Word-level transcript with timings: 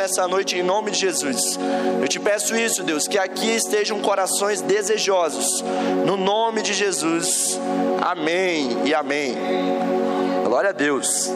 nessa 0.00 0.26
noite 0.26 0.56
em 0.56 0.62
nome 0.62 0.90
de 0.90 0.98
Jesus. 0.98 1.58
Eu 2.00 2.08
te 2.08 2.18
peço 2.18 2.56
isso, 2.56 2.82
Deus, 2.82 3.06
que 3.06 3.18
aqui 3.18 3.50
estejam 3.50 4.00
corações 4.00 4.62
desejosos, 4.62 5.62
no 6.06 6.16
nome 6.16 6.62
de 6.62 6.72
Jesus. 6.72 7.60
Amém 8.00 8.78
e 8.86 8.94
amém. 8.94 9.36
Glória 10.44 10.70
a 10.70 10.72
Deus. 10.72 11.30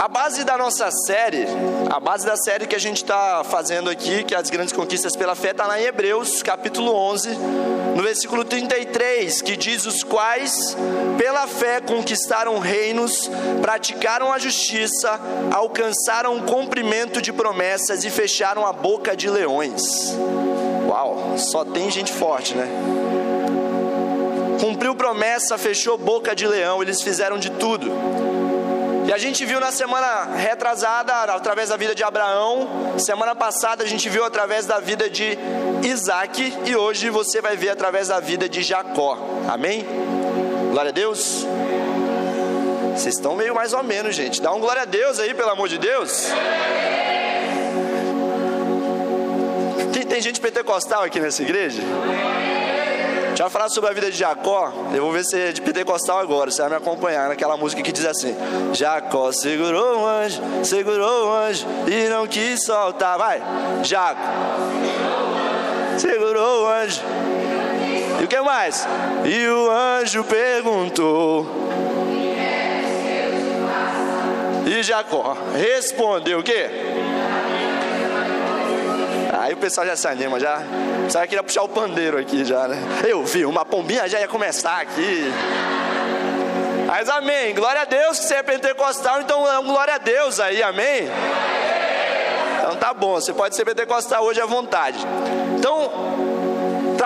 A 0.00 0.08
base 0.08 0.44
da 0.44 0.56
nossa 0.56 0.90
série, 0.90 1.46
a 1.90 2.00
base 2.00 2.24
da 2.24 2.34
série 2.34 2.66
que 2.66 2.74
a 2.74 2.80
gente 2.80 3.02
está 3.02 3.44
fazendo 3.44 3.90
aqui, 3.90 4.24
que 4.24 4.34
é 4.34 4.38
as 4.38 4.48
grandes 4.48 4.72
conquistas 4.72 5.14
pela 5.14 5.34
fé, 5.34 5.50
está 5.50 5.66
lá 5.66 5.78
em 5.78 5.84
Hebreus, 5.84 6.42
capítulo 6.42 6.90
11, 6.90 7.36
no 7.94 8.02
versículo 8.02 8.42
33, 8.42 9.42
que 9.42 9.58
diz: 9.58 9.84
Os 9.84 10.02
quais, 10.02 10.74
pela 11.18 11.46
fé, 11.46 11.82
conquistaram 11.82 12.58
reinos, 12.58 13.30
praticaram 13.60 14.32
a 14.32 14.38
justiça, 14.38 15.20
alcançaram 15.52 16.38
o 16.38 16.44
cumprimento 16.44 17.20
de 17.20 17.30
promessas 17.30 18.02
e 18.02 18.08
fecharam 18.08 18.64
a 18.64 18.72
boca 18.72 19.14
de 19.14 19.28
leões. 19.28 20.16
Uau, 20.88 21.34
só 21.36 21.62
tem 21.62 21.90
gente 21.90 22.10
forte, 22.10 22.54
né? 22.54 22.66
Cumpriu 24.58 24.94
promessa, 24.94 25.58
fechou 25.58 25.98
boca 25.98 26.34
de 26.34 26.46
leão, 26.46 26.82
eles 26.82 27.02
fizeram 27.02 27.38
de 27.38 27.50
tudo. 27.50 27.90
E 29.10 29.12
a 29.12 29.18
gente 29.18 29.44
viu 29.44 29.58
na 29.58 29.72
semana 29.72 30.36
retrasada, 30.36 31.12
através 31.34 31.70
da 31.70 31.76
vida 31.76 31.96
de 31.96 32.04
Abraão, 32.04 32.96
semana 32.96 33.34
passada 33.34 33.82
a 33.82 33.86
gente 33.88 34.08
viu 34.08 34.24
através 34.24 34.66
da 34.66 34.78
vida 34.78 35.10
de 35.10 35.36
Isaac, 35.82 36.54
e 36.64 36.76
hoje 36.76 37.10
você 37.10 37.40
vai 37.40 37.56
ver 37.56 37.70
através 37.70 38.06
da 38.06 38.20
vida 38.20 38.48
de 38.48 38.62
Jacó. 38.62 39.18
Amém? 39.48 39.84
Glória 40.70 40.90
a 40.90 40.92
Deus. 40.92 41.44
Vocês 42.94 43.16
estão 43.16 43.34
meio 43.34 43.52
mais 43.52 43.72
ou 43.72 43.82
menos, 43.82 44.14
gente. 44.14 44.40
Dá 44.40 44.52
um 44.52 44.60
glória 44.60 44.82
a 44.82 44.84
Deus 44.84 45.18
aí, 45.18 45.34
pelo 45.34 45.50
amor 45.50 45.68
de 45.68 45.78
Deus. 45.78 46.28
Tem, 49.92 50.06
tem 50.06 50.20
gente 50.20 50.40
pentecostal 50.40 51.02
aqui 51.02 51.18
nessa 51.18 51.42
igreja? 51.42 51.82
Já 53.40 53.48
falar 53.48 53.70
sobre 53.70 53.88
a 53.88 53.94
vida 53.94 54.10
de 54.10 54.18
Jacó, 54.18 54.70
eu 54.92 55.02
vou 55.02 55.12
ver 55.12 55.24
se 55.24 55.34
é 55.34 55.50
de 55.50 55.62
pentecostal 55.62 56.18
agora, 56.18 56.50
você 56.50 56.60
vai 56.60 56.72
me 56.72 56.76
acompanhar 56.76 57.26
naquela 57.26 57.56
música 57.56 57.80
que 57.80 57.90
diz 57.90 58.04
assim: 58.04 58.36
Jacó 58.74 59.32
segurou 59.32 60.00
o 60.00 60.06
anjo, 60.06 60.42
segurou 60.62 61.28
o 61.28 61.32
anjo 61.32 61.66
e 61.90 62.06
não 62.10 62.26
quis 62.26 62.62
soltar. 62.62 63.16
Vai, 63.16 63.40
Jacó 63.82 64.20
segurou 65.96 66.64
o 66.64 66.68
anjo. 66.68 67.00
E 68.20 68.24
o 68.24 68.28
que 68.28 68.40
mais? 68.42 68.86
E 69.24 69.48
o 69.48 69.70
anjo 69.70 70.22
perguntou. 70.22 71.46
E 74.66 74.82
Jacó 74.82 75.34
respondeu 75.54 76.40
o 76.40 76.42
quê? 76.42 76.89
Aí 79.32 79.54
o 79.54 79.56
pessoal 79.56 79.86
já 79.86 79.96
se 79.96 80.08
anima, 80.08 80.40
já. 80.40 80.62
Sabe 81.08 81.28
que 81.28 81.34
ia 81.34 81.42
puxar 81.42 81.62
o 81.62 81.68
pandeiro 81.68 82.18
aqui 82.18 82.44
já, 82.44 82.66
né? 82.66 82.76
Eu 83.06 83.24
vi, 83.24 83.44
uma 83.44 83.64
pombinha 83.64 84.08
já 84.08 84.20
ia 84.20 84.28
começar 84.28 84.80
aqui. 84.80 85.32
Mas 86.86 87.08
amém, 87.08 87.54
glória 87.54 87.82
a 87.82 87.84
Deus 87.84 88.18
que 88.18 88.24
você 88.24 88.34
é 88.34 88.42
pentecostal, 88.42 89.20
então 89.20 89.48
é 89.48 89.62
glória 89.62 89.94
a 89.94 89.98
Deus 89.98 90.40
aí, 90.40 90.60
amém? 90.62 91.08
Então 92.58 92.76
tá 92.76 92.92
bom, 92.92 93.14
você 93.14 93.32
pode 93.32 93.54
ser 93.54 93.64
pentecostal 93.64 94.24
hoje 94.24 94.40
à 94.40 94.46
vontade. 94.46 94.98
Então, 95.56 95.90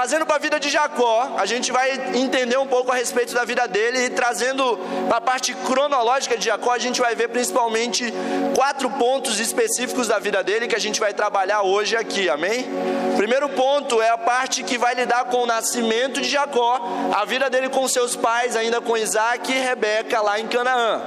Trazendo 0.04 0.26
para 0.26 0.36
a 0.36 0.38
vida 0.38 0.60
de 0.60 0.68
Jacó, 0.68 1.32
a 1.34 1.46
gente 1.46 1.72
vai 1.72 1.90
entender 2.14 2.58
um 2.58 2.66
pouco 2.66 2.92
a 2.92 2.94
respeito 2.94 3.32
da 3.32 3.42
vida 3.42 3.66
dele 3.66 4.04
e 4.04 4.10
trazendo 4.10 4.78
para 5.08 5.16
a 5.16 5.20
parte 5.20 5.54
cronológica 5.54 6.36
de 6.36 6.44
Jacó, 6.44 6.72
a 6.72 6.78
gente 6.78 7.00
vai 7.00 7.14
ver 7.14 7.28
principalmente 7.28 8.12
quatro 8.54 8.90
pontos 8.90 9.40
específicos 9.40 10.06
da 10.06 10.18
vida 10.18 10.44
dele 10.44 10.68
que 10.68 10.76
a 10.76 10.78
gente 10.78 11.00
vai 11.00 11.14
trabalhar 11.14 11.62
hoje 11.62 11.96
aqui, 11.96 12.28
amém? 12.28 12.66
Primeiro 13.16 13.48
ponto 13.48 14.02
é 14.02 14.10
a 14.10 14.18
parte 14.18 14.62
que 14.62 14.76
vai 14.76 14.94
lidar 14.94 15.24
com 15.24 15.38
o 15.38 15.46
nascimento 15.46 16.20
de 16.20 16.28
Jacó, 16.28 16.82
a 17.18 17.24
vida 17.24 17.48
dele 17.48 17.70
com 17.70 17.88
seus 17.88 18.14
pais, 18.14 18.56
ainda 18.56 18.82
com 18.82 18.98
Isaac 18.98 19.50
e 19.50 19.58
Rebeca 19.58 20.20
lá 20.20 20.38
em 20.38 20.46
Canaã. 20.46 21.00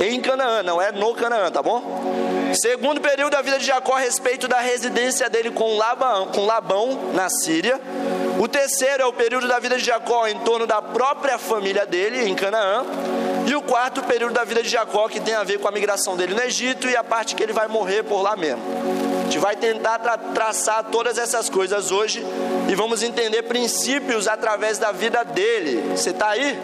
Em 0.00 0.18
Canaã, 0.18 0.62
não 0.62 0.80
é 0.80 0.92
no 0.92 1.14
Canaã, 1.14 1.50
tá 1.50 1.62
bom? 1.62 1.82
Segundo 2.54 3.00
período 3.00 3.32
da 3.32 3.42
vida 3.42 3.58
de 3.58 3.66
Jacó 3.66 3.94
a 3.94 3.98
respeito 3.98 4.48
da 4.48 4.60
residência 4.60 5.28
dele 5.28 5.50
com 5.50 5.76
Labão, 5.76 6.28
com 6.28 6.46
Labão 6.46 7.12
na 7.12 7.28
Síria. 7.28 7.80
O 8.38 8.48
terceiro 8.48 9.02
é 9.02 9.06
o 9.06 9.12
período 9.12 9.46
da 9.46 9.58
vida 9.58 9.76
de 9.76 9.84
Jacó 9.84 10.26
em 10.26 10.38
torno 10.40 10.66
da 10.66 10.80
própria 10.80 11.38
família 11.38 11.84
dele 11.84 12.28
em 12.28 12.34
Canaã. 12.34 12.84
E 13.46 13.54
o 13.54 13.62
quarto 13.62 14.02
período 14.02 14.34
da 14.34 14.44
vida 14.44 14.62
de 14.62 14.68
Jacó 14.68 15.08
que 15.08 15.20
tem 15.20 15.34
a 15.34 15.42
ver 15.42 15.58
com 15.58 15.68
a 15.68 15.70
migração 15.70 16.16
dele 16.16 16.34
no 16.34 16.42
Egito 16.42 16.88
e 16.88 16.96
a 16.96 17.04
parte 17.04 17.34
que 17.34 17.42
ele 17.42 17.52
vai 17.52 17.66
morrer 17.66 18.02
por 18.02 18.22
lá 18.22 18.36
mesmo. 18.36 18.62
A 19.20 19.24
gente 19.24 19.38
vai 19.38 19.56
tentar 19.56 19.98
tra 19.98 20.16
traçar 20.16 20.84
todas 20.84 21.18
essas 21.18 21.48
coisas 21.48 21.90
hoje 21.90 22.24
e 22.68 22.74
vamos 22.74 23.02
entender 23.02 23.42
princípios 23.42 24.28
através 24.28 24.78
da 24.78 24.92
vida 24.92 25.22
dele. 25.24 25.96
Você 25.96 26.10
está 26.10 26.30
aí? 26.30 26.58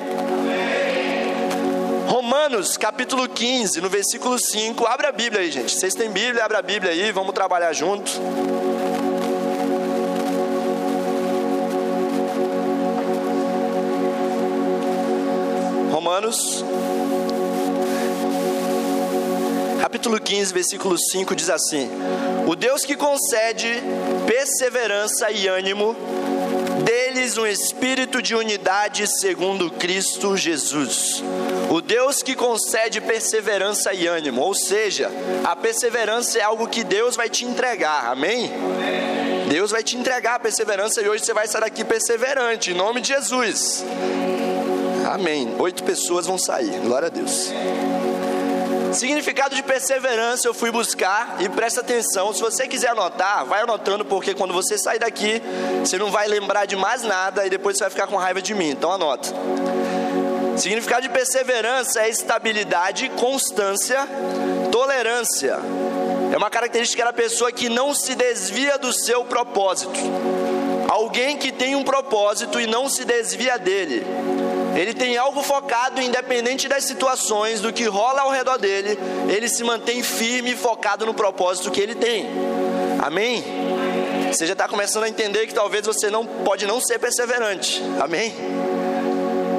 Romanos 2.07 2.77
capítulo 2.77 3.29
15, 3.29 3.81
no 3.81 3.89
versículo 3.89 4.39
5. 4.39 4.87
Abra 4.87 5.09
a 5.09 5.13
Bíblia 5.13 5.41
aí, 5.41 5.51
gente. 5.51 5.73
Vocês 5.73 5.95
têm 5.95 6.11
Bíblia, 6.11 6.45
abra 6.45 6.59
a 6.59 6.63
Bíblia 6.63 6.93
aí, 6.93 7.11
vamos 7.11 7.33
trabalhar 7.33 7.73
junto. 7.73 8.13
Romanos 15.91 16.65
capítulo 19.81 20.21
15, 20.21 20.53
versículo 20.53 20.99
5 20.99 21.35
diz 21.35 21.49
assim: 21.49 21.89
O 22.47 22.55
Deus 22.55 22.85
que 22.85 22.95
concede 22.95 23.83
perseverança 24.27 25.31
e 25.31 25.49
ânimo 25.49 25.97
deles 26.85 27.39
um 27.39 27.47
espírito 27.47 28.21
de 28.21 28.35
unidade 28.35 29.07
segundo 29.07 29.71
Cristo 29.71 30.37
Jesus. 30.37 31.23
O 31.71 31.81
Deus 31.81 32.23
que 32.23 32.35
concede 32.35 33.01
perseverança 33.01 33.93
e 33.93 34.07
ânimo, 34.07 34.43
ou 34.43 34.55
seja, 34.55 35.11
a 35.45 35.57
perseverança 35.57 36.39
é 36.39 36.43
algo 36.43 36.69
que 36.69 36.85
Deus 36.85 37.17
vai 37.17 37.29
te 37.29 37.45
entregar, 37.45 38.11
amém? 38.11 38.51
Deus 39.49 39.71
vai 39.71 39.83
te 39.83 39.97
entregar 39.97 40.37
a 40.37 40.39
perseverança 40.39 41.03
e 41.03 41.09
hoje 41.09 41.25
você 41.25 41.35
vai 41.35 41.47
sair 41.47 41.63
daqui 41.63 41.85
perseverante, 41.85 42.71
em 42.71 42.75
nome 42.75 43.01
de 43.01 43.09
Jesus. 43.09 43.85
Amém. 45.13 45.55
Oito 45.59 45.85
pessoas 45.85 46.27
vão 46.27 46.39
sair, 46.39 46.79
glória 46.81 47.07
a 47.07 47.11
Deus. 47.11 47.53
Significado 48.95 49.57
de 49.57 49.63
perseverança 49.63 50.47
eu 50.47 50.55
fui 50.55 50.71
buscar 50.71 51.37
e 51.41 51.49
presta 51.49 51.81
atenção. 51.81 52.33
Se 52.33 52.41
você 52.41 52.69
quiser 52.69 52.91
anotar, 52.91 53.45
vai 53.45 53.63
anotando, 53.63 54.05
porque 54.05 54.35
quando 54.35 54.55
você 54.55 54.79
sair 54.79 55.01
daqui, 55.01 55.43
você 55.81 55.99
não 55.99 56.11
vai 56.11 56.29
lembrar 56.29 56.65
de 56.65 56.77
mais 56.77 57.03
nada 57.03 57.45
e 57.45 57.51
depois 57.51 57.77
você 57.77 57.85
vai 57.85 57.91
ficar 57.91 58.07
com 58.07 58.17
raiva 58.17 58.41
de 58.41 58.55
mim. 58.55 58.71
Então 58.71 58.93
anota. 58.93 59.31
Significado 60.57 61.03
de 61.03 61.09
perseverança 61.09 62.03
é 62.03 62.09
estabilidade, 62.09 63.09
constância, 63.11 64.09
tolerância. 64.71 65.59
É 66.33 66.37
uma 66.37 66.51
característica 66.51 67.05
da 67.05 67.13
pessoa 67.13 67.53
que 67.53 67.69
não 67.69 67.95
se 67.95 68.15
desvia 68.15 68.79
do 68.79 68.93
seu 68.93 69.25
propósito. 69.25 69.99
Alguém 70.89 71.37
que 71.37 71.51
tem 71.51 71.75
um 71.75 71.83
propósito 71.83 72.61
e 72.61 72.67
não 72.67 72.89
se 72.89 73.05
desvia 73.05 73.59
dele. 73.59 74.07
Ele 74.77 74.93
tem 74.93 75.17
algo 75.17 75.43
focado, 75.43 76.01
independente 76.01 76.69
das 76.69 76.85
situações, 76.85 77.61
do 77.61 77.73
que 77.73 77.85
rola 77.85 78.23
ao 78.23 78.31
redor 78.31 78.59
dele, 78.59 78.99
ele 79.29 79.49
se 79.49 79.63
mantém 79.63 80.03
firme 80.03 80.53
e 80.53 80.57
focado 80.57 81.07
no 81.07 81.15
propósito 81.15 81.71
que 81.71 81.81
ele 81.81 81.95
tem. 81.95 82.29
Amém? 83.01 83.45
Você 84.33 84.47
já 84.47 84.53
está 84.53 84.67
começando 84.67 85.05
a 85.05 85.09
entender 85.09 85.47
que 85.47 85.55
talvez 85.55 85.87
você 85.87 86.11
não 86.11 86.27
pode 86.27 86.67
não 86.67 86.81
ser 86.81 86.99
perseverante. 86.99 87.81
Amém? 88.01 88.35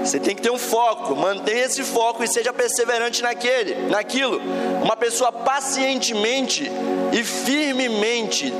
Você 0.05 0.19
tem 0.19 0.35
que 0.35 0.41
ter 0.41 0.51
um 0.51 0.57
foco, 0.57 1.15
mantenha 1.15 1.65
esse 1.65 1.83
foco 1.83 2.23
e 2.23 2.27
seja 2.27 2.53
perseverante 2.53 3.23
naquele, 3.23 3.89
naquilo. 3.89 4.39
Uma 4.83 4.95
pessoa 4.95 5.31
pacientemente 5.31 6.71
e 7.11 7.23
firmemente 7.23 8.53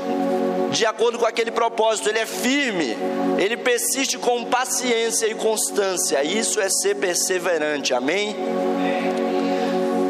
de 0.72 0.84
acordo 0.84 1.18
com 1.18 1.24
aquele 1.24 1.50
propósito, 1.50 2.08
ele 2.08 2.18
é 2.18 2.26
firme, 2.26 2.96
ele 3.38 3.56
persiste 3.56 4.18
com 4.18 4.44
paciência 4.44 5.26
e 5.26 5.34
constância. 5.34 6.22
Isso 6.24 6.60
é 6.60 6.68
ser 6.68 6.96
perseverante, 6.96 7.94
amém? 7.94 8.36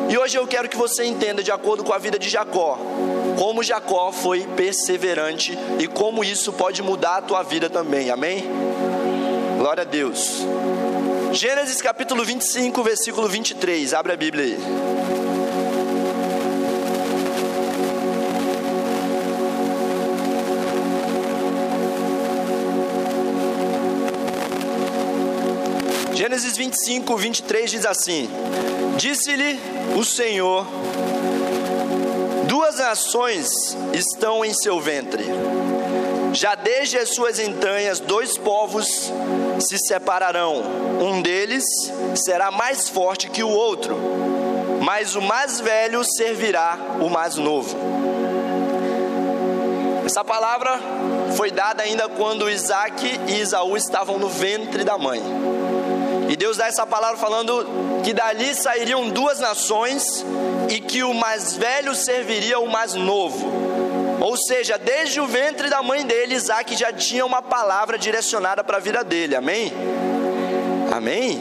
E 0.09 0.17
hoje 0.17 0.39
eu 0.39 0.47
quero 0.47 0.69
que 0.69 0.77
você 0.77 1.05
entenda, 1.05 1.43
de 1.43 1.53
acordo 1.53 1.85
com 1.85 1.93
a 1.93 1.99
vida 1.99 2.19
de 2.19 2.29
Jacó, 2.29 2.79
como 3.39 3.63
Jacó 3.63 4.11
foi 4.11 4.47
perseverante 4.57 5.57
e 5.79 5.87
como 5.87 6.25
isso 6.25 6.53
pode 6.53 6.83
mudar 6.83 7.19
a 7.19 7.23
tua 7.23 7.43
vida 7.43 7.69
também, 7.69 8.11
amém? 8.11 8.45
Glória 9.59 9.83
a 9.83 9.85
Deus. 9.87 10.47
Gênesis 11.33 11.83
capítulo 11.83 12.25
25, 12.25 12.83
versículo 12.83 13.29
23, 13.29 13.93
abre 13.95 14.13
a 14.13 14.17
Bíblia 14.17 14.45
aí. 14.45 14.57
Gênesis 26.15 26.57
25, 26.57 27.17
23 27.17 27.71
diz 27.71 27.85
assim: 27.85 28.31
Disse-lhe 28.97 29.61
o 29.95 30.05
Senhor: 30.05 30.67
Duas 32.49 32.79
nações 32.79 33.77
estão 33.93 34.45
em 34.45 34.55
seu 34.55 34.81
ventre. 34.81 35.25
Já 36.37 36.55
desde 36.55 36.99
as 36.99 37.15
suas 37.15 37.39
entranhas, 37.39 37.99
dois 37.99 38.37
povos 38.37 39.11
se 39.59 39.79
separarão. 39.79 40.63
Um 41.01 41.23
deles 41.23 41.65
será 42.15 42.51
mais 42.51 42.91
forte 42.91 43.31
que 43.31 43.43
o 43.43 43.49
outro, 43.49 43.97
mas 44.83 45.17
o 45.17 45.23
mais 45.23 45.61
velho 45.61 46.05
servirá 46.05 46.79
o 47.01 47.09
mais 47.09 47.37
novo. 47.37 47.75
Essa 50.05 50.23
palavra 50.23 50.79
foi 51.39 51.51
dada 51.51 51.83
ainda 51.83 52.07
quando 52.07 52.51
Isaac 52.51 53.19
e 53.29 53.41
Isaú 53.41 53.75
estavam 53.75 54.19
no 54.19 54.29
ventre 54.29 54.85
da 54.85 54.99
mãe. 54.99 55.23
E 56.29 56.37
Deus 56.37 56.59
dá 56.59 56.67
essa 56.67 56.87
palavra 56.87 57.17
falando 57.17 57.67
que 58.05 58.13
dali 58.13 58.55
sairiam 58.55 59.09
duas 59.09 59.41
nações 59.41 60.05
e 60.69 60.81
que 60.81 61.03
o 61.03 61.15
mais 61.15 61.57
velho 61.57 61.95
serviria 61.95 62.59
o 62.59 62.71
mais 62.71 62.93
novo. 62.93 63.86
Ou 64.21 64.37
seja, 64.37 64.79
desde 64.79 65.21
o 65.21 65.27
ventre 65.27 65.69
da 65.69 65.83
mãe 65.83 66.05
dele, 66.07 66.35
Isaac 66.35 66.77
já 66.77 66.93
tinha 66.93 67.25
uma 67.25 67.43
palavra 67.43 67.99
direcionada 67.99 68.65
para 68.65 68.79
a 68.79 68.81
vida 68.81 69.05
dele. 69.05 69.37
Amém? 69.37 69.73
Amém? 70.95 71.41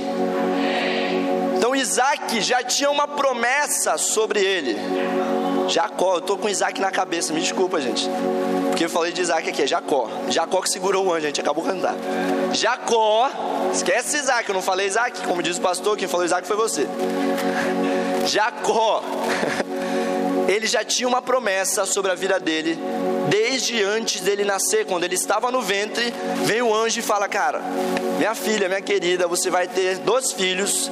Então 1.57 1.75
Isaac 1.75 2.41
já 2.41 2.61
tinha 2.63 2.91
uma 2.91 3.07
promessa 3.07 3.97
sobre 3.97 4.39
ele. 4.39 4.77
Jacó, 5.67 6.15
eu 6.15 6.19
estou 6.19 6.37
com 6.37 6.47
Isaac 6.47 6.79
na 6.79 6.91
cabeça, 6.91 7.33
me 7.33 7.39
desculpa, 7.39 7.81
gente. 7.81 8.07
Porque 8.69 8.85
eu 8.85 8.89
falei 8.89 9.11
de 9.11 9.21
Isaac 9.21 9.49
aqui, 9.49 9.63
é 9.63 9.67
Jacó. 9.67 10.09
Jacó 10.29 10.61
que 10.61 10.69
segurou 10.69 11.05
o 11.05 11.13
anjo, 11.13 11.25
a 11.25 11.27
gente 11.29 11.41
acabou 11.41 11.63
cantar. 11.63 11.95
Jacó, 12.53 13.29
esquece 13.73 14.17
Isaac, 14.17 14.47
eu 14.49 14.53
não 14.53 14.61
falei 14.61 14.85
Isaac, 14.85 15.25
como 15.25 15.41
diz 15.41 15.57
o 15.57 15.61
pastor, 15.61 15.97
quem 15.97 16.07
falou 16.07 16.25
Isaac 16.25 16.45
foi 16.45 16.57
você. 16.57 16.87
Jacó, 18.25 19.01
ele 20.47 20.67
já 20.67 20.83
tinha 20.83 21.07
uma 21.07 21.21
promessa 21.21 21.85
sobre 21.85 22.11
a 22.11 22.15
vida 22.15 22.39
dele, 22.39 22.77
desde 23.29 23.83
antes 23.83 24.21
dele 24.21 24.43
nascer, 24.43 24.85
quando 24.85 25.03
ele 25.03 25.15
estava 25.15 25.51
no 25.51 25.61
ventre, 25.61 26.13
vem 26.43 26.61
o 26.61 26.73
anjo 26.73 26.99
e 26.99 27.03
fala: 27.03 27.27
Cara, 27.27 27.61
minha 28.17 28.35
filha, 28.35 28.67
minha 28.67 28.81
querida, 28.81 29.27
você 29.27 29.49
vai 29.49 29.67
ter 29.67 29.97
dois 29.97 30.31
filhos, 30.31 30.89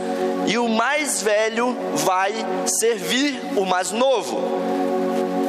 e 0.48 0.58
o 0.58 0.68
mais 0.68 1.22
velho 1.22 1.76
vai 1.96 2.34
servir 2.66 3.40
o 3.56 3.66
mais 3.66 3.92
novo. 3.92 4.84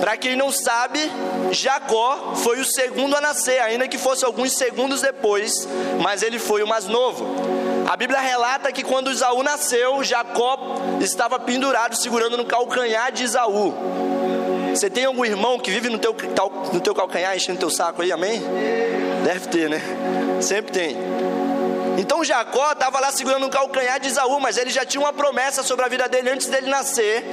Para 0.00 0.16
quem 0.18 0.36
não 0.36 0.52
sabe, 0.52 1.00
Jacó 1.50 2.34
foi 2.36 2.60
o 2.60 2.64
segundo 2.64 3.16
a 3.16 3.20
nascer, 3.20 3.58
ainda 3.60 3.88
que 3.88 3.96
fosse 3.96 4.24
alguns 4.24 4.52
segundos 4.52 5.00
depois, 5.00 5.66
mas 6.02 6.22
ele 6.22 6.38
foi 6.38 6.62
o 6.62 6.66
mais 6.66 6.86
novo. 6.86 7.63
A 7.86 7.96
Bíblia 7.96 8.20
relata 8.20 8.72
que 8.72 8.82
quando 8.82 9.10
Isaú 9.10 9.42
nasceu, 9.42 10.02
Jacó 10.02 10.58
estava 11.00 11.38
pendurado, 11.38 11.94
segurando 11.96 12.36
no 12.36 12.44
calcanhar 12.44 13.12
de 13.12 13.24
Isaú. 13.24 13.74
Você 14.74 14.90
tem 14.90 15.04
algum 15.04 15.24
irmão 15.24 15.58
que 15.58 15.70
vive 15.70 15.88
no 15.88 15.98
teu, 15.98 16.16
no 16.72 16.80
teu 16.80 16.94
calcanhar, 16.94 17.36
enchendo 17.36 17.58
teu 17.58 17.70
saco 17.70 18.02
aí, 18.02 18.10
amém? 18.10 18.42
Deve 19.24 19.48
ter, 19.48 19.70
né? 19.70 19.80
Sempre 20.40 20.72
tem. 20.72 20.96
Então 21.98 22.24
Jacó 22.24 22.72
estava 22.72 22.98
lá 22.98 23.12
segurando 23.12 23.46
o 23.46 23.50
calcanhar 23.50 24.00
de 24.00 24.08
Isaú, 24.08 24.40
mas 24.40 24.56
ele 24.56 24.70
já 24.70 24.84
tinha 24.84 25.00
uma 25.00 25.12
promessa 25.12 25.62
sobre 25.62 25.84
a 25.84 25.88
vida 25.88 26.08
dele 26.08 26.30
antes 26.30 26.48
dele 26.48 26.68
nascer 26.68 27.24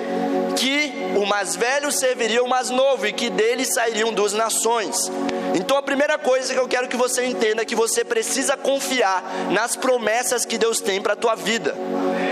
que 0.56 0.94
o 1.16 1.26
mais 1.26 1.56
velho 1.56 1.92
serviria 1.92 2.44
o 2.44 2.48
mais 2.48 2.70
novo 2.70 3.08
e 3.08 3.14
que 3.14 3.30
dele 3.30 3.66
sairiam 3.66 4.14
duas 4.14 4.34
nações. 4.34 5.12
Então 5.54 5.78
a 5.78 5.82
primeira 5.82 6.18
coisa 6.18 6.54
que 6.54 6.60
eu 6.60 6.68
quero 6.68 6.88
que 6.88 6.96
você 6.96 7.26
entenda 7.26 7.62
é 7.62 7.66
que 7.66 7.76
você 7.76 8.04
precisa 8.04 8.56
confiar 8.56 9.24
nas 9.52 9.76
promessas 9.76 10.46
que 10.46 10.58
Deus 10.58 10.80
tem 10.80 11.02
para 11.02 11.14
a 11.14 11.16
tua 11.16 11.36
vida. 11.36 11.76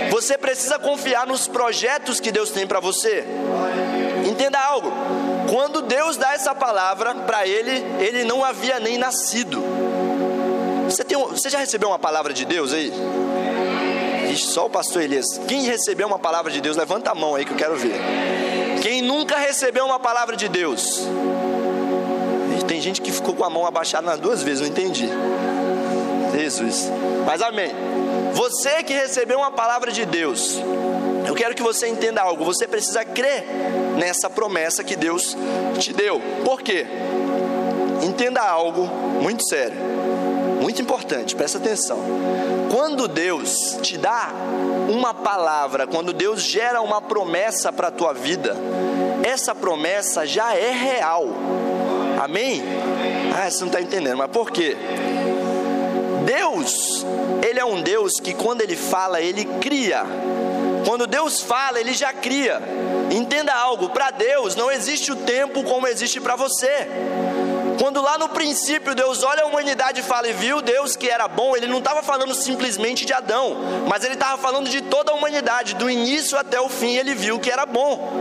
Você 0.10 0.38
precisa 0.38 0.80
confiar 0.80 1.28
nos 1.28 1.48
projetos 1.48 2.20
que 2.20 2.32
Deus 2.32 2.50
tem 2.50 2.66
para 2.66 2.80
você. 2.80 3.26
Entenda 4.28 4.60
algo. 4.60 4.92
Quando 5.50 5.82
Deus 5.82 6.18
dá 6.18 6.34
essa 6.34 6.54
palavra 6.54 7.14
para 7.16 7.48
ele, 7.48 7.84
ele 8.00 8.24
não 8.24 8.44
havia 8.44 8.80
nem 8.80 8.98
nascido. 8.98 9.62
Você, 10.86 11.04
tem, 11.04 11.18
você 11.18 11.50
já 11.50 11.60
recebeu 11.60 11.90
uma 11.90 12.00
palavra 12.00 12.34
de 12.34 12.46
Deus 12.46 12.74
aí? 12.74 12.92
Ixi, 14.32 14.48
só 14.48 14.66
o 14.66 14.70
pastor 14.70 15.02
Elias. 15.02 15.26
Quem 15.48 15.64
recebeu 15.64 16.08
uma 16.08 16.20
palavra 16.20 16.52
de 16.52 16.62
Deus, 16.62 16.78
levanta 16.78 17.12
a 17.12 17.16
mão 17.16 17.36
aí 17.36 17.46
que 17.46 17.52
eu 17.52 17.58
quero 17.58 17.76
ver. 17.76 18.00
Quem 18.82 19.02
nunca 19.02 19.38
recebeu 19.38 19.86
uma 19.86 20.00
palavra 20.00 20.36
de 20.36 20.48
Deus? 20.48 21.08
Gente 22.82 23.02
que 23.02 23.12
ficou 23.12 23.36
com 23.36 23.44
a 23.44 23.50
mão 23.50 23.66
abaixada 23.66 24.06
nas 24.06 24.20
duas 24.20 24.42
vezes, 24.42 24.62
não 24.62 24.68
entendi. 24.68 25.10
Jesus. 26.34 26.90
Mas 27.26 27.42
amém. 27.42 27.72
Você 28.34 28.84
que 28.84 28.94
recebeu 28.94 29.40
uma 29.40 29.52
palavra 29.52 29.92
de 29.92 30.06
Deus, 30.06 30.60
eu 31.28 31.36
quero 31.36 31.54
que 31.54 31.62
você 31.62 31.88
entenda 31.88 32.22
algo. 32.22 32.46
Você 32.46 32.68
precisa 32.68 33.04
crer 33.04 33.46
nessa 33.98 34.30
promessa 34.30 34.84
que 34.84 34.96
Deus 34.96 35.36
te 35.80 35.94
deu. 35.94 36.22
Por 36.46 36.62
quê? 36.62 36.86
Entenda 38.02 38.42
algo 38.42 38.88
muito 39.22 39.44
sério, 39.48 39.76
muito 40.62 40.82
importante, 40.82 41.36
presta 41.36 41.58
atenção. 41.58 42.00
Quando 42.72 43.08
Deus 43.08 43.78
te 43.82 43.98
dá 43.98 44.30
uma 44.90 45.14
palavra, 45.14 45.86
quando 45.86 46.14
Deus 46.14 46.42
gera 46.42 46.82
uma 46.82 47.02
promessa 47.02 47.74
para 47.74 47.90
a 47.90 47.92
tua 47.92 48.14
vida, 48.14 48.56
essa 49.24 49.54
promessa 49.54 50.26
já 50.26 50.56
é 50.56 50.72
real. 50.72 51.28
Amém? 52.20 52.62
Ah, 53.34 53.50
você 53.50 53.62
não 53.62 53.68
está 53.68 53.82
entendendo, 53.82 54.18
mas 54.18 54.30
por 54.30 54.52
quê? 54.52 54.76
Deus, 56.26 57.06
Ele 57.48 57.60
é 57.60 57.66
um 57.66 57.82
Deus 57.82 58.20
que 58.20 58.34
quando 58.34 58.62
Ele 58.62 58.76
fala, 58.76 59.22
Ele 59.22 59.46
cria. 59.62 60.04
Quando 60.86 61.08
Deus 61.08 61.42
fala, 61.42 61.80
Ele 61.80 61.94
já 61.94 62.12
cria. 62.12 62.62
Entenda 63.10 63.54
algo: 63.54 63.90
para 63.90 64.12
Deus 64.12 64.54
não 64.56 64.70
existe 64.70 65.14
o 65.14 65.16
tempo 65.16 65.64
como 65.64 65.88
existe 65.88 66.20
para 66.20 66.36
você. 66.36 66.88
Quando 67.82 68.02
lá 68.02 68.18
no 68.18 68.28
princípio 68.28 68.94
Deus 68.94 69.24
olha 69.24 69.44
a 69.44 69.46
humanidade 69.46 70.02
e 70.02 70.04
fala 70.04 70.28
e 70.28 70.34
viu 70.34 70.62
Deus 70.62 70.98
que 70.98 71.10
era 71.10 71.30
bom, 71.30 71.56
ele 71.56 71.68
não 71.68 71.78
estava 71.78 72.04
falando 72.04 72.36
simplesmente 72.36 73.06
de 73.06 73.14
Adão, 73.14 73.56
mas 73.88 74.04
ele 74.04 74.16
estava 74.16 74.38
falando 74.38 74.70
de 74.70 74.82
toda 74.82 75.14
a 75.14 75.16
humanidade, 75.16 75.76
do 75.76 75.90
início 75.90 76.38
até 76.38 76.60
o 76.60 76.68
fim, 76.68 76.98
ele 76.98 77.16
viu 77.16 77.40
que 77.40 77.50
era 77.50 77.66
bom. 77.66 78.12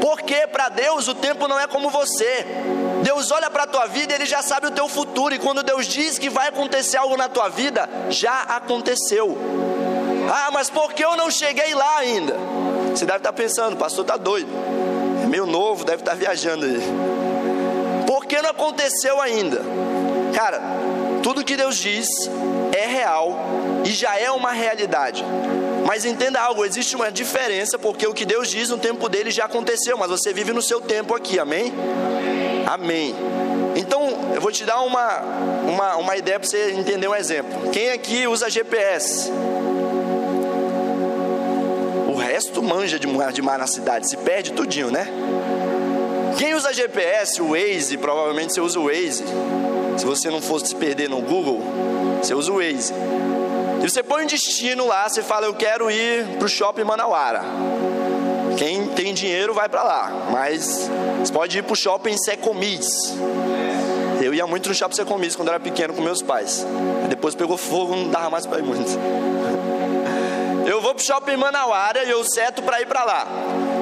Porque 0.00 0.46
para 0.46 0.70
Deus 0.70 1.08
o 1.08 1.14
tempo 1.14 1.46
não 1.46 1.60
é 1.60 1.66
como 1.66 1.90
você. 1.90 2.46
Deus 3.06 3.30
olha 3.30 3.48
para 3.48 3.62
a 3.62 3.66
tua 3.68 3.86
vida 3.86 4.12
e 4.12 4.16
ele 4.16 4.26
já 4.26 4.42
sabe 4.42 4.66
o 4.66 4.70
teu 4.72 4.88
futuro, 4.88 5.32
e 5.32 5.38
quando 5.38 5.62
Deus 5.62 5.86
diz 5.86 6.18
que 6.18 6.28
vai 6.28 6.48
acontecer 6.48 6.96
algo 6.96 7.16
na 7.16 7.28
tua 7.28 7.48
vida, 7.48 7.88
já 8.10 8.40
aconteceu. 8.42 9.38
Ah, 10.28 10.50
mas 10.52 10.68
por 10.68 10.92
que 10.92 11.04
eu 11.04 11.16
não 11.16 11.30
cheguei 11.30 11.72
lá 11.72 11.98
ainda? 11.98 12.36
Você 12.90 13.06
deve 13.06 13.18
estar 13.18 13.32
pensando, 13.32 13.74
o 13.74 13.76
pastor 13.76 14.02
está 14.02 14.16
doido, 14.16 14.50
é 15.22 15.26
meio 15.28 15.46
novo, 15.46 15.84
deve 15.84 16.02
estar 16.02 16.16
viajando 16.16 16.66
aí. 16.66 16.82
Por 18.08 18.26
que 18.26 18.42
não 18.42 18.50
aconteceu 18.50 19.20
ainda? 19.20 19.60
Cara, 20.34 20.60
tudo 21.22 21.44
que 21.44 21.56
Deus 21.56 21.76
diz 21.76 22.08
é 22.76 22.86
real 22.88 23.38
e 23.84 23.90
já 23.92 24.18
é 24.18 24.32
uma 24.32 24.50
realidade. 24.50 25.24
Mas 25.86 26.04
entenda 26.04 26.40
algo, 26.40 26.64
existe 26.64 26.96
uma 26.96 27.12
diferença, 27.12 27.78
porque 27.78 28.04
o 28.04 28.12
que 28.12 28.24
Deus 28.24 28.50
diz 28.50 28.68
no 28.68 28.78
tempo 28.78 29.08
dele 29.08 29.30
já 29.30 29.44
aconteceu, 29.44 29.96
mas 29.96 30.10
você 30.10 30.32
vive 30.32 30.52
no 30.52 30.60
seu 30.60 30.80
tempo 30.80 31.14
aqui, 31.14 31.38
amém? 31.38 31.72
Amém. 32.76 33.14
Então, 33.74 34.02
eu 34.34 34.40
vou 34.40 34.52
te 34.52 34.62
dar 34.66 34.82
uma, 34.82 35.20
uma, 35.66 35.96
uma 35.96 36.14
ideia 36.14 36.38
para 36.38 36.46
você 36.46 36.72
entender 36.72 37.08
um 37.08 37.14
exemplo. 37.14 37.70
Quem 37.70 37.90
aqui 37.90 38.26
usa 38.26 38.50
GPS? 38.50 39.32
O 42.06 42.14
resto 42.16 42.62
manja 42.62 42.98
de 42.98 43.06
de 43.32 43.42
mar 43.42 43.58
na 43.58 43.66
cidade, 43.66 44.10
se 44.10 44.18
perde 44.18 44.52
tudinho, 44.52 44.90
né? 44.90 45.08
Quem 46.36 46.54
usa 46.54 46.70
GPS, 46.70 47.40
o 47.40 47.52
Waze, 47.52 47.96
provavelmente 47.96 48.52
você 48.52 48.60
usa 48.60 48.78
o 48.78 48.84
Waze. 48.84 49.24
Se 49.96 50.04
você 50.04 50.28
não 50.28 50.42
fosse 50.42 50.66
se 50.66 50.74
perder 50.74 51.08
no 51.08 51.22
Google, 51.22 51.62
você 52.22 52.34
usa 52.34 52.52
o 52.52 52.56
Waze. 52.56 52.92
E 53.82 53.88
você 53.88 54.02
põe 54.02 54.24
um 54.24 54.26
destino 54.26 54.86
lá, 54.86 55.08
você 55.08 55.22
fala, 55.22 55.46
eu 55.46 55.54
quero 55.54 55.90
ir 55.90 56.26
para 56.36 56.44
o 56.44 56.48
shopping 56.48 56.84
Manauara. 56.84 57.42
Quem 58.56 58.86
tem 58.88 59.12
dinheiro 59.12 59.52
vai 59.52 59.68
para 59.68 59.82
lá, 59.82 60.28
mas 60.30 60.90
você 61.18 61.32
pode 61.32 61.58
ir 61.58 61.62
para 61.62 61.72
o 61.72 61.76
shopping 61.76 62.16
Secomis. 62.16 63.14
Eu 64.20 64.32
ia 64.32 64.46
muito 64.46 64.68
no 64.68 64.74
shopping 64.74 64.96
Secomis 64.96 65.36
quando 65.36 65.48
era 65.48 65.60
pequeno 65.60 65.92
com 65.92 66.02
meus 66.02 66.22
pais. 66.22 66.66
Depois 67.08 67.34
pegou 67.34 67.56
fogo, 67.56 67.94
não 67.94 68.08
dava 68.08 68.30
mais 68.30 68.46
para 68.46 68.58
ir 68.58 68.64
muito. 68.64 68.90
Eu 70.66 70.80
vou 70.80 70.92
pro 70.94 71.04
shopping 71.04 71.36
Manauara 71.36 72.02
e 72.02 72.10
eu 72.10 72.24
seto 72.24 72.60
para 72.60 72.80
ir 72.80 72.86
para 72.86 73.04
lá. 73.04 73.24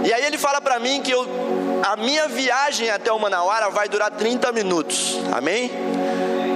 E 0.05 0.13
aí 0.13 0.27
ele 0.27 0.37
fala 0.37 0.61
para 0.61 0.79
mim 0.79 1.01
que 1.01 1.11
eu 1.11 1.27
a 1.83 1.97
minha 1.97 2.29
viagem 2.29 2.91
até 2.91 3.13
o 3.13 3.19
Manauara 3.19 3.71
vai 3.71 3.89
durar 3.89 4.11
30 4.11 4.53
minutos. 4.53 5.19
Amém? 5.33 5.71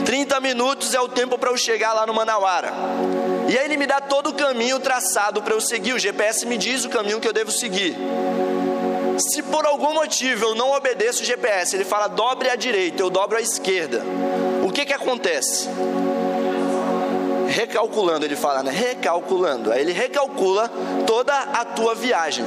30 0.04 0.40
minutos 0.40 0.94
é 0.94 1.00
o 1.00 1.08
tempo 1.08 1.37
para 1.37 1.50
eu 1.50 1.56
chegar 1.56 1.92
lá 1.92 2.06
no 2.06 2.14
Manauara. 2.14 2.72
E 3.49 3.59
aí 3.59 3.64
ele 3.64 3.76
me 3.76 3.87
dá 3.87 4.00
todo 4.00 4.31
o 4.31 4.35
caminho 4.35 4.78
traçado 4.78 5.43
para 5.43 5.55
eu 5.55 5.61
seguir. 5.61 5.95
O 5.95 5.99
GPS 5.99 6.45
me 6.47 6.59
diz 6.59 6.85
o 6.85 6.88
caminho 6.88 7.19
que 7.19 7.26
eu 7.26 7.33
devo 7.33 7.50
seguir. 7.50 7.97
Se 9.19 9.43
por 9.43 9.67
algum 9.67 9.95
motivo 9.95 10.45
eu 10.45 10.55
não 10.55 10.71
obedeço 10.71 11.23
o 11.23 11.26
GPS, 11.26 11.75
ele 11.75 11.85
fala 11.85 12.07
dobre 12.07 12.50
à 12.50 12.55
direita, 12.55 13.02
eu 13.02 13.11
dobro 13.11 13.37
à 13.37 13.40
esquerda. 13.40 14.02
O 14.62 14.71
que 14.71 14.85
que 14.85 14.93
acontece? 14.93 15.69
recalculando, 17.49 18.25
ele 18.25 18.37
fala, 18.37 18.62
né? 18.62 18.71
Recalculando. 18.71 19.73
Aí 19.73 19.81
ele 19.81 19.93
recalcula 19.93 20.71
toda 21.07 21.35
a 21.35 21.64
tua 21.64 21.95
viagem. 21.95 22.45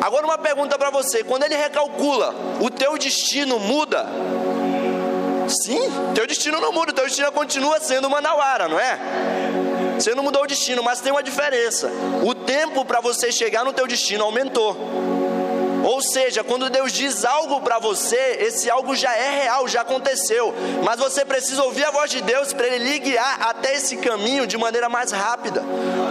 Agora 0.00 0.24
uma 0.24 0.38
pergunta 0.38 0.78
para 0.78 0.90
você, 0.90 1.24
quando 1.24 1.44
ele 1.44 1.56
recalcula, 1.56 2.34
o 2.60 2.70
teu 2.70 2.96
destino 2.96 3.58
muda? 3.58 4.06
Sim, 5.48 5.80
teu 6.14 6.26
destino 6.26 6.60
não 6.60 6.72
muda, 6.72 6.92
teu 6.92 7.04
destino 7.04 7.32
continua 7.32 7.80
sendo 7.80 8.08
Manauara, 8.08 8.68
não 8.68 8.78
é? 8.78 8.98
Você 9.98 10.14
não 10.14 10.22
mudou 10.22 10.42
o 10.42 10.46
destino, 10.46 10.82
mas 10.82 11.00
tem 11.00 11.12
uma 11.12 11.22
diferença. 11.22 11.90
O 12.22 12.34
tempo 12.34 12.84
para 12.84 13.00
você 13.00 13.30
chegar 13.30 13.64
no 13.64 13.72
teu 13.72 13.86
destino 13.86 14.24
aumentou. 14.24 14.76
Ou 15.84 16.00
seja, 16.00 16.42
quando 16.42 16.70
Deus 16.70 16.92
diz 16.92 17.26
algo 17.26 17.60
para 17.60 17.78
você, 17.78 18.38
esse 18.40 18.70
algo 18.70 18.96
já 18.96 19.14
é 19.14 19.42
real, 19.42 19.68
já 19.68 19.82
aconteceu. 19.82 20.54
Mas 20.82 20.98
você 20.98 21.26
precisa 21.26 21.62
ouvir 21.62 21.84
a 21.84 21.90
voz 21.90 22.10
de 22.10 22.22
Deus 22.22 22.54
para 22.54 22.66
Ele 22.66 22.84
lhe 22.84 22.98
guiar 22.98 23.42
até 23.42 23.74
esse 23.74 23.98
caminho 23.98 24.46
de 24.46 24.56
maneira 24.56 24.88
mais 24.88 25.12
rápida. 25.12 25.62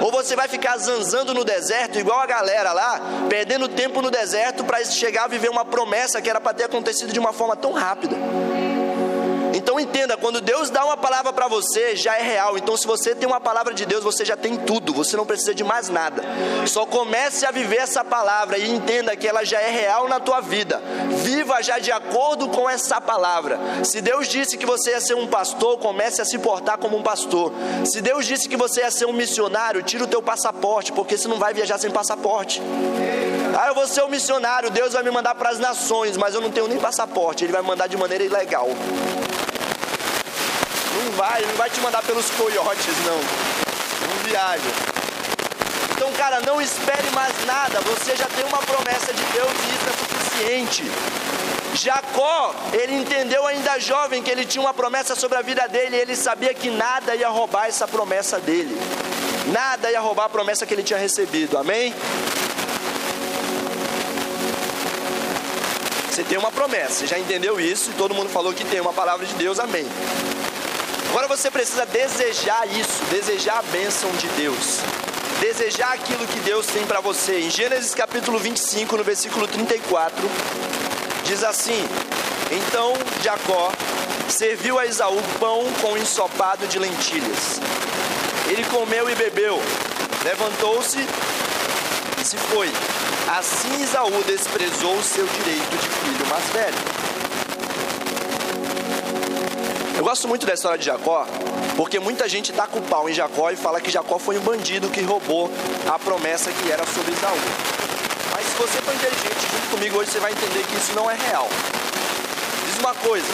Ou 0.04 0.12
você 0.12 0.36
vai 0.36 0.48
ficar 0.48 0.78
zanzando 0.78 1.34
no 1.34 1.44
deserto, 1.44 1.98
igual 1.98 2.20
a 2.20 2.28
galera 2.28 2.72
lá, 2.72 3.02
perdendo 3.28 3.68
tempo 3.68 4.00
no 4.00 4.12
deserto 4.12 4.64
para 4.64 4.84
chegar 4.86 5.24
a 5.24 5.28
viver 5.28 5.50
uma 5.50 5.66
promessa 5.66 6.22
que 6.22 6.30
era 6.30 6.40
para 6.40 6.54
ter 6.54 6.66
acontecido 6.66 7.12
de 7.12 7.20
uma 7.20 7.34
forma 7.34 7.56
tão 7.56 7.72
rápida. 7.72 8.16
Então 9.74 9.82
entenda, 9.82 10.16
quando 10.16 10.40
Deus 10.40 10.70
dá 10.70 10.86
uma 10.86 10.96
palavra 10.96 11.34
para 11.34 11.48
você, 11.48 11.96
já 11.96 12.16
é 12.16 12.22
real. 12.22 12.56
Então 12.60 12.78
se 12.78 12.86
você 12.86 13.16
tem 13.16 13.28
uma 13.28 13.42
palavra 13.42 13.74
de 13.74 13.88
Deus, 13.88 14.04
você 14.04 14.24
já 14.24 14.38
tem 14.38 14.56
tudo, 14.56 14.94
você 14.94 15.18
não 15.18 15.26
precisa 15.26 15.56
de 15.56 15.64
mais 15.64 15.90
nada. 15.90 16.22
Só 16.68 16.86
comece 16.86 17.44
a 17.44 17.50
viver 17.50 17.78
essa 17.78 18.06
palavra 18.06 18.60
e 18.60 18.70
entenda 18.70 19.16
que 19.16 19.28
ela 19.28 19.44
já 19.44 19.60
é 19.60 19.72
real 19.72 20.08
na 20.08 20.20
tua 20.20 20.42
vida. 20.42 20.80
Viva 21.24 21.60
já 21.64 21.80
de 21.80 21.92
acordo 21.92 22.50
com 22.50 22.70
essa 22.70 23.02
palavra. 23.02 23.60
Se 23.84 24.00
Deus 24.00 24.28
disse 24.28 24.60
que 24.60 24.66
você 24.66 24.92
ia 24.92 25.02
ser 25.02 25.16
um 25.16 25.26
pastor, 25.26 25.80
comece 25.80 26.22
a 26.22 26.26
se 26.26 26.38
portar 26.38 26.78
como 26.78 26.96
um 26.96 27.02
pastor. 27.02 27.52
Se 27.84 28.00
Deus 28.00 28.28
disse 28.28 28.48
que 28.48 28.56
você 28.56 28.82
ia 28.82 28.92
ser 28.92 29.08
um 29.08 29.14
missionário, 29.14 29.82
tira 29.82 30.04
o 30.04 30.08
teu 30.08 30.22
passaporte, 30.22 30.92
porque 30.92 31.18
você 31.18 31.28
não 31.28 31.40
vai 31.40 31.52
viajar 31.52 31.80
sem 31.80 31.90
passaporte. 31.90 32.62
Ah, 33.60 33.70
eu 33.70 33.74
vou 33.74 33.88
ser 33.88 34.04
um 34.04 34.10
missionário, 34.10 34.70
Deus 34.70 34.94
vai 34.94 35.02
me 35.02 35.10
mandar 35.10 35.34
para 35.34 35.50
as 35.50 35.58
nações, 35.58 36.16
mas 36.16 36.36
eu 36.36 36.42
não 36.42 36.52
tenho 36.52 36.68
nem 36.68 36.78
passaporte, 36.78 37.44
Ele 37.44 37.54
vai 37.54 37.64
mandar 37.64 37.88
de 37.88 37.98
maneira 37.98 38.24
ilegal. 38.24 38.70
Vai, 41.16 41.42
não 41.46 41.56
vai 41.56 41.70
te 41.70 41.80
mandar 41.82 42.02
pelos 42.04 42.30
coiotes, 42.32 42.98
não. 43.06 43.18
Não 43.18 44.24
viaja. 44.26 44.94
Então, 45.92 46.12
cara, 46.14 46.42
não 46.42 46.62
espere 46.62 47.10
mais 47.12 47.34
nada. 47.46 47.80
Você 47.82 48.16
já 48.16 48.26
tem 48.26 48.44
uma 48.46 48.60
promessa 48.60 49.14
de 49.14 49.24
Deus 49.24 49.52
e 49.52 49.76
isso 49.76 49.90
é 49.90 49.94
suficiente. 49.94 50.84
Jacó, 51.76 52.54
ele 52.72 52.96
entendeu 52.96 53.46
ainda 53.48 53.80
jovem 53.80 54.22
que 54.22 54.30
ele 54.30 54.46
tinha 54.46 54.62
uma 54.62 54.74
promessa 54.74 55.16
sobre 55.16 55.38
a 55.38 55.42
vida 55.42 55.68
dele 55.68 55.96
e 55.96 56.00
ele 56.00 56.16
sabia 56.16 56.54
que 56.54 56.70
nada 56.70 57.16
ia 57.16 57.30
roubar 57.30 57.68
essa 57.68 57.88
promessa 57.88 58.40
dele. 58.40 58.78
Nada 59.48 59.92
ia 59.92 60.00
roubar 60.00 60.26
a 60.26 60.30
promessa 60.30 60.66
que 60.66 60.74
ele 60.74 60.84
tinha 60.84 61.00
recebido. 61.00 61.58
Amém? 61.58 61.94
Você 66.10 66.24
tem 66.24 66.38
uma 66.38 66.52
promessa, 66.52 66.92
você 66.92 67.08
já 67.08 67.18
entendeu 67.18 67.60
isso 67.60 67.90
e 67.90 67.94
todo 67.94 68.14
mundo 68.14 68.30
falou 68.30 68.54
que 68.54 68.64
tem 68.64 68.80
uma 68.80 68.94
palavra 68.94 69.26
de 69.26 69.34
Deus, 69.34 69.58
amém. 69.60 69.88
Agora 71.24 71.38
você 71.38 71.50
precisa 71.50 71.86
desejar 71.86 72.68
isso, 72.68 73.02
desejar 73.10 73.60
a 73.60 73.62
bênção 73.72 74.12
de 74.18 74.28
Deus, 74.36 74.80
desejar 75.40 75.94
aquilo 75.94 76.28
que 76.28 76.40
Deus 76.42 76.66
tem 76.66 76.86
para 76.86 77.00
você. 77.00 77.40
Em 77.40 77.50
Gênesis 77.50 77.96
capítulo 77.96 78.38
25, 78.38 78.98
no 78.98 79.06
versículo 79.06 79.48
34, 79.48 80.30
diz 81.24 81.42
assim: 81.46 81.82
Então 82.52 82.92
Jacó 83.24 83.72
serviu 84.28 84.78
a 84.78 84.86
Esaú 84.86 85.18
pão 85.40 85.64
com 85.82 85.98
ensopado 85.98 86.68
de 86.68 86.78
lentilhas. 86.78 87.62
Ele 88.50 88.66
comeu 88.66 89.10
e 89.10 89.16
bebeu, 89.16 89.62
levantou-se 90.26 91.00
e 92.22 92.26
se 92.26 92.36
foi. 92.36 92.70
Assim 93.30 93.82
Esaú 93.82 94.22
desprezou 94.28 94.98
o 94.98 95.04
seu 95.04 95.26
direito 95.26 95.72
de 95.72 95.88
filho 95.88 96.28
mais 96.28 96.50
velho. 96.50 96.93
Eu 100.04 100.10
gosto 100.10 100.28
muito 100.28 100.46
da 100.46 100.54
história 100.54 100.78
de 100.78 100.84
Jacó, 100.84 101.26
porque 101.78 101.98
muita 101.98 102.28
gente 102.28 102.52
dá 102.52 102.68
com 102.68 102.80
o 102.80 102.82
pau 102.82 103.10
em 103.10 103.14
Jacó 103.14 103.50
e 103.52 103.56
fala 103.56 103.80
que 103.80 103.90
Jacó 103.90 104.20
foi 104.20 104.38
um 104.38 104.42
bandido 104.42 104.90
que 104.90 105.00
roubou 105.00 105.50
a 105.90 105.98
promessa 105.98 106.52
que 106.52 106.70
era 106.70 106.86
sobre 106.88 107.14
Isaú. 107.14 107.38
Mas 108.34 108.46
se 108.46 108.54
você 108.56 108.82
for 108.82 108.94
inteligente 108.94 109.48
junto 109.50 109.70
comigo 109.72 109.98
hoje, 109.98 110.12
você 110.12 110.20
vai 110.20 110.34
entender 110.34 110.62
que 110.68 110.76
isso 110.76 110.94
não 110.94 111.10
é 111.10 111.16
real. 111.16 111.48
Diz 112.66 112.80
uma 112.80 112.94
coisa: 112.96 113.26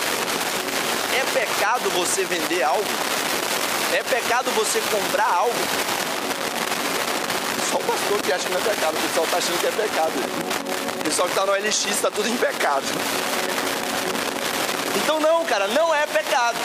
é 1.18 1.40
pecado 1.40 1.90
você 1.90 2.24
vender 2.26 2.62
algo? 2.62 2.86
É 3.92 4.04
pecado 4.04 4.52
você 4.52 4.80
comprar 4.92 5.34
algo? 5.38 5.56
Só 7.72 7.78
o 7.78 7.84
pastor 7.84 8.22
que 8.22 8.32
acha 8.32 8.46
que 8.46 8.54
não 8.54 8.62
é 8.62 8.64
pecado, 8.64 8.96
o 8.96 9.08
pessoal 9.08 9.26
está 9.26 9.38
achando 9.40 9.60
que 9.60 9.66
é 9.66 9.72
pecado. 9.72 10.14
O 11.00 11.04
pessoal 11.04 11.28
que 11.28 11.34
está 11.34 11.46
no 11.48 11.52
LX 11.52 11.86
está 11.88 12.12
tudo 12.12 12.30
em 12.30 12.38
pecado. 12.38 12.86
Então 14.96 15.20
não, 15.20 15.46
cara, 15.46 15.68
não 15.68 15.94
é 15.94 16.06
pecado. 16.08 16.58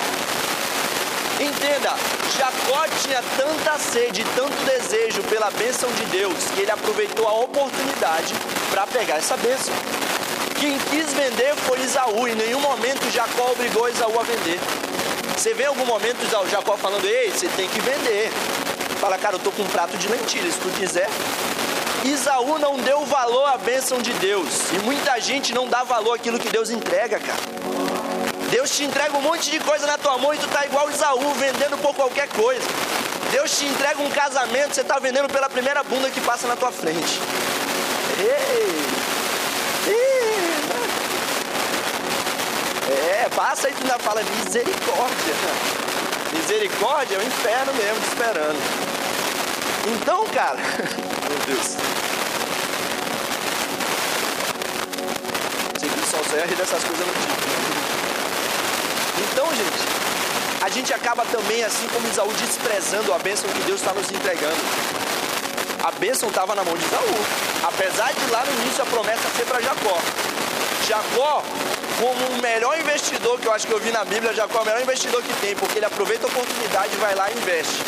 Entenda, 1.41 1.95
Jacó 2.39 2.87
tinha 3.03 3.23
tanta 3.37 3.79
sede, 3.79 4.25
tanto 4.37 4.55
desejo 4.65 5.23
pela 5.25 5.51
bênção 5.51 5.91
de 5.93 6.05
Deus, 6.07 6.35
que 6.55 6.63
ele 6.63 6.71
aproveitou 6.71 7.27
a 7.27 7.35
oportunidade 7.41 8.35
para 8.71 8.87
pegar 8.87 9.17
essa 9.17 9.37
bênção. 9.37 9.75
Quem 10.61 10.79
quis 10.79 11.13
vender 11.13 11.55
foi 11.57 11.81
Isaú, 11.81 12.29
em 12.29 12.35
nenhum 12.35 12.61
momento 12.61 13.11
Jacó 13.11 13.51
obrigou 13.53 13.89
Isaú 13.89 14.19
a 14.19 14.23
vender. 14.23 14.61
Você 15.37 15.53
vê 15.53 15.65
em 15.65 15.67
algum 15.67 15.85
momento 15.85 16.25
Jacó 16.49 16.77
falando, 16.77 17.05
ei, 17.05 17.31
você 17.31 17.49
tem 17.49 17.69
que 17.69 17.81
vender. 17.81 18.31
Fala, 19.01 19.19
cara, 19.19 19.35
eu 19.35 19.41
tô 19.41 19.51
com 19.51 19.63
um 19.63 19.69
prato 19.69 19.97
de 19.99 20.09
lentilhas, 20.09 20.55
se 20.55 20.61
tu 20.61 20.69
quiser. 20.79 21.09
Isaú 22.05 22.59
não 22.59 22.77
deu 22.77 23.05
valor 23.05 23.47
à 23.49 23.57
bênção 23.59 23.99
de 23.99 24.13
Deus. 24.15 24.71
E 24.73 24.79
muita 24.85 25.21
gente 25.21 25.53
não 25.53 25.67
dá 25.67 25.83
valor 25.83 26.15
àquilo 26.15 26.39
que 26.39 26.49
Deus 26.49 26.71
entrega, 26.71 27.19
cara. 27.19 27.74
Deus 28.55 28.71
te 28.71 28.85
entrega 28.85 29.17
um 29.17 29.21
monte 29.21 29.51
de 29.51 29.59
coisa 29.59 29.85
na 29.85 29.99
tua 29.99 30.17
mão 30.17 30.33
e 30.33 30.39
tu 30.39 30.47
tá 30.47 30.65
igual 30.65 30.89
Isaú, 30.89 31.35
vendendo 31.35 31.77
por 31.79 31.93
qualquer 31.93 32.29
coisa. 32.29 32.63
Deus 33.33 33.59
te 33.59 33.67
entrega 33.67 34.01
um 34.01 34.09
casamento, 34.11 34.77
você 34.77 34.83
está 34.83 35.01
vendendo 35.01 35.29
pela 35.29 35.51
primeira 35.51 35.83
bunda 35.83 36.09
que 36.09 36.21
passa 36.21 36.47
na 36.47 36.55
tua 36.55 36.71
frente. 36.71 37.21
Ei, 38.17 38.87
ei. 39.89 40.55
É, 43.25 43.29
passa 43.35 43.69
e 43.69 43.73
tu 43.73 43.83
ainda 43.83 43.99
fala 43.99 44.23
misericórdia. 44.23 45.35
Misericórdia 46.33 47.17
é 47.17 47.19
o 47.19 47.27
inferno 47.27 47.75
mesmo 47.75 48.01
te 48.03 48.07
esperando. 48.07 48.59
Então, 49.97 50.25
cara, 50.29 50.61
meu 51.29 51.39
Deus. 51.49 51.77
Sol 56.09 56.23
só 56.23 56.37
rir 56.47 56.55
dessas 56.55 56.85
coisas 56.85 57.05
no 57.05 57.13
tipo. 57.15 57.44
Gente, 59.57 60.65
a 60.65 60.69
gente 60.69 60.93
acaba 60.93 61.25
também, 61.27 61.63
assim 61.63 61.87
como 61.89 62.09
Isaú, 62.09 62.33
desprezando 62.33 63.13
a 63.13 63.19
bênção 63.19 63.49
que 63.51 63.61
Deus 63.61 63.81
está 63.81 63.93
nos 63.93 64.11
entregando. 64.11 64.57
A 65.85 65.93
bênção 65.93 66.29
estava 66.29 66.55
na 66.55 66.65
mão 66.65 66.77
de 66.77 66.85
Isaú. 66.85 67.15
Apesar 67.63 68.13
de 68.13 68.31
lá 68.31 68.45
no 68.45 68.63
início 68.63 68.83
a 68.83 68.87
promessa 68.87 69.23
ser 69.37 69.45
para 69.45 69.61
Jacó. 69.61 69.99
Jacó, 70.89 71.43
como 72.01 72.27
o 72.27 72.43
melhor 72.43 72.79
investidor 72.81 73.39
que 73.39 73.47
eu 73.47 73.53
acho 73.53 73.67
que 73.67 73.73
eu 73.73 73.79
vi 73.79 73.93
na 73.93 74.05
Bíblia, 74.05 74.35
Jacó 74.35 74.59
é 74.59 74.63
o 74.63 74.65
melhor 74.65 74.83
investidor 74.83 75.23
que 75.23 75.33
tem, 75.35 75.55
porque 75.55 75.79
ele 75.79 75.87
aproveita 75.87 76.27
a 76.27 76.31
oportunidade 76.31 76.93
e 76.93 76.97
vai 76.97 77.15
lá 77.15 77.31
e 77.31 77.37
investe. 77.37 77.83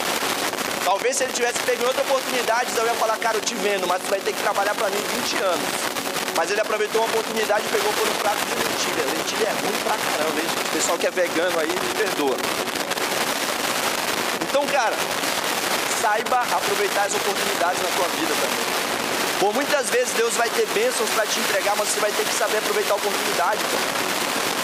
Talvez 0.85 1.17
se 1.17 1.25
ele 1.25 1.33
tivesse 1.33 1.59
pego 1.61 1.85
outra 1.85 2.03
oportunidade, 2.03 2.71
Isaú 2.71 2.87
ia 2.87 2.95
falar, 2.95 3.17
cara, 3.19 3.39
eu 3.39 3.41
te 3.41 3.55
vendo, 3.57 3.89
mas 3.89 4.01
tu 4.03 4.09
vai 4.09 4.21
ter 4.21 4.33
que 4.33 4.41
trabalhar 4.41 4.75
para 4.75 4.89
mim 4.89 5.03
20 5.23 5.37
anos. 5.43 6.06
Mas 6.37 6.51
ele 6.51 6.61
aproveitou 6.61 7.01
uma 7.01 7.09
oportunidade 7.09 7.65
e 7.65 7.69
pegou 7.69 7.93
por 7.95 8.07
um 8.07 8.15
prato 8.21 8.39
de 8.45 8.55
lentilha. 8.55 9.05
Lentilha 9.17 9.49
é 9.49 9.53
ruim 9.53 9.79
pra 9.83 9.97
caramba, 9.97 10.41
hein? 10.41 10.49
O 10.69 10.73
pessoal 10.73 10.99
que 10.99 11.07
é 11.07 11.11
vegano 11.11 11.59
aí 11.59 11.69
me 11.69 11.95
perdoa. 11.97 12.37
Então, 14.43 14.67
cara, 14.67 14.95
saiba 16.01 16.41
aproveitar 16.53 17.05
as 17.05 17.15
oportunidades 17.15 17.83
na 17.83 17.89
tua 17.97 18.09
vida 18.21 18.35
também. 18.35 18.77
Por 19.41 19.55
muitas 19.55 19.91
vezes 19.91 20.13
Deus 20.15 20.35
vai 20.35 20.49
ter 20.51 20.67
bênçãos 20.69 21.11
para 21.11 21.27
te 21.27 21.39
entregar, 21.41 21.75
mas 21.77 21.89
você 21.89 22.01
vai 22.01 22.13
ter 22.13 22.25
que 22.25 22.35
saber 22.35 22.59
aproveitar 22.59 22.95
a 22.95 22.97
oportunidade. 22.97 23.61
Cara. 23.65 24.07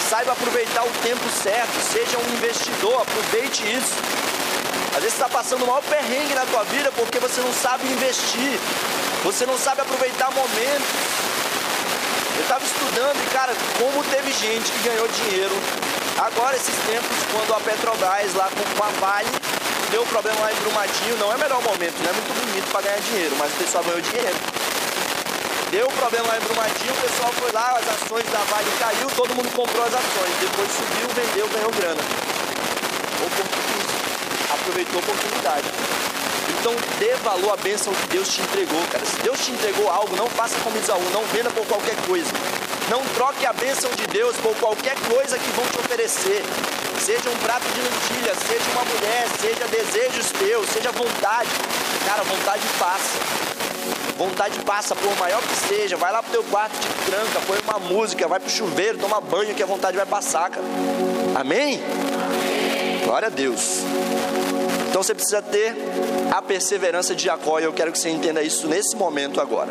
Saiba 0.09 0.33
aproveitar 0.33 0.83
o 0.85 0.91
tempo 1.03 1.25
certo, 1.43 1.73
seja 1.93 2.19
um 2.19 2.35
investidor, 2.35 3.01
aproveite 3.01 3.63
isso. 3.65 3.97
Às 4.95 5.03
vezes 5.03 5.15
está 5.15 5.29
passando 5.29 5.65
o 5.65 5.67
maior 5.67 5.83
perrengue 5.83 6.35
na 6.35 6.45
tua 6.47 6.65
vida 6.65 6.93
porque 6.93 7.19
você 7.19 7.41
não 7.41 7.53
sabe 7.53 7.87
investir, 7.89 8.61
você 9.25 9.47
não 9.47 9.57
sabe 9.57 9.81
aproveitar 9.81 10.31
momentos. 10.33 11.32
Eu 12.43 12.51
estava 12.51 12.65
estudando 12.65 13.23
e, 13.23 13.27
cara, 13.31 13.55
como 13.79 14.03
teve 14.11 14.33
gente 14.33 14.67
que 14.73 14.89
ganhou 14.89 15.07
dinheiro. 15.07 15.55
Agora, 16.19 16.57
esses 16.57 16.75
tempos, 16.91 17.17
quando 17.31 17.55
a 17.55 17.61
Petrobras 17.61 18.35
lá 18.35 18.51
com 18.51 18.83
a 18.83 18.89
Vale 18.99 19.31
deu 19.93 20.05
problema 20.07 20.41
lá 20.41 20.53
em 20.53 20.57
Brumadinho, 20.57 21.17
não 21.19 21.31
é 21.31 21.37
o 21.37 21.39
melhor 21.39 21.63
momento, 21.63 21.95
não 22.03 22.11
é 22.11 22.13
muito 22.13 22.35
bonito 22.35 22.67
para 22.73 22.83
ganhar 22.83 22.99
dinheiro, 22.99 23.37
mas 23.39 23.53
o 23.53 23.57
pessoal 23.59 23.85
ganhou 23.85 24.01
dinheiro. 24.01 24.37
Deu 25.71 25.87
problema 25.87 26.27
lá 26.27 26.37
em 26.37 26.41
Brumadinho, 26.41 26.93
o 26.93 27.01
pessoal 27.07 27.33
foi 27.39 27.53
lá, 27.53 27.79
as 27.79 27.89
ações 28.03 28.27
da 28.27 28.43
Vale 28.51 28.73
caiu, 28.81 29.07
todo 29.15 29.35
mundo 29.37 29.51
comprou 29.55 29.87
as 29.87 29.95
ações. 29.95 30.35
Depois 30.41 30.69
subiu, 30.75 31.07
vendeu, 31.15 31.47
ganhou 31.47 31.71
grana. 31.71 32.03
Oportunismo. 33.23 33.95
aproveitou 34.51 34.99
a 34.99 35.03
oportunidade. 35.05 36.02
Então 36.63 36.73
dê 37.01 37.13
valor 37.25 37.55
à 37.55 37.57
bênção 37.57 37.93
que 37.93 38.07
Deus 38.07 38.29
te 38.29 38.41
entregou, 38.41 38.81
cara. 38.93 39.05
Se 39.05 39.17
Deus 39.17 39.45
te 39.45 39.51
entregou 39.51 39.91
algo, 39.91 40.15
não 40.15 40.29
faça 40.29 40.55
como 40.63 40.79
Isaú, 40.79 41.03
não 41.13 41.25
venda 41.25 41.51
por 41.51 41.67
qualquer 41.67 41.97
coisa. 42.07 42.31
Não 42.89 43.03
troque 43.17 43.45
a 43.45 43.53
bênção 43.53 43.91
de 43.91 44.07
Deus 44.07 44.37
por 44.37 44.55
qualquer 44.59 44.95
coisa 45.11 45.37
que 45.37 45.51
vão 45.57 45.67
te 45.67 45.81
oferecer. 45.81 46.45
Seja 47.01 47.29
um 47.29 47.37
prato 47.39 47.65
de 47.67 47.81
lentilha, 47.81 48.33
seja 48.47 48.65
uma 48.71 48.85
mulher, 48.85 49.27
seja 49.41 49.67
desejos 49.67 50.31
teus, 50.31 50.69
seja 50.69 50.93
vontade. 50.93 51.51
Cara, 52.07 52.23
vontade 52.23 52.63
passa. 52.79 53.19
Vontade 54.17 54.61
passa, 54.61 54.95
por 54.95 55.17
maior 55.19 55.43
que 55.43 55.57
seja. 55.57 55.97
Vai 55.97 56.13
lá 56.13 56.23
pro 56.23 56.31
teu 56.31 56.45
quarto, 56.45 56.79
te 56.79 57.11
tranca, 57.11 57.41
põe 57.45 57.59
uma 57.59 57.81
música, 57.81 58.29
vai 58.29 58.39
pro 58.39 58.49
chuveiro, 58.49 58.99
toma 58.99 59.21
banho, 59.21 59.53
que 59.53 59.65
a 59.65 59.67
vontade 59.67 59.97
vai 59.97 60.07
passar, 60.07 60.49
cara. 60.49 60.65
Amém? 61.35 61.83
Glória 63.05 63.27
a 63.27 63.31
Deus. 63.31 63.81
Então 64.93 65.03
você 65.03 65.15
precisa 65.15 65.41
ter 65.41 65.75
a 66.31 66.43
perseverança 66.43 67.15
de 67.15 67.25
Jacó, 67.25 67.59
e 67.59 67.65
eu 67.65 67.73
quero 67.73 67.91
que 67.91 67.99
você 67.99 68.11
entenda 68.11 68.43
isso 68.43 68.69
nesse 68.69 68.95
momento 68.95 69.41
agora. 69.41 69.71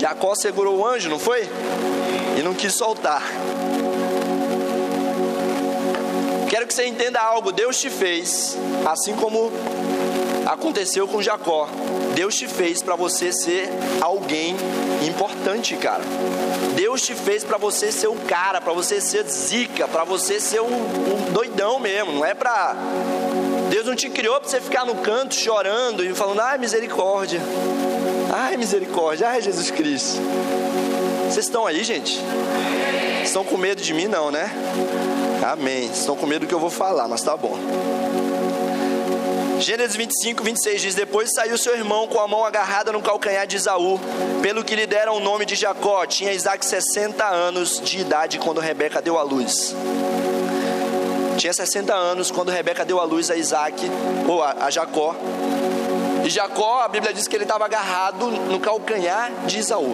Jacó 0.00 0.34
segurou 0.34 0.78
o 0.78 0.86
anjo, 0.86 1.10
não 1.10 1.18
foi? 1.18 1.46
E 2.38 2.42
não 2.42 2.54
quis 2.54 2.72
soltar. 2.72 3.22
Quero 6.48 6.66
que 6.66 6.72
você 6.72 6.86
entenda 6.86 7.20
algo. 7.20 7.52
Deus 7.52 7.78
te 7.78 7.90
fez, 7.90 8.56
assim 8.86 9.14
como 9.14 9.52
aconteceu 10.46 11.06
com 11.06 11.20
Jacó. 11.20 11.68
Deus 12.14 12.34
te 12.34 12.48
fez 12.48 12.82
para 12.82 12.96
você 12.96 13.34
ser 13.34 13.68
alguém 14.00 14.56
importante, 15.06 15.76
cara. 15.76 16.02
Deus 16.74 17.02
te 17.02 17.14
fez 17.14 17.44
para 17.44 17.58
você 17.58 17.92
ser 17.92 18.08
o 18.08 18.16
cara, 18.16 18.62
para 18.62 18.72
você 18.72 18.98
ser 18.98 19.24
zica, 19.24 19.86
para 19.86 20.04
você 20.04 20.40
ser 20.40 20.62
um, 20.62 20.72
um, 20.74 21.32
doidão 21.32 21.78
mesmo. 21.78 22.12
Não 22.12 22.24
é 22.24 22.32
para 22.32 22.74
Deus 23.72 23.86
não 23.86 23.96
te 23.96 24.10
criou 24.10 24.38
para 24.38 24.50
você 24.50 24.60
ficar 24.60 24.84
no 24.84 24.96
canto 24.96 25.34
chorando 25.34 26.04
e 26.04 26.12
falando: 26.12 26.40
"Ai, 26.40 26.58
misericórdia. 26.58 27.40
Ai, 28.30 28.54
misericórdia. 28.58 29.26
Ai, 29.30 29.40
Jesus 29.40 29.70
Cristo." 29.70 30.20
Vocês 31.24 31.46
estão 31.46 31.66
aí, 31.66 31.82
gente? 31.82 32.20
Estão 33.24 33.42
com 33.42 33.56
medo 33.56 33.80
de 33.80 33.94
mim 33.94 34.08
não, 34.08 34.30
né? 34.30 34.52
Amém. 35.42 35.86
Estão 35.86 36.14
com 36.14 36.26
medo 36.26 36.40
do 36.40 36.46
que 36.46 36.54
eu 36.54 36.60
vou 36.60 36.68
falar, 36.68 37.08
mas 37.08 37.22
tá 37.22 37.34
bom. 37.34 37.56
Gênesis 39.58 39.96
25, 39.96 40.44
26 40.44 40.82
diz: 40.82 40.94
Depois 40.94 41.30
saiu 41.32 41.56
seu 41.56 41.74
irmão 41.74 42.06
com 42.06 42.20
a 42.20 42.28
mão 42.28 42.44
agarrada 42.44 42.92
no 42.92 43.00
calcanhar 43.00 43.46
de 43.46 43.56
Isaú, 43.56 43.98
pelo 44.42 44.62
que 44.62 44.76
lhe 44.76 44.86
deram 44.86 45.16
o 45.16 45.20
nome 45.20 45.46
de 45.46 45.54
Jacó. 45.54 46.04
Tinha 46.04 46.34
Isaac 46.34 46.66
60 46.66 47.24
anos 47.26 47.80
de 47.82 48.00
idade 48.00 48.38
quando 48.38 48.60
Rebeca 48.60 49.00
deu 49.00 49.18
à 49.18 49.22
luz. 49.22 49.74
Tinha 51.42 51.52
60 51.52 51.92
anos 51.92 52.30
quando 52.30 52.52
Rebeca 52.52 52.84
deu 52.84 53.00
à 53.00 53.02
luz 53.02 53.28
a 53.28 53.34
Isaac, 53.34 53.90
ou 54.28 54.44
a, 54.44 54.54
a 54.60 54.70
Jacó. 54.70 55.12
E 56.24 56.30
Jacó, 56.30 56.82
a 56.84 56.86
Bíblia 56.86 57.12
diz 57.12 57.26
que 57.26 57.34
ele 57.34 57.42
estava 57.42 57.64
agarrado 57.64 58.30
no 58.30 58.60
calcanhar 58.60 59.28
de 59.44 59.58
Isaú. 59.58 59.92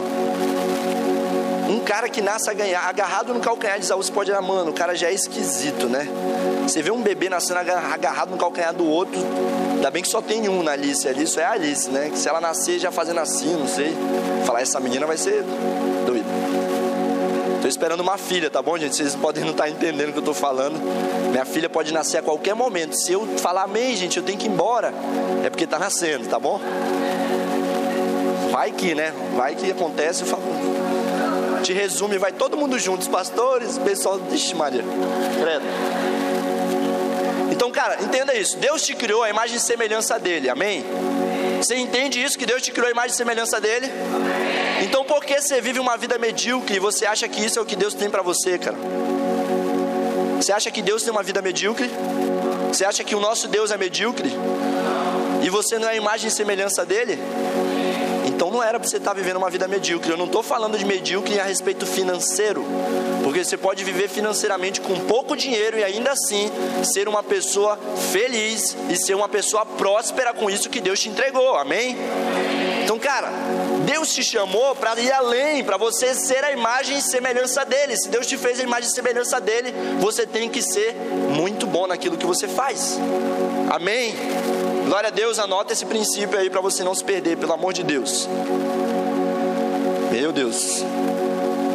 Um 1.71 1.81
cara 1.81 2.07
que 2.11 2.21
nasce 2.21 2.51
agarrado 2.51 3.33
no 3.33 3.41
calcanhar 3.41 3.79
de 3.79 3.87
Isaú, 3.87 4.03
você 4.03 4.13
pode 4.13 4.31
olhar, 4.31 4.43
mano, 4.43 4.73
o 4.73 4.75
cara 4.75 4.95
já 4.95 5.09
é 5.09 5.15
esquisito, 5.15 5.87
né? 5.87 6.07
Você 6.65 6.83
vê 6.83 6.91
um 6.91 7.01
bebê 7.01 7.31
nascendo 7.31 7.61
agarrado 7.61 8.29
no 8.29 8.37
calcanhar 8.37 8.75
do 8.75 8.85
outro, 8.85 9.19
ainda 9.73 9.91
bem 9.91 10.03
que 10.03 10.09
só 10.11 10.21
tem 10.21 10.51
um 10.51 10.63
na 10.63 10.73
Alice 10.73 11.09
ali, 11.09 11.23
isso 11.23 11.41
é 11.41 11.45
a 11.45 11.53
Alice, 11.53 11.89
né? 11.89 12.11
Que 12.11 12.19
se 12.19 12.29
ela 12.29 12.43
nascer 12.43 12.79
já 12.79 12.93
fazendo 12.93 13.21
assim, 13.21 13.57
não 13.57 13.67
sei. 13.67 13.97
Falar, 14.45 14.61
essa 14.61 14.79
menina 14.81 15.07
vai 15.07 15.17
ser 15.17 15.43
doida. 16.05 16.18
Tô 17.69 17.71
esperando 17.71 18.01
uma 18.01 18.17
filha, 18.17 18.49
tá 18.49 18.63
bom, 18.63 18.79
gente? 18.79 18.97
Vocês 18.97 19.15
podem 19.15 19.45
não 19.45 19.51
estar 19.51 19.65
tá 19.65 19.69
entendendo 19.69 20.09
o 20.09 20.13
que 20.15 20.19
eu 20.21 20.25
tô 20.25 20.33
falando. 20.33 20.81
Minha 21.31 21.45
filha 21.45 21.69
pode 21.69 21.93
nascer 21.93 22.17
a 22.17 22.23
qualquer 22.23 22.55
momento. 22.55 22.95
Se 22.95 23.13
eu 23.13 23.27
falar 23.37 23.65
amém, 23.65 23.95
gente, 23.95 24.17
eu 24.17 24.23
tenho 24.23 24.39
que 24.39 24.47
ir 24.47 24.51
embora. 24.51 24.91
É 25.45 25.51
porque 25.51 25.67
tá 25.67 25.79
nascendo, 25.79 26.27
tá 26.27 26.39
bom? 26.39 26.59
Vai 28.51 28.73
que, 28.73 28.95
né? 28.95 29.13
Vai 29.37 29.55
que 29.55 29.71
acontece, 29.71 30.23
eu 30.23 30.29
falo 30.29 30.43
te 31.63 31.75
resume, 31.75 32.17
vai 32.17 32.33
todo 32.33 32.57
mundo 32.57 32.79
junto, 32.79 33.03
os 33.03 33.09
pastores, 33.09 33.77
pessoal, 33.77 34.17
vixe 34.17 34.55
Maria, 34.55 34.83
credo. 35.39 35.65
Então, 37.53 37.71
cara, 37.71 37.99
entenda 38.01 38.35
isso. 38.35 38.57
Deus 38.57 38.81
te 38.81 38.95
criou 38.95 39.25
a 39.25 39.29
imagem 39.29 39.59
e 39.59 39.61
semelhança 39.61 40.19
dele, 40.19 40.49
amém? 40.49 40.87
Você 41.59 41.77
entende 41.77 42.23
isso, 42.23 42.39
que 42.39 42.47
Deus 42.47 42.63
te 42.63 42.73
criou 42.73 42.89
a 42.89 42.93
imagem 42.93 43.11
e 43.11 43.17
semelhança 43.17 43.61
dele? 43.61 43.93
Amém. 44.15 44.48
Então, 44.83 45.05
por 45.05 45.25
que 45.25 45.41
você 45.41 45.61
vive 45.61 45.79
uma 45.79 45.97
vida 45.97 46.19
medíocre 46.19 46.77
e 46.77 46.79
você 46.79 47.07
acha 47.07 47.27
que 47.29 47.45
isso 47.45 47.59
é 47.59 47.63
o 47.63 47.67
que 47.67 47.77
Deus 47.77 47.95
tem 47.95 48.09
para 48.09 48.23
você, 48.23 48.59
cara? 48.59 48.77
Você 50.37 50.53
acha 50.53 50.71
que 50.71 50.81
Deus 50.81 51.03
tem 51.03 51.11
uma 51.11 51.23
vida 51.23 51.43
medíocre? 51.43 51.91
Você 52.69 52.85
acha 52.85 53.03
que 53.03 53.15
o 53.15 53.21
nosso 53.21 53.49
Deus 53.49 53.71
é 53.71 53.77
medíocre? 53.77 54.31
E 55.43 55.51
você 55.51 55.79
não 55.79 55.89
é 55.89 55.93
a 55.93 55.97
imagem 55.97 56.29
e 56.29 56.31
semelhança 56.31 56.85
dele? 56.85 57.19
Então 58.27 58.53
não 58.53 58.63
era 58.63 58.79
para 58.79 58.89
você 58.89 58.99
estar 58.99 59.11
tá 59.11 59.17
vivendo 59.17 59.37
uma 59.37 59.51
vida 59.51 59.67
medíocre. 59.67 60.11
Eu 60.11 60.17
não 60.17 60.27
estou 60.27 60.45
falando 60.45 60.79
de 60.79 60.85
medíocre 60.85 61.41
a 61.41 61.45
respeito 61.45 61.85
financeiro, 61.85 62.65
porque 63.25 63.43
você 63.43 63.57
pode 63.57 63.83
viver 63.83 64.09
financeiramente 64.09 64.81
com 64.81 64.95
pouco 65.01 65.37
dinheiro 65.37 65.77
e 65.77 65.83
ainda 65.83 66.13
assim 66.13 66.49
ser 66.85 67.09
uma 67.09 67.23
pessoa 67.23 67.77
feliz 68.13 68.77
e 68.89 68.97
ser 68.97 69.15
uma 69.15 69.29
pessoa 69.29 69.67
próspera 69.67 70.33
com 70.33 70.49
isso 70.49 70.71
que 70.71 70.81
Deus 70.81 71.01
te 71.01 71.09
entregou. 71.09 71.57
Amém? 71.57 71.97
Então, 72.85 72.97
cara, 72.97 73.29
Deus 73.89 74.13
te 74.13 74.23
chamou 74.23 74.77
para 74.77 75.01
ir 75.01 75.11
além, 75.11 75.65
para 75.65 75.79
você 75.79 76.15
ser 76.15 76.45
a 76.45 76.53
imagem 76.53 76.99
e 76.99 77.03
semelhança 77.03 77.65
dele. 77.65 77.97
Se 77.97 78.11
Deus 78.11 78.27
te 78.27 78.37
fez 78.37 78.61
a 78.61 78.63
imagem 78.63 78.87
e 78.91 78.93
semelhança 78.93 79.41
dele, 79.41 79.73
você 79.99 80.27
tem 80.27 80.47
que 80.51 80.61
ser 80.61 80.95
muito 81.35 81.67
bom 81.67 81.87
naquilo 81.87 82.19
que 82.19 82.27
você 82.27 82.47
faz. 82.47 82.99
Amém? 83.71 84.15
Glória 84.85 85.09
a 85.09 85.11
Deus, 85.11 85.39
anota 85.39 85.73
esse 85.73 85.87
princípio 85.87 86.39
aí 86.39 86.51
para 86.51 86.61
você 86.61 86.85
não 86.85 86.95
se 86.95 87.03
perder, 87.03 87.39
pelo 87.39 87.55
amor 87.55 87.73
de 87.73 87.83
Deus. 87.83 88.29
Meu 90.13 90.33
Deus. 90.33 90.85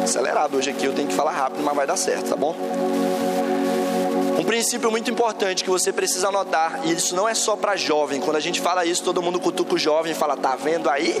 Acelerado 0.04 0.56
hoje 0.56 0.70
aqui, 0.70 0.84
eu 0.86 0.92
tenho 0.92 1.08
que 1.08 1.14
falar 1.14 1.32
rápido, 1.32 1.64
mas 1.64 1.74
vai 1.74 1.86
dar 1.86 1.96
certo, 1.96 2.28
tá 2.28 2.36
bom? 2.36 2.54
Um 4.38 4.44
princípio 4.44 4.88
muito 4.88 5.10
importante 5.10 5.64
que 5.64 5.70
você 5.70 5.92
precisa 5.92 6.28
anotar, 6.28 6.82
e 6.84 6.92
isso 6.92 7.16
não 7.16 7.28
é 7.28 7.34
só 7.34 7.56
para 7.56 7.74
jovem. 7.74 8.20
Quando 8.20 8.36
a 8.36 8.40
gente 8.40 8.60
fala 8.60 8.84
isso, 8.84 9.02
todo 9.02 9.20
mundo 9.20 9.40
cutuca 9.40 9.74
o 9.74 9.78
jovem 9.78 10.12
e 10.12 10.14
fala: 10.14 10.36
"Tá 10.36 10.54
vendo 10.54 10.88
aí?" 10.88 11.16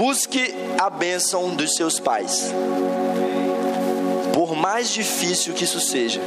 Busque 0.00 0.54
a 0.78 0.88
bênção 0.88 1.54
dos 1.54 1.74
seus 1.74 2.00
pais. 2.00 2.54
Por 4.32 4.56
mais 4.56 4.88
difícil 4.88 5.52
que 5.52 5.64
isso 5.64 5.78
seja 5.78 6.22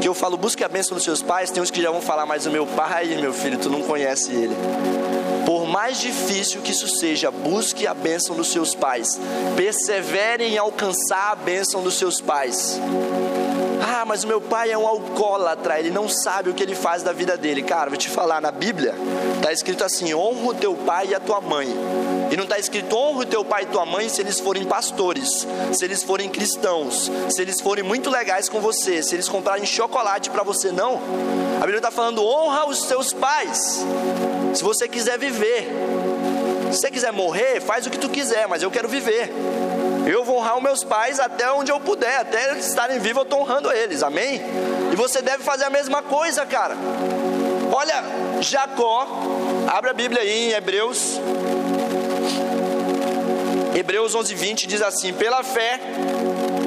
que 0.00 0.08
eu 0.08 0.14
falo, 0.14 0.38
busque 0.38 0.64
a 0.64 0.68
bênção 0.68 0.94
dos 0.94 1.04
seus 1.04 1.20
pais, 1.20 1.50
tem 1.50 1.62
uns 1.62 1.70
que 1.70 1.82
já 1.82 1.90
vão 1.90 2.00
falar, 2.00 2.24
mas 2.24 2.46
o 2.46 2.50
meu 2.50 2.66
pai, 2.66 3.06
meu 3.20 3.32
filho, 3.34 3.58
tu 3.58 3.68
não 3.68 3.82
conhece 3.82 4.32
ele. 4.32 4.54
Por 5.44 5.66
mais 5.66 6.00
difícil 6.00 6.62
que 6.62 6.72
isso 6.72 6.88
seja, 6.88 7.30
busque 7.30 7.86
a 7.86 7.92
bênção 7.92 8.34
dos 8.34 8.48
seus 8.48 8.74
pais. 8.74 9.18
Persevere 9.54 10.44
em 10.44 10.56
alcançar 10.56 11.32
a 11.32 11.34
bênção 11.34 11.82
dos 11.82 11.98
seus 11.98 12.22
pais. 12.22 12.80
Ah, 14.04 14.06
mas 14.06 14.22
o 14.22 14.28
meu 14.28 14.38
pai 14.38 14.70
é 14.70 14.76
um 14.76 14.86
alcoólatra, 14.86 15.80
ele 15.80 15.88
não 15.88 16.10
sabe 16.10 16.50
o 16.50 16.54
que 16.54 16.62
ele 16.62 16.74
faz 16.74 17.02
da 17.02 17.10
vida 17.10 17.38
dele. 17.38 17.62
Cara, 17.62 17.88
vou 17.88 17.96
te 17.96 18.10
falar, 18.10 18.38
na 18.38 18.50
Bíblia 18.50 18.94
está 19.36 19.50
escrito 19.50 19.82
assim: 19.82 20.12
honra 20.12 20.48
o 20.48 20.54
teu 20.54 20.74
pai 20.74 21.06
e 21.06 21.14
a 21.14 21.20
tua 21.20 21.40
mãe. 21.40 21.66
E 22.30 22.36
não 22.36 22.44
está 22.44 22.58
escrito 22.58 22.94
honra 22.94 23.20
o 23.20 23.24
teu 23.24 23.42
pai 23.42 23.62
e 23.62 23.66
tua 23.66 23.86
mãe 23.86 24.06
se 24.10 24.20
eles 24.20 24.38
forem 24.38 24.66
pastores, 24.66 25.48
se 25.72 25.82
eles 25.82 26.02
forem 26.02 26.28
cristãos, 26.28 27.10
se 27.30 27.40
eles 27.40 27.62
forem 27.62 27.82
muito 27.82 28.10
legais 28.10 28.46
com 28.46 28.60
você, 28.60 29.02
se 29.02 29.14
eles 29.14 29.26
comprarem 29.26 29.64
chocolate 29.64 30.28
para 30.28 30.42
você, 30.42 30.70
não. 30.70 31.00
A 31.56 31.60
Bíblia 31.60 31.78
está 31.78 31.90
falando 31.90 32.22
honra 32.22 32.68
os 32.68 32.82
teus 32.82 33.10
pais. 33.10 33.86
Se 34.52 34.62
você 34.62 34.86
quiser 34.86 35.18
viver, 35.18 35.66
se 36.70 36.78
você 36.78 36.90
quiser 36.90 37.10
morrer, 37.10 37.58
faz 37.62 37.86
o 37.86 37.90
que 37.90 37.98
tu 37.98 38.10
quiser, 38.10 38.46
mas 38.48 38.62
eu 38.62 38.70
quero 38.70 38.86
viver. 38.86 39.32
Eu 40.06 40.22
vou 40.22 40.36
honrar 40.36 40.56
os 40.56 40.62
meus 40.62 40.84
pais 40.84 41.18
até 41.18 41.50
onde 41.50 41.72
eu 41.72 41.80
puder, 41.80 42.20
até 42.20 42.50
eles 42.50 42.66
estarem 42.66 42.98
vivos, 42.98 43.18
eu 43.18 43.22
estou 43.22 43.40
honrando 43.40 43.72
eles, 43.72 44.02
amém? 44.02 44.40
E 44.92 44.96
você 44.96 45.22
deve 45.22 45.42
fazer 45.42 45.64
a 45.64 45.70
mesma 45.70 46.02
coisa, 46.02 46.44
cara. 46.44 46.76
Olha, 47.72 48.04
Jacó, 48.40 49.08
abre 49.66 49.90
a 49.90 49.94
Bíblia 49.94 50.20
aí 50.20 50.50
em 50.50 50.52
Hebreus. 50.52 51.18
Hebreus 53.74 54.14
11, 54.14 54.34
20 54.34 54.66
diz 54.66 54.82
assim: 54.82 55.12
Pela 55.14 55.42
fé, 55.42 55.80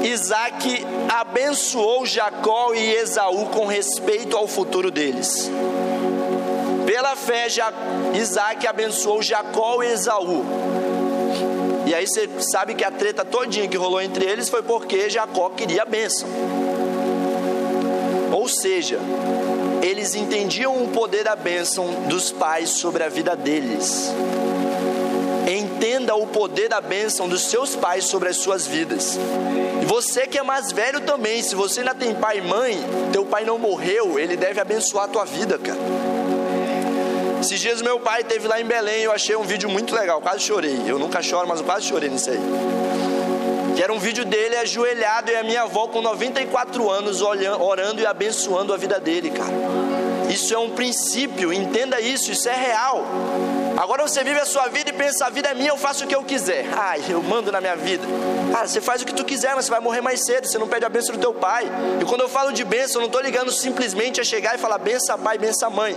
Isaac 0.03 0.85
abençoou 1.07 2.05
Jacó 2.05 2.73
e 2.73 2.95
Esaú 2.95 3.45
com 3.47 3.65
respeito 3.67 4.35
ao 4.35 4.47
futuro 4.47 4.89
deles. 4.89 5.49
Pela 6.85 7.15
fé, 7.15 7.47
Isaac 8.13 8.65
abençoou 8.65 9.21
Jacó 9.21 9.83
e 9.83 9.91
Esaú 9.91 10.86
e 11.87 11.95
aí 11.95 12.05
você 12.05 12.29
sabe 12.41 12.75
que 12.75 12.83
a 12.83 12.91
treta 12.91 13.23
todinha 13.23 13.65
que 13.65 13.77
rolou 13.77 14.01
entre 14.01 14.25
eles 14.25 14.49
foi 14.49 14.61
porque 14.61 15.09
Jacó 15.09 15.49
queria 15.51 15.83
a 15.83 15.85
bênção. 15.85 16.27
Ou 18.29 18.49
seja, 18.49 18.99
eles 19.81 20.13
entendiam 20.13 20.83
o 20.83 20.89
poder 20.89 21.23
da 21.23 21.33
bênção 21.33 22.03
dos 22.09 22.29
pais 22.29 22.71
sobre 22.71 23.05
a 23.05 23.07
vida 23.07 23.37
deles. 23.37 24.11
Entenda 25.47 26.13
o 26.13 26.27
poder 26.27 26.67
da 26.67 26.81
bênção 26.81 27.29
dos 27.29 27.43
seus 27.43 27.73
pais 27.73 28.03
sobre 28.03 28.27
as 28.27 28.35
suas 28.35 28.67
vidas. 28.67 29.17
E 29.81 29.85
você 29.85 30.27
que 30.27 30.37
é 30.37 30.43
mais 30.43 30.73
velho 30.73 30.99
também, 30.99 31.41
se 31.41 31.55
você 31.55 31.79
ainda 31.79 31.95
tem 31.95 32.13
pai 32.13 32.39
e 32.39 32.41
mãe, 32.41 32.77
teu 33.13 33.25
pai 33.25 33.45
não 33.45 33.57
morreu, 33.57 34.19
ele 34.19 34.35
deve 34.35 34.59
abençoar 34.59 35.05
a 35.05 35.07
tua 35.07 35.23
vida, 35.23 35.57
cara. 35.57 36.16
Esses 37.47 37.61
dias 37.61 37.81
meu 37.81 37.97
pai 37.97 38.25
teve 38.25 38.45
lá 38.45 38.59
em 38.59 38.65
Belém, 38.65 39.03
eu 39.03 39.11
achei 39.13 39.33
um 39.33 39.43
vídeo 39.43 39.69
muito 39.69 39.95
legal, 39.95 40.19
quase 40.19 40.41
chorei. 40.41 40.83
Eu 40.85 40.99
nunca 40.99 41.21
choro, 41.21 41.47
mas 41.47 41.61
eu 41.61 41.65
quase 41.65 41.85
chorei 41.85 42.09
nisso 42.09 42.29
aí. 42.29 42.39
Que 43.73 43.81
era 43.81 43.93
um 43.93 43.99
vídeo 43.99 44.25
dele 44.25 44.57
ajoelhado 44.57 45.31
e 45.31 45.35
a 45.37 45.43
minha 45.43 45.61
avó 45.61 45.87
com 45.87 46.01
94 46.01 46.91
anos 46.91 47.21
orando 47.21 48.01
e 48.01 48.05
abençoando 48.05 48.73
a 48.73 48.77
vida 48.77 48.99
dele, 48.99 49.31
cara. 49.31 49.53
Isso 50.29 50.53
é 50.53 50.57
um 50.57 50.71
princípio, 50.71 51.53
entenda 51.53 52.01
isso, 52.01 52.33
isso 52.33 52.49
é 52.49 52.53
real. 52.53 53.05
Agora 53.77 54.05
você 54.05 54.25
vive 54.25 54.41
a 54.41 54.45
sua 54.45 54.67
vida 54.67 54.89
e 54.89 54.93
pensa: 54.93 55.27
a 55.27 55.29
vida 55.29 55.47
é 55.47 55.53
minha, 55.53 55.69
eu 55.69 55.77
faço 55.77 56.03
o 56.03 56.07
que 56.07 56.15
eu 56.15 56.25
quiser. 56.25 56.65
Ai, 56.73 57.01
eu 57.07 57.23
mando 57.23 57.49
na 57.49 57.61
minha 57.61 57.77
vida. 57.77 58.05
Cara, 58.51 58.67
você 58.67 58.81
faz 58.81 59.01
o 59.01 59.05
que 59.05 59.13
tu 59.13 59.23
quiser, 59.23 59.55
mas 59.55 59.63
você 59.63 59.71
vai 59.71 59.79
morrer 59.79 60.01
mais 60.01 60.25
cedo. 60.25 60.45
Você 60.45 60.57
não 60.57 60.67
pede 60.67 60.83
a 60.83 60.89
bênção 60.89 61.15
do 61.15 61.21
teu 61.21 61.33
pai. 61.33 61.63
E 62.01 62.03
quando 62.03 62.19
eu 62.19 62.27
falo 62.27 62.51
de 62.51 62.65
bênção, 62.65 62.95
eu 62.95 63.03
não 63.03 63.07
estou 63.07 63.21
ligando 63.21 63.53
simplesmente 63.53 64.19
a 64.19 64.23
chegar 64.25 64.53
e 64.53 64.57
falar 64.57 64.79
benção 64.79 65.17
pai, 65.17 65.37
benção 65.37 65.71
mãe. 65.71 65.95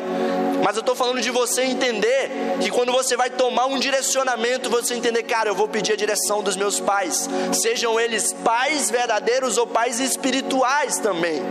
Mas 0.62 0.76
eu 0.76 0.80
estou 0.80 0.94
falando 0.94 1.20
de 1.20 1.30
você 1.30 1.62
entender 1.62 2.30
que 2.60 2.70
quando 2.70 2.92
você 2.92 3.16
vai 3.16 3.30
tomar 3.30 3.66
um 3.66 3.78
direcionamento, 3.78 4.70
você 4.70 4.94
entender, 4.94 5.22
cara, 5.22 5.50
eu 5.50 5.54
vou 5.54 5.68
pedir 5.68 5.92
a 5.92 5.96
direção 5.96 6.42
dos 6.42 6.56
meus 6.56 6.78
pais, 6.78 7.28
sejam 7.52 7.98
eles 7.98 8.32
pais 8.32 8.90
verdadeiros 8.90 9.58
ou 9.58 9.66
pais 9.66 10.00
espirituais 10.00 10.98
também. 10.98 11.42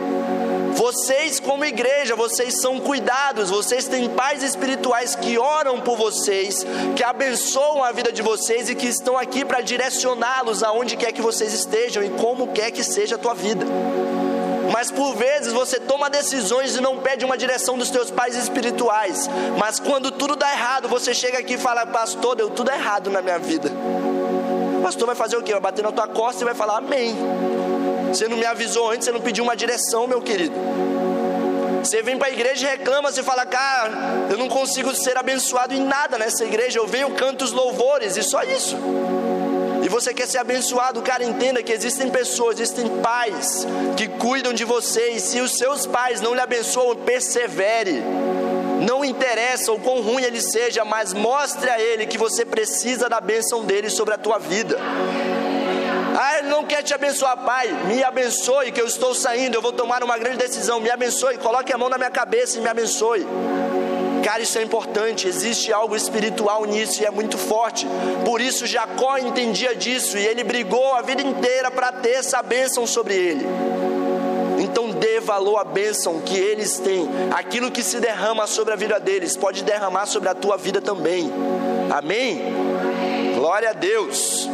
Vocês, 0.74 1.40
como 1.40 1.66
igreja, 1.66 2.16
vocês 2.16 2.62
são 2.62 2.80
cuidados, 2.80 3.50
vocês 3.50 3.88
têm 3.88 4.10
pais 4.10 4.44
espirituais 4.44 5.16
que 5.16 5.38
oram 5.38 5.82
por 5.82 5.98
vocês, 5.98 6.66
que 6.96 7.04
abençoam 7.04 7.84
a 7.84 7.92
vida 7.92 8.12
de 8.12 8.22
vocês 8.22 8.70
e 8.70 8.76
que 8.76 8.88
estão 8.88 9.18
aqui 9.18 9.44
para 9.44 9.62
direcioná-los 9.62 10.64
aonde 10.64 10.96
quer 10.96 11.12
que 11.12 11.22
vocês 11.22 11.54
estejam 11.54 12.04
e 12.04 12.10
como 12.12 12.54
quer 12.54 12.72
que 12.72 12.84
seja 12.84 13.16
a 13.16 13.18
tua 13.18 13.34
vida. 13.34 13.66
Mas 14.72 14.92
por 14.92 15.16
vezes 15.16 15.52
você 15.52 15.80
toma 15.80 16.10
decisões 16.10 16.76
e 16.76 16.82
não 16.82 16.98
pede 16.98 17.26
uma 17.26 17.38
direção 17.38 17.78
dos 17.78 17.90
teus 17.90 18.12
pais 18.12 18.36
espirituais. 18.36 19.30
Mas 19.58 19.80
quando 19.80 20.12
tudo 20.12 20.36
dá 20.36 20.52
errado, 20.52 20.88
você 20.88 21.14
chega 21.14 21.40
aqui 21.40 21.56
e 21.56 21.58
fala: 21.58 21.86
Pastor, 21.86 22.36
deu 22.36 22.50
tudo 22.50 22.72
errado 22.72 23.10
na 23.10 23.22
minha 23.22 23.40
vida. 23.40 23.72
O 24.78 24.82
pastor 24.82 25.08
vai 25.08 25.16
fazer 25.16 25.38
o 25.38 25.44
quê? 25.44 25.52
Vai 25.52 25.62
bater 25.62 25.84
na 25.84 25.92
tua 25.92 26.08
costa 26.08 26.44
e 26.44 26.46
vai 26.46 26.56
falar: 26.56 26.78
Amém. 26.78 27.16
Você 28.10 28.28
não 28.28 28.38
me 28.38 28.46
avisou 28.46 28.92
antes, 28.92 29.06
você 29.06 29.12
não 29.12 29.22
pediu 29.22 29.44
uma 29.44 29.56
direção, 29.56 30.08
meu 30.08 30.22
querido. 30.22 30.56
Você 31.84 32.02
vem 32.02 32.18
para 32.18 32.28
a 32.28 32.32
igreja 32.32 32.68
e 32.68 32.70
reclama, 32.70 33.12
você 33.12 33.24
fala, 33.24 33.46
cara, 33.46 33.92
eu 34.30 34.38
não 34.38 34.50
consigo 34.50 34.94
ser 34.94 35.18
abençoado 35.18 35.74
em 35.74 35.82
nada 35.82 36.18
nessa 36.18 36.44
igreja. 36.44 36.80
Eu 36.80 36.88
venho, 36.88 37.12
canto 37.12 37.46
os 37.46 37.52
louvores 37.52 38.18
e 38.18 38.24
só 38.24 38.44
isso. 38.44 38.76
E 39.90 39.92
você 39.92 40.14
quer 40.14 40.28
ser 40.28 40.38
abençoado, 40.38 41.02
cara, 41.02 41.24
entenda 41.24 41.64
que 41.64 41.72
existem 41.74 42.12
pessoas, 42.12 42.60
existem 42.60 42.88
pais 43.02 43.66
que 43.98 44.08
cuidam 44.08 44.54
de 44.54 44.64
você. 44.64 45.14
E 45.14 45.20
se 45.20 45.42
os 45.42 45.58
seus 45.58 45.88
pais 45.88 46.22
não 46.22 46.36
lhe 46.36 46.40
abençoam, 46.40 46.96
persevere. 46.96 48.04
Não 48.88 49.04
interessa 49.04 49.72
o 49.72 49.80
quão 49.80 50.04
ruim 50.04 50.22
ele 50.22 50.42
seja, 50.42 50.86
mas 50.86 51.12
mostre 51.12 51.68
a 51.72 51.82
ele 51.82 52.06
que 52.06 52.20
você 52.20 52.46
precisa 52.46 53.10
da 53.10 53.20
bênção 53.20 53.66
dele 53.66 53.90
sobre 53.90 54.14
a 54.14 54.18
tua 54.20 54.38
vida. 54.38 54.78
Ah, 56.22 56.38
Ele 56.38 56.50
não 56.50 56.64
quer 56.66 56.84
te 56.84 56.94
abençoar, 56.94 57.38
Pai. 57.38 57.70
Me 57.88 58.04
abençoe, 58.04 58.72
que 58.72 58.82
eu 58.82 58.86
estou 58.86 59.16
saindo. 59.16 59.56
Eu 59.56 59.62
vou 59.62 59.72
tomar 59.72 60.04
uma 60.04 60.18
grande 60.18 60.38
decisão. 60.38 60.80
Me 60.80 60.92
abençoe. 60.92 61.38
Coloque 61.38 61.74
a 61.74 61.78
mão 61.78 61.90
na 61.90 61.98
minha 61.98 62.12
cabeça 62.12 62.60
e 62.60 62.62
me 62.62 62.68
abençoe. 62.68 63.26
Cara, 64.30 64.44
isso 64.44 64.60
é 64.60 64.62
importante. 64.62 65.28
Existe 65.28 65.74
algo 65.74 65.96
espiritual 65.96 66.64
nisso 66.64 67.02
e 67.02 67.06
é 67.06 67.10
muito 67.10 67.36
forte. 67.36 67.88
Por 68.24 68.40
isso, 68.40 68.68
Jacó 68.68 69.18
entendia 69.18 69.76
disso 69.76 70.20
e 70.20 70.24
ele 70.24 70.44
brigou 70.44 70.94
a 70.94 71.02
vida 71.02 71.24
inteira 71.24 71.72
para 71.72 71.92
ter 71.92 72.12
essa 72.12 72.44
bênção 72.44 72.86
sobre 72.86 73.16
ele. 73.16 73.44
Então 74.60 74.92
dê 74.92 75.20
valor 75.20 75.58
à 75.58 75.64
bênção 75.64 76.20
que 76.20 76.38
eles 76.38 76.78
têm. 76.78 77.10
Aquilo 77.32 77.72
que 77.72 77.82
se 77.82 78.00
derrama 78.00 78.46
sobre 78.46 78.72
a 78.72 78.76
vida 78.76 79.00
deles 79.00 79.36
pode 79.36 79.64
derramar 79.64 80.06
sobre 80.06 80.30
a 80.30 80.36
tua 80.36 80.58
vida 80.58 80.80
também. 80.80 81.32
Amém? 81.90 82.40
Glória 83.36 83.72
a 83.72 83.74
Deus. 83.74 84.48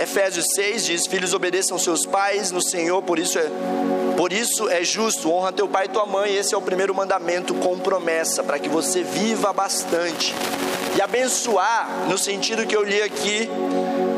Efésios 0.00 0.46
6 0.54 0.86
diz: 0.86 1.06
Filhos, 1.06 1.34
obedeçam 1.34 1.78
seus 1.78 2.06
pais 2.06 2.50
no 2.50 2.62
Senhor, 2.62 3.02
por 3.02 3.18
isso 3.18 3.38
é 3.38 3.46
por 4.18 4.32
isso 4.32 4.68
é 4.68 4.82
justo, 4.82 5.30
honra 5.30 5.52
teu 5.52 5.68
pai 5.68 5.84
e 5.84 5.88
tua 5.90 6.04
mãe. 6.04 6.34
Esse 6.34 6.52
é 6.52 6.58
o 6.58 6.60
primeiro 6.60 6.92
mandamento 6.92 7.54
com 7.54 7.78
promessa, 7.78 8.42
para 8.42 8.58
que 8.58 8.68
você 8.68 9.04
viva 9.04 9.52
bastante. 9.52 10.34
E 10.96 11.00
abençoar, 11.00 11.88
no 12.08 12.18
sentido 12.18 12.66
que 12.66 12.76
eu 12.76 12.82
li 12.82 13.00
aqui 13.00 13.48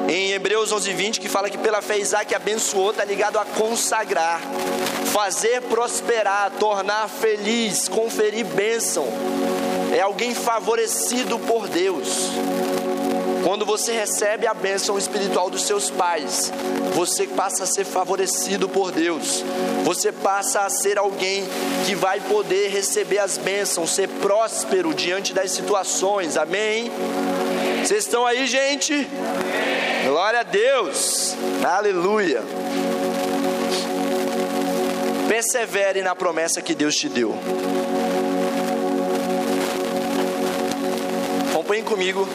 em 0.09 0.31
Hebreus 0.31 0.73
11:20, 0.73 1.21
que 1.21 1.29
fala 1.29 1.51
que 1.51 1.59
pela 1.59 1.83
fé 1.83 1.99
Isaac 1.99 2.35
abençoou, 2.35 2.93
está 2.93 3.05
ligado 3.05 3.39
a 3.39 3.45
consagrar, 3.45 4.41
fazer 5.13 5.61
prosperar, 5.65 6.51
tornar 6.53 7.07
feliz, 7.07 7.87
conferir 7.87 8.47
bênção. 8.47 9.07
É 9.95 10.01
alguém 10.01 10.35
favorecido 10.35 11.39
por 11.41 11.69
Deus. 11.69 12.31
Quando 13.43 13.65
você 13.65 13.93
recebe 13.93 14.47
a 14.47 14.53
bênção 14.53 14.99
espiritual 14.99 15.49
dos 15.49 15.63
seus 15.63 15.89
pais, 15.91 16.53
você 16.95 17.27
passa 17.27 17.65
a 17.65 17.67
ser 17.67 17.85
favorecido 17.85 18.69
por 18.69 18.93
Deus. 18.93 19.43
Você 19.85 20.13
passa 20.13 20.61
a 20.61 20.71
ser 20.71 20.99
alguém 20.99 21.45
que 21.87 21.95
vai 21.95 22.21
poder 22.21 22.69
receber 22.69 23.19
as 23.19 23.39
bênçãos, 23.39 23.91
ser 23.91 24.09
próspero 24.09 24.93
diante 24.93 25.33
das 25.33 25.53
situações. 25.53 26.37
Amém? 26.37 26.91
Vocês 27.83 28.05
estão 28.05 28.27
aí, 28.27 28.47
gente? 28.47 28.93
Amém. 28.93 30.09
Glória 30.09 30.41
a 30.41 30.43
Deus. 30.43 31.35
Aleluia. 31.65 32.43
Persevere 35.29 36.03
na 36.03 36.15
promessa 36.15 36.61
que 36.61 36.75
Deus 36.75 36.95
te 36.95 37.09
deu. 37.09 37.35
Acompanhem 41.51 41.85
comigo 41.85 42.29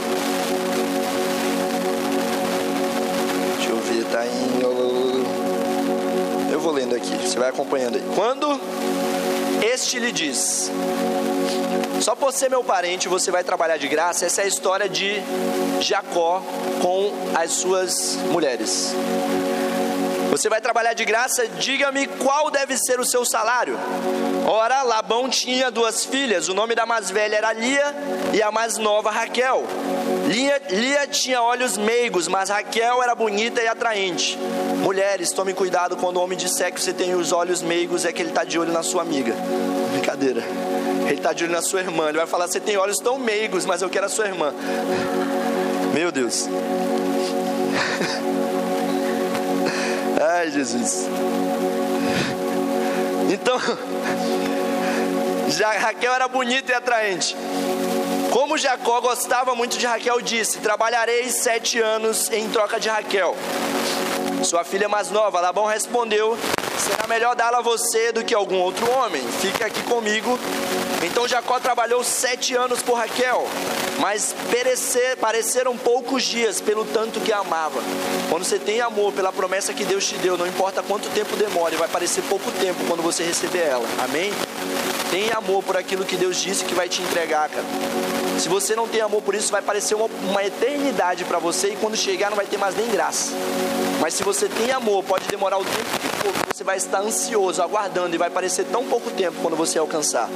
está 4.16 4.26
em. 4.26 4.62
Eu 6.52 6.60
vou 6.60 6.72
lendo 6.72 6.96
aqui, 6.96 7.14
você 7.18 7.38
vai 7.38 7.50
acompanhando 7.50 7.98
aí. 7.98 8.04
Quando 8.16 8.60
este 9.62 10.00
lhe 10.00 10.12
diz: 10.12 10.72
Só 12.00 12.16
por 12.16 12.32
ser 12.32 12.50
meu 12.50 12.64
parente 12.64 13.10
você 13.10 13.30
vai 13.30 13.44
trabalhar 13.44 13.78
de 13.78 13.88
graça, 13.90 14.26
essa 14.26 14.42
é 14.42 14.46
a 14.46 14.48
história 14.48 14.88
de 14.88 15.22
Jacó 15.82 16.42
com 16.82 17.12
as 17.36 17.52
suas 17.52 18.16
mulheres. 18.32 18.94
Você 20.32 20.50
vai 20.50 20.60
trabalhar 20.60 20.94
de 20.94 21.06
graça, 21.06 21.48
diga-me 21.48 22.08
qual 22.08 22.50
deve 22.50 22.78
ser 22.78 23.00
o 23.00 23.06
seu 23.06 23.26
salário. 23.26 23.78
Ora, 24.48 24.84
Labão 24.84 25.30
tinha 25.30 25.72
duas 25.72 26.06
filhas, 26.06 26.50
o 26.50 26.54
nome 26.54 26.76
da 26.76 26.86
mais 26.86 27.10
velha 27.10 27.36
era 27.36 27.54
Lia 27.54 27.96
e 28.34 28.42
a 28.42 28.52
mais 28.52 28.78
nova 28.78 29.12
Raquel. 29.12 29.64
Lia, 30.28 30.62
Lia 30.70 31.08
tinha 31.08 31.42
olhos 31.42 31.78
meigos, 31.78 32.28
mas 32.28 32.50
Raquel 32.50 33.02
era 33.04 33.14
bonita 33.14 33.62
e 33.62 33.68
atraente. 33.68 34.38
Mulheres, 34.82 35.32
tome 35.32 35.54
cuidado 35.54 35.96
quando 35.96 36.18
o 36.18 36.22
homem 36.24 36.38
disser 36.38 36.74
que 36.74 36.82
você 36.82 36.92
tem 36.92 37.14
os 37.14 37.32
olhos 37.32 37.62
meigos, 37.62 38.06
é 38.06 38.12
que 38.12 38.22
ele 38.22 38.30
está 38.30 38.44
de 38.44 38.58
olho 38.58 38.72
na 38.72 38.82
sua 38.82 39.04
amiga. 39.04 39.36
Brincadeira. 39.92 40.44
Ele 41.06 41.14
está 41.14 41.32
de 41.32 41.44
olho 41.44 41.54
na 41.54 41.62
sua 41.62 41.82
irmã. 41.82 42.10
Ele 42.10 42.18
vai 42.18 42.26
falar: 42.28 42.48
Você 42.48 42.60
tem 42.60 42.76
olhos 42.76 42.98
tão 42.98 43.20
meigos, 43.20 43.66
mas 43.66 43.82
eu 43.84 43.90
quero 43.90 44.08
a 44.08 44.10
sua 44.10 44.26
irmã. 44.26 44.52
Meu 45.94 46.12
Deus. 46.12 46.48
Ai, 50.20 50.50
Jesus. 50.50 51.08
Então, 53.32 53.60
já 55.50 55.72
Raquel 55.74 56.14
era 56.14 56.28
bonita 56.28 56.72
e 56.72 56.76
atraente. 56.76 57.36
Como 58.36 58.58
Jacó 58.58 59.00
gostava 59.00 59.56
muito 59.56 59.78
de 59.78 59.86
Raquel, 59.86 60.20
disse: 60.20 60.60
Trabalharei 60.60 61.30
sete 61.30 61.80
anos 61.80 62.30
em 62.30 62.50
troca 62.50 62.78
de 62.78 62.90
Raquel. 62.90 63.34
Sua 64.44 64.66
filha 64.66 64.90
mais 64.90 65.10
nova, 65.10 65.40
Labão 65.40 65.66
respondeu: 65.66 66.38
Será 66.78 67.08
melhor 67.08 67.34
dá-la 67.34 67.60
a 67.60 67.62
você 67.62 68.12
do 68.12 68.26
que 68.26 68.36
algum 68.36 68.58
outro 68.58 68.92
homem. 68.92 69.26
Fica 69.40 69.66
aqui 69.66 69.82
comigo. 69.84 70.38
Então 71.02 71.26
Jacó 71.26 71.62
trabalhou 71.62 72.04
sete 72.04 72.54
anos 72.54 72.82
por 72.82 72.96
Raquel, 72.96 73.48
mas 74.02 74.36
perecer, 74.52 75.16
pareceram 75.16 75.78
poucos 75.78 76.24
dias 76.24 76.60
pelo 76.60 76.84
tanto 76.84 77.22
que 77.22 77.32
a 77.32 77.38
amava. 77.38 77.80
Quando 78.30 78.44
você 78.44 78.60
tem 78.60 78.82
amor 78.82 79.14
pela 79.14 79.32
promessa 79.32 79.74
que 79.74 79.86
Deus 79.86 80.06
te 80.06 80.18
deu, 80.18 80.38
não 80.38 80.46
importa 80.46 80.84
quanto 80.84 81.08
tempo 81.12 81.38
demore, 81.38 81.78
vai 81.78 81.88
parecer 81.88 82.22
pouco 82.24 82.52
tempo 82.52 82.84
quando 82.86 83.02
você 83.02 83.24
receber 83.24 83.60
ela. 83.60 83.86
Amém? 84.04 84.34
Tenha 85.16 85.38
amor 85.38 85.64
por 85.64 85.78
aquilo 85.78 86.04
que 86.04 86.18
Deus 86.18 86.36
disse 86.36 86.66
que 86.66 86.76
vai 86.76 86.90
te 86.90 87.02
entregar, 87.02 87.48
cara. 87.48 87.64
Se 88.38 88.50
você 88.50 88.76
não 88.76 88.86
tem 88.86 89.00
amor 89.00 89.22
por 89.22 89.34
isso, 89.34 89.50
vai 89.50 89.62
parecer 89.62 89.96
uma, 89.96 90.08
uma 90.30 90.44
eternidade 90.44 91.24
para 91.24 91.40
você 91.40 91.70
e 91.70 91.78
quando 91.78 91.96
chegar 91.96 92.30
não 92.30 92.36
vai 92.36 92.46
ter 92.46 92.58
mais 92.58 92.76
nem 92.76 92.86
graça. 92.90 93.32
Mas 94.02 94.14
se 94.14 94.24
você 94.26 94.50
tem 94.50 94.74
amor, 94.74 95.06
pode 95.06 95.26
demorar 95.30 95.58
o 95.58 95.64
tempo 95.64 96.00
que 96.02 96.18
for, 96.18 96.34
você 96.54 96.66
vai 96.66 96.76
estar 96.76 97.00
ansioso, 97.00 97.62
aguardando 97.62 98.14
e 98.14 98.18
vai 98.18 98.30
parecer 98.30 98.66
tão 98.66 98.84
pouco 98.88 99.10
tempo 99.10 99.38
quando 99.42 99.56
você 99.56 99.80
alcançar. 99.80 100.28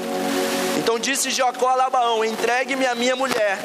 Então 0.77 0.97
disse 0.97 1.29
Jacó 1.29 1.67
a 1.67 1.75
Labaão: 1.75 2.23
Entregue-me 2.23 2.85
a 2.85 2.95
minha 2.95 3.17
mulher. 3.17 3.59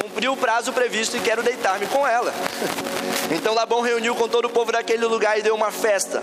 Cumpri 0.00 0.30
o 0.30 0.36
prazo 0.36 0.72
previsto 0.72 1.18
e 1.18 1.20
quero 1.20 1.42
deitar-me 1.42 1.86
com 1.88 2.08
ela. 2.08 2.32
Então 3.30 3.52
Labão 3.52 3.82
reuniu 3.82 4.14
com 4.14 4.26
todo 4.26 4.46
o 4.46 4.48
povo 4.48 4.72
daquele 4.72 5.04
lugar 5.04 5.38
e 5.38 5.42
deu 5.42 5.54
uma 5.54 5.70
festa. 5.70 6.22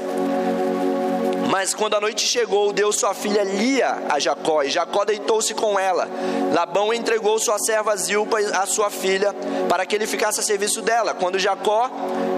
Mas 1.55 1.73
quando 1.73 1.95
a 1.95 2.01
noite 2.01 2.27
chegou, 2.27 2.73
deu 2.73 2.91
sua 2.91 3.13
filha 3.13 3.41
Lia 3.41 4.03
a 4.09 4.19
Jacó, 4.19 4.61
e 4.61 4.69
Jacó 4.69 5.05
deitou-se 5.05 5.53
com 5.53 5.79
ela. 5.79 6.05
Labão 6.53 6.93
entregou 6.93 7.39
sua 7.39 7.57
serva 7.57 7.95
Zilpa 7.95 8.37
a 8.39 8.65
sua 8.65 8.89
filha, 8.89 9.33
para 9.69 9.85
que 9.85 9.95
ele 9.95 10.05
ficasse 10.05 10.37
a 10.41 10.43
serviço 10.43 10.81
dela. 10.81 11.13
Quando 11.13 11.39
Jacó, 11.39 11.89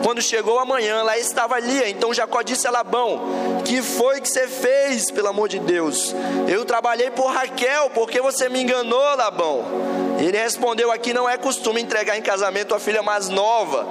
quando 0.03 0.21
chegou 0.21 0.59
a 0.59 0.65
manhã, 0.65 1.01
lá 1.01 1.17
estava 1.17 1.57
Lia. 1.57 1.89
Então 1.89 2.13
Jacó 2.13 2.43
disse 2.43 2.67
a 2.67 2.69
Labão: 2.69 3.19
Que 3.65 3.81
foi 3.81 4.21
que 4.21 4.29
você 4.29 4.47
fez, 4.47 5.09
pelo 5.09 5.29
amor 5.29 5.49
de 5.49 5.57
Deus? 5.57 6.13
Eu 6.47 6.63
trabalhei 6.63 7.09
por 7.09 7.31
Raquel, 7.31 7.89
porque 7.95 8.21
você 8.21 8.47
me 8.47 8.61
enganou, 8.61 9.15
Labão. 9.15 10.06
Ele 10.19 10.37
respondeu: 10.37 10.91
Aqui 10.91 11.13
não 11.13 11.29
é 11.29 11.37
costume 11.37 11.81
entregar 11.81 12.17
em 12.17 12.21
casamento 12.21 12.73
a 12.73 12.79
filha 12.79 13.03
mais 13.03 13.29
nova, 13.29 13.85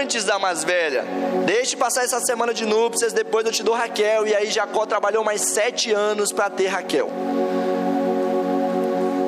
antes 0.00 0.24
da 0.24 0.38
mais 0.38 0.62
velha. 0.62 1.04
Deixe 1.44 1.76
passar 1.76 2.04
essa 2.04 2.20
semana 2.20 2.54
de 2.54 2.64
núpcias, 2.64 3.12
depois 3.12 3.44
eu 3.44 3.52
te 3.52 3.62
dou 3.62 3.74
Raquel. 3.74 4.26
E 4.26 4.34
aí 4.34 4.50
Jacó 4.50 4.86
trabalhou 4.86 5.24
mais 5.24 5.40
sete 5.40 5.92
anos 5.92 6.32
para 6.32 6.48
ter 6.48 6.68
Raquel. 6.68 7.10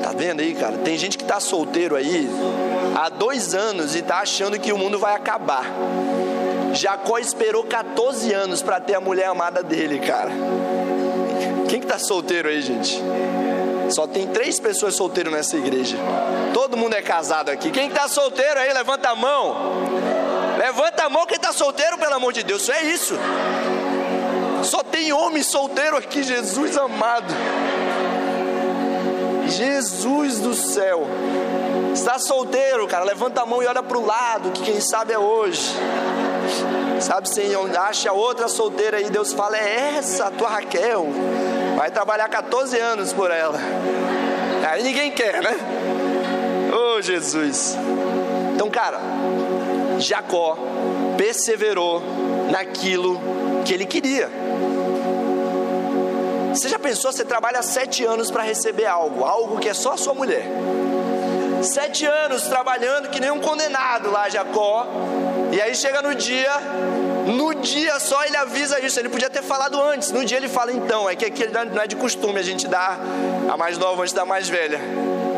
Tá 0.03 0.13
vendo 0.17 0.41
aí, 0.41 0.55
cara? 0.55 0.79
Tem 0.79 0.97
gente 0.97 1.19
que 1.19 1.25
tá 1.25 1.41
solteiro 1.41 1.97
aí 1.97 2.29
há 2.97 3.09
dois 3.09 3.55
anos 3.55 3.97
e 3.97 4.03
tá 4.03 4.19
achando 4.19 4.59
que 4.59 4.73
o 4.73 4.79
mundo 4.79 4.99
vai 4.99 5.15
acabar. 5.15 5.67
Jacó 6.73 7.19
esperou 7.19 7.65
14 7.65 8.33
anos 8.33 8.63
para 8.63 8.79
ter 8.79 8.95
a 8.95 9.01
mulher 9.01 9.27
amada 9.27 9.63
dele, 9.63 9.99
cara. 9.99 10.31
Quem 11.69 11.81
que 11.81 11.87
tá 11.87 11.99
solteiro 11.99 12.49
aí, 12.49 12.61
gente? 12.63 13.03
Só 13.90 14.07
tem 14.07 14.27
três 14.27 14.59
pessoas 14.59 14.94
solteiras 14.94 15.33
nessa 15.33 15.57
igreja. 15.57 15.96
Todo 16.53 16.77
mundo 16.77 16.94
é 16.94 17.03
casado 17.03 17.51
aqui. 17.51 17.70
Quem 17.70 17.88
está 17.88 18.09
solteiro 18.09 18.59
aí, 18.59 18.72
levanta 18.72 19.11
a 19.11 19.14
mão. 19.14 19.57
Levanta 20.59 21.05
a 21.05 21.11
mão 21.11 21.27
quem 21.27 21.37
está 21.37 21.53
solteiro, 21.53 21.99
pelo 21.99 22.14
amor 22.14 22.33
de 22.33 22.42
Deus. 22.42 22.62
Isso 22.62 22.72
é 22.72 22.83
isso. 22.83 23.14
Só 24.62 24.83
tem 24.83 25.12
homem 25.12 25.42
solteiro 25.42 25.96
aqui, 25.96 26.22
Jesus 26.22 26.77
amado. 26.77 27.33
Jesus 29.46 30.40
do 30.40 30.55
céu. 30.55 31.07
Está 31.94 32.18
solteiro, 32.18 32.87
cara? 32.87 33.05
Levanta 33.05 33.42
a 33.42 33.46
mão 33.46 33.62
e 33.62 33.66
olha 33.66 33.83
para 33.83 33.96
o 33.96 34.05
lado, 34.05 34.51
que 34.51 34.62
quem 34.62 34.81
sabe 34.81 35.12
é 35.12 35.18
hoje. 35.18 35.72
Sabe, 37.01 37.29
Senhor, 37.29 37.70
acha 37.79 38.12
outra 38.12 38.49
solteira 38.49 38.96
aí, 38.96 39.11
Deus 39.11 39.33
fala, 39.33 39.57
é 39.57 39.96
essa 39.99 40.27
a 40.27 40.31
tua 40.31 40.49
Raquel. 40.49 41.07
Vai 41.77 41.91
trabalhar 41.91 42.27
14 42.29 42.79
anos 42.79 43.12
por 43.12 43.31
ela. 43.31 43.59
Aí 44.69 44.83
ninguém 44.83 45.11
quer, 45.11 45.43
né? 45.43 45.55
Oh, 46.75 47.01
Jesus. 47.03 47.77
Então, 48.55 48.71
cara, 48.71 48.99
Jacó 49.99 50.57
perseverou 51.19 52.03
naquilo 52.51 53.21
que 53.65 53.75
ele 53.75 53.85
queria. 53.85 54.31
Você 56.51 56.71
já 56.71 56.79
pensou, 56.79 57.12
você 57.12 57.27
trabalha 57.27 57.62
sete 57.62 58.03
anos 58.05 58.31
para 58.31 58.43
receber 58.43 58.87
algo, 58.87 59.23
algo 59.25 59.59
que 59.59 59.69
é 59.69 59.75
só 59.75 59.93
a 59.93 59.97
sua 59.99 60.15
mulher. 60.15 60.47
Sete 61.62 62.07
anos 62.07 62.45
trabalhando 62.45 63.11
que 63.11 63.21
nem 63.21 63.31
um 63.31 63.41
condenado 63.41 64.11
lá, 64.11 64.31
Jacó. 64.31 64.87
E 65.53 65.61
aí 65.61 65.75
chega 65.75 66.01
no 66.01 66.15
dia, 66.15 66.51
no 67.27 67.55
dia 67.55 67.99
só 67.99 68.25
ele 68.25 68.37
avisa 68.37 68.81
isso. 68.81 68.99
Ele 69.01 69.09
podia 69.09 69.29
ter 69.29 69.43
falado 69.43 69.81
antes. 69.83 70.12
No 70.12 70.25
dia 70.25 70.39
ele 70.39 70.49
fala, 70.49 70.73
então, 70.73 71.09
é 71.09 71.17
que 71.17 71.25
aqui 71.25 71.47
não 71.47 71.83
é 71.83 71.87
de 71.87 71.97
costume 71.97 72.39
a 72.39 72.43
gente 72.43 72.69
dar 72.69 72.99
a 73.51 73.57
mais 73.57 73.77
nova 73.77 74.03
antes 74.03 74.15
da 74.15 74.25
mais 74.25 74.49
velha. 74.49 74.81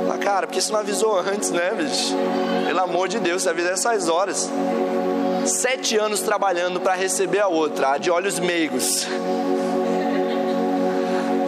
Fala, 0.06 0.18
cara, 0.18 0.46
porque 0.46 0.60
você 0.60 0.72
não 0.72 0.80
avisou 0.80 1.18
antes, 1.18 1.50
né, 1.50 1.72
bicho? 1.76 2.14
Pelo 2.66 2.80
amor 2.80 3.08
de 3.08 3.18
Deus, 3.18 3.42
você 3.42 3.48
avisa 3.50 3.70
essas 3.70 4.08
horas. 4.08 4.50
Sete 5.46 5.96
anos 5.96 6.20
trabalhando 6.20 6.78
para 6.80 6.94
receber 6.94 7.40
a 7.40 7.48
outra, 7.48 7.92
a 7.92 7.98
de 7.98 8.10
olhos 8.10 8.38
meigos. 8.38 9.06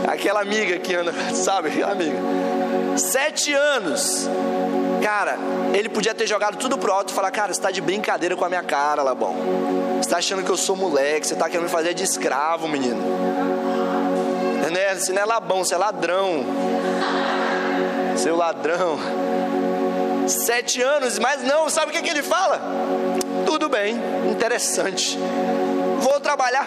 Aquela 0.09 0.41
amiga 0.41 0.79
que 0.79 0.95
anda, 0.95 1.13
sabe, 1.35 1.83
amiga. 1.83 2.19
Sete 2.97 3.53
anos 3.53 4.29
Cara, 5.03 5.39
ele 5.73 5.89
podia 5.89 6.15
ter 6.15 6.27
jogado 6.27 6.57
tudo 6.57 6.77
pro 6.79 6.93
alto 6.93 7.11
e 7.11 7.15
falar: 7.15 7.31
Cara, 7.31 7.53
você 7.53 7.61
tá 7.61 7.71
de 7.71 7.81
brincadeira 7.81 8.37
com 8.37 8.45
a 8.45 8.49
minha 8.49 8.63
cara, 8.63 9.03
Labão. 9.03 9.35
Você 10.01 10.09
tá 10.09 10.19
achando 10.19 10.43
que 10.43 10.51
eu 10.51 10.57
sou 10.57 10.77
moleque, 10.77 11.27
você 11.27 11.35
tá 11.35 11.49
querendo 11.49 11.65
me 11.65 11.71
fazer 11.71 11.95
de 11.95 12.05
escravo, 12.05 12.69
menino. 12.69 13.01
Né? 14.71 14.95
Você 14.95 15.13
não 15.13 15.23
é 15.23 15.25
labão, 15.25 15.65
você 15.65 15.75
é 15.75 15.79
ladrão. 15.79 16.45
Seu 18.17 18.37
ladrão. 18.37 18.99
Sete 20.27 20.81
anos, 20.81 21.19
mas 21.19 21.43
não, 21.43 21.69
sabe 21.69 21.91
o 21.91 21.93
que, 21.93 22.03
que 22.03 22.11
ele 22.11 22.23
fala? 22.23 22.61
Tudo 23.47 23.69
bem, 23.69 23.97
interessante 24.31 25.19
vou 26.01 26.19
trabalhar. 26.19 26.67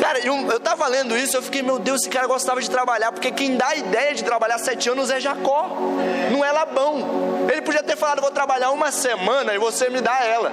Cara, 0.00 0.18
eu, 0.20 0.34
eu 0.50 0.58
tava 0.58 0.86
lendo 0.88 1.16
isso, 1.16 1.36
eu 1.36 1.42
fiquei, 1.42 1.62
meu 1.62 1.78
Deus, 1.78 2.00
esse 2.00 2.10
cara 2.10 2.26
gostava 2.26 2.60
de 2.60 2.68
trabalhar, 2.68 3.12
porque 3.12 3.30
quem 3.30 3.56
dá 3.56 3.68
a 3.68 3.76
ideia 3.76 4.14
de 4.14 4.24
trabalhar 4.24 4.58
sete 4.58 4.88
anos 4.88 5.10
é 5.10 5.20
Jacó, 5.20 5.76
não 6.32 6.44
é 6.44 6.50
Labão. 6.50 7.29
Ele 7.50 7.62
podia 7.62 7.82
ter 7.82 7.96
falado, 7.96 8.20
vou 8.20 8.30
trabalhar 8.30 8.70
uma 8.70 8.92
semana 8.92 9.52
e 9.54 9.58
você 9.58 9.88
me 9.90 10.00
dá 10.00 10.24
ela. 10.24 10.52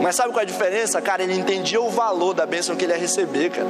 Mas 0.00 0.14
sabe 0.16 0.32
qual 0.32 0.40
é 0.40 0.42
a 0.42 0.46
diferença? 0.46 1.00
Cara, 1.02 1.22
ele 1.22 1.34
entendia 1.34 1.80
o 1.80 1.90
valor 1.90 2.32
da 2.34 2.46
bênção 2.46 2.76
que 2.76 2.84
ele 2.84 2.92
ia 2.92 2.98
receber, 2.98 3.50
cara. 3.50 3.66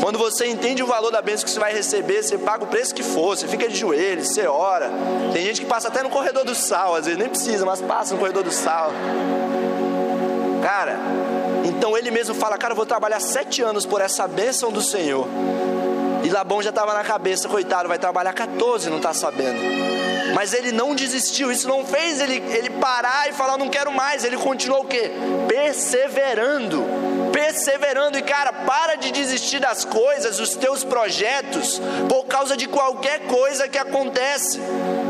Quando 0.00 0.18
você 0.18 0.46
entende 0.46 0.82
o 0.82 0.86
valor 0.86 1.10
da 1.10 1.20
bênção 1.20 1.44
que 1.44 1.50
você 1.50 1.58
vai 1.58 1.72
receber, 1.72 2.22
você 2.22 2.38
paga 2.38 2.64
o 2.64 2.66
preço 2.66 2.94
que 2.94 3.02
for, 3.02 3.36
você 3.36 3.48
fica 3.48 3.68
de 3.68 3.76
joelhos, 3.76 4.28
você 4.28 4.46
ora. 4.46 4.90
Tem 5.32 5.44
gente 5.44 5.60
que 5.62 5.66
passa 5.66 5.88
até 5.88 6.02
no 6.02 6.10
corredor 6.10 6.44
do 6.44 6.54
sal, 6.54 6.94
às 6.94 7.06
vezes 7.06 7.18
nem 7.18 7.28
precisa, 7.28 7.66
mas 7.66 7.80
passa 7.80 8.14
no 8.14 8.20
corredor 8.20 8.42
do 8.42 8.52
sal. 8.52 8.92
Cara, 10.62 10.98
então 11.64 11.96
ele 11.96 12.10
mesmo 12.10 12.34
fala: 12.34 12.56
Cara, 12.56 12.72
eu 12.72 12.76
vou 12.76 12.86
trabalhar 12.86 13.20
sete 13.20 13.62
anos 13.62 13.84
por 13.84 14.00
essa 14.00 14.28
bênção 14.28 14.70
do 14.70 14.80
Senhor. 14.80 15.26
E 16.24 16.30
Labão 16.30 16.62
já 16.62 16.70
estava 16.70 16.94
na 16.94 17.04
cabeça, 17.04 17.48
coitado, 17.48 17.86
vai 17.86 17.98
trabalhar 17.98 18.32
14, 18.32 18.88
não 18.88 18.96
está 18.96 19.12
sabendo. 19.12 19.60
Mas 20.34 20.52
ele 20.52 20.72
não 20.72 20.94
desistiu, 20.94 21.52
isso 21.52 21.68
não 21.68 21.84
fez 21.84 22.20
ele, 22.20 22.42
ele 22.50 22.70
parar 22.70 23.28
e 23.28 23.32
falar, 23.32 23.58
não 23.58 23.68
quero 23.68 23.92
mais. 23.92 24.24
Ele 24.24 24.36
continuou 24.36 24.82
o 24.82 24.86
quê? 24.86 25.10
Perseverando. 25.46 26.82
Perseverando. 27.30 28.18
E 28.18 28.22
cara, 28.22 28.52
para 28.52 28.96
de 28.96 29.12
desistir 29.12 29.60
das 29.60 29.84
coisas, 29.84 30.38
dos 30.38 30.56
teus 30.56 30.82
projetos, 30.82 31.80
por 32.08 32.24
causa 32.24 32.56
de 32.56 32.66
qualquer 32.66 33.26
coisa 33.26 33.68
que 33.68 33.78
acontece. 33.78 34.58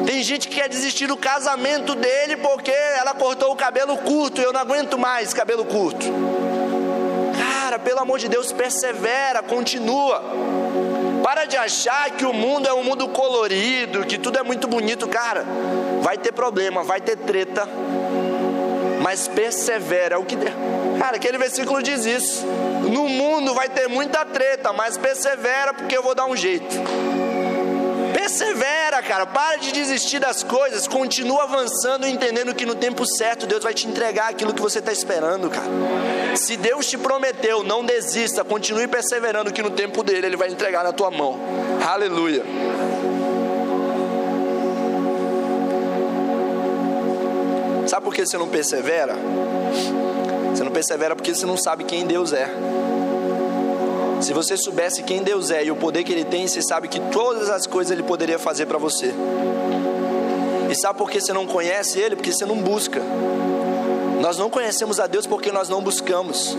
Tem 0.05 0.23
gente 0.23 0.49
que 0.49 0.57
quer 0.57 0.69
desistir 0.69 1.07
do 1.07 1.17
casamento 1.17 1.95
dele 1.95 2.37
porque 2.37 2.73
ela 2.73 3.15
cortou 3.15 3.53
o 3.53 3.57
cabelo 3.57 3.97
curto 3.99 4.41
e 4.41 4.45
eu 4.45 4.53
não 4.53 4.61
aguento 4.61 4.99
mais 4.99 5.33
cabelo 5.33 5.65
curto. 5.65 6.05
Cara, 7.39 7.79
pelo 7.79 8.01
amor 8.01 8.19
de 8.19 8.29
Deus, 8.29 8.53
persevera, 8.53 9.43
continua. 9.43 10.23
Para 11.35 11.47
de 11.47 11.57
achar 11.57 12.13
que 12.13 12.25
o 12.25 12.33
mundo 12.33 12.69
é 12.69 12.73
um 12.73 12.85
mundo 12.85 13.09
colorido, 13.09 14.07
que 14.07 14.17
tudo 14.17 14.39
é 14.39 14.45
muito 14.45 14.69
bonito, 14.69 15.09
cara. 15.09 15.45
Vai 16.01 16.17
ter 16.17 16.31
problema, 16.31 16.85
vai 16.85 17.01
ter 17.01 17.17
treta, 17.17 17.69
mas 19.03 19.27
persevera. 19.27 20.15
É 20.15 20.17
o 20.17 20.25
que, 20.25 20.37
cara, 20.97 21.17
aquele 21.17 21.37
versículo 21.37 21.83
diz 21.83 22.05
isso. 22.05 22.47
No 22.89 23.09
mundo 23.09 23.53
vai 23.53 23.69
ter 23.69 23.89
muita 23.89 24.25
treta, 24.25 24.73
mas 24.73 24.97
persevera 24.97 25.75
porque 25.75 25.97
eu 25.97 26.05
vou 26.05 26.15
dar 26.15 26.27
um 26.27 26.37
jeito. 26.37 26.73
Persevera, 28.13 29.03
cara. 29.03 29.27
Para 29.27 29.57
de 29.57 29.73
desistir 29.73 30.21
das 30.21 30.45
coisas. 30.45 30.87
Continua 30.87 31.43
avançando, 31.43 32.07
entendendo 32.07 32.55
que 32.55 32.65
no 32.65 32.77
tempo 32.77 33.05
certo 33.05 33.45
Deus 33.45 33.65
vai 33.65 33.75
te 33.75 33.89
entregar 33.89 34.29
aquilo 34.29 34.55
que 34.55 34.63
você 34.63 34.79
está 34.79 34.93
esperando, 34.93 35.51
cara. 35.51 35.67
Se 36.37 36.57
Deus 36.57 36.87
te 36.87 36.99
prometeu, 36.99 37.63
não 37.63 37.85
desista. 37.85 38.45
Continue 38.45 38.89
perseverando 38.89 39.53
que 39.53 39.63
no 39.63 39.71
tempo 39.71 40.03
dele 40.03 40.27
Ele 40.27 40.37
vai 40.37 40.51
entregar 40.51 40.83
na 40.85 40.93
tua 40.93 41.11
mão. 41.11 41.39
Aleluia. 41.87 42.43
Sabe 47.87 48.05
por 48.05 48.15
que 48.15 48.27
você 48.27 48.37
não 48.37 48.49
persevera? 48.49 49.15
Você 50.51 50.65
não 50.65 50.73
persevera 50.73 51.15
porque 51.15 51.35
você 51.35 51.47
não 51.47 51.57
sabe 51.57 51.85
quem 51.85 52.07
Deus 52.07 52.33
é. 52.33 52.49
Se 54.21 54.33
você 54.33 54.57
soubesse 54.57 55.03
quem 55.03 55.23
Deus 55.23 55.51
é 55.51 55.65
e 55.65 55.71
o 55.71 55.77
poder 55.77 56.03
que 56.03 56.13
Ele 56.13 56.25
tem, 56.25 56.47
você 56.47 56.63
sabe 56.63 56.89
que 56.89 56.99
todas 56.99 57.51
as 57.51 57.67
coisas 57.67 57.91
Ele 57.93 58.03
poderia 58.03 58.39
fazer 58.39 58.67
para 58.67 58.79
você. 58.79 59.13
E 60.71 60.75
sabe 60.75 60.99
por 60.99 61.11
que 61.11 61.21
você 61.21 61.33
não 61.33 61.47
conhece 61.47 62.01
Ele? 62.01 62.17
Porque 62.17 62.33
você 62.33 62.47
não 62.47 62.57
busca. 62.57 63.03
Nós 64.25 64.39
não 64.39 64.49
conhecemos 64.49 64.99
a 64.99 65.07
Deus 65.07 65.27
porque 65.27 65.53
nós 65.53 65.69
não 65.69 65.83
buscamos. 65.83 66.57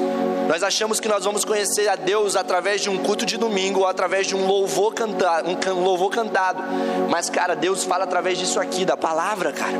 Nós 0.47 0.61
achamos 0.61 0.99
que 0.99 1.07
nós 1.07 1.25
vamos 1.25 1.43
conhecer 1.43 1.89
a 1.89 1.95
Deus 1.95 2.35
através 2.35 2.79
de 2.79 2.91
um 2.91 2.97
culto 2.99 3.25
de 3.25 3.37
domingo 3.37 3.79
ou 3.79 3.87
através 3.87 4.27
de 4.27 4.35
um 4.35 4.45
louvor 4.45 4.93
cantado, 4.93 5.49
um 5.49 5.83
louvor 5.83 6.11
cantado. 6.11 6.61
Mas 7.09 7.27
cara, 7.27 7.55
Deus 7.55 7.83
fala 7.83 8.03
através 8.03 8.37
disso 8.37 8.59
aqui, 8.59 8.85
da 8.85 8.95
palavra, 8.95 9.51
cara. 9.51 9.79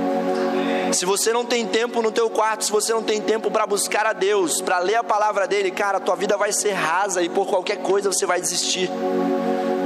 Se 0.93 1.05
você 1.05 1.31
não 1.31 1.45
tem 1.45 1.63
tempo 1.67 2.01
no 2.01 2.11
teu 2.11 2.27
quarto, 2.27 2.65
se 2.65 2.71
você 2.71 2.91
não 2.91 3.03
tem 3.03 3.21
tempo 3.21 3.51
para 3.51 3.67
buscar 3.67 4.07
a 4.07 4.13
Deus, 4.13 4.61
para 4.61 4.79
ler 4.79 4.95
a 4.95 5.03
palavra 5.03 5.47
dele, 5.47 5.69
cara, 5.69 5.99
tua 5.99 6.15
vida 6.15 6.35
vai 6.35 6.51
ser 6.51 6.71
rasa 6.71 7.21
e 7.21 7.29
por 7.29 7.45
qualquer 7.45 7.83
coisa 7.83 8.11
você 8.11 8.25
vai 8.25 8.41
desistir. 8.41 8.89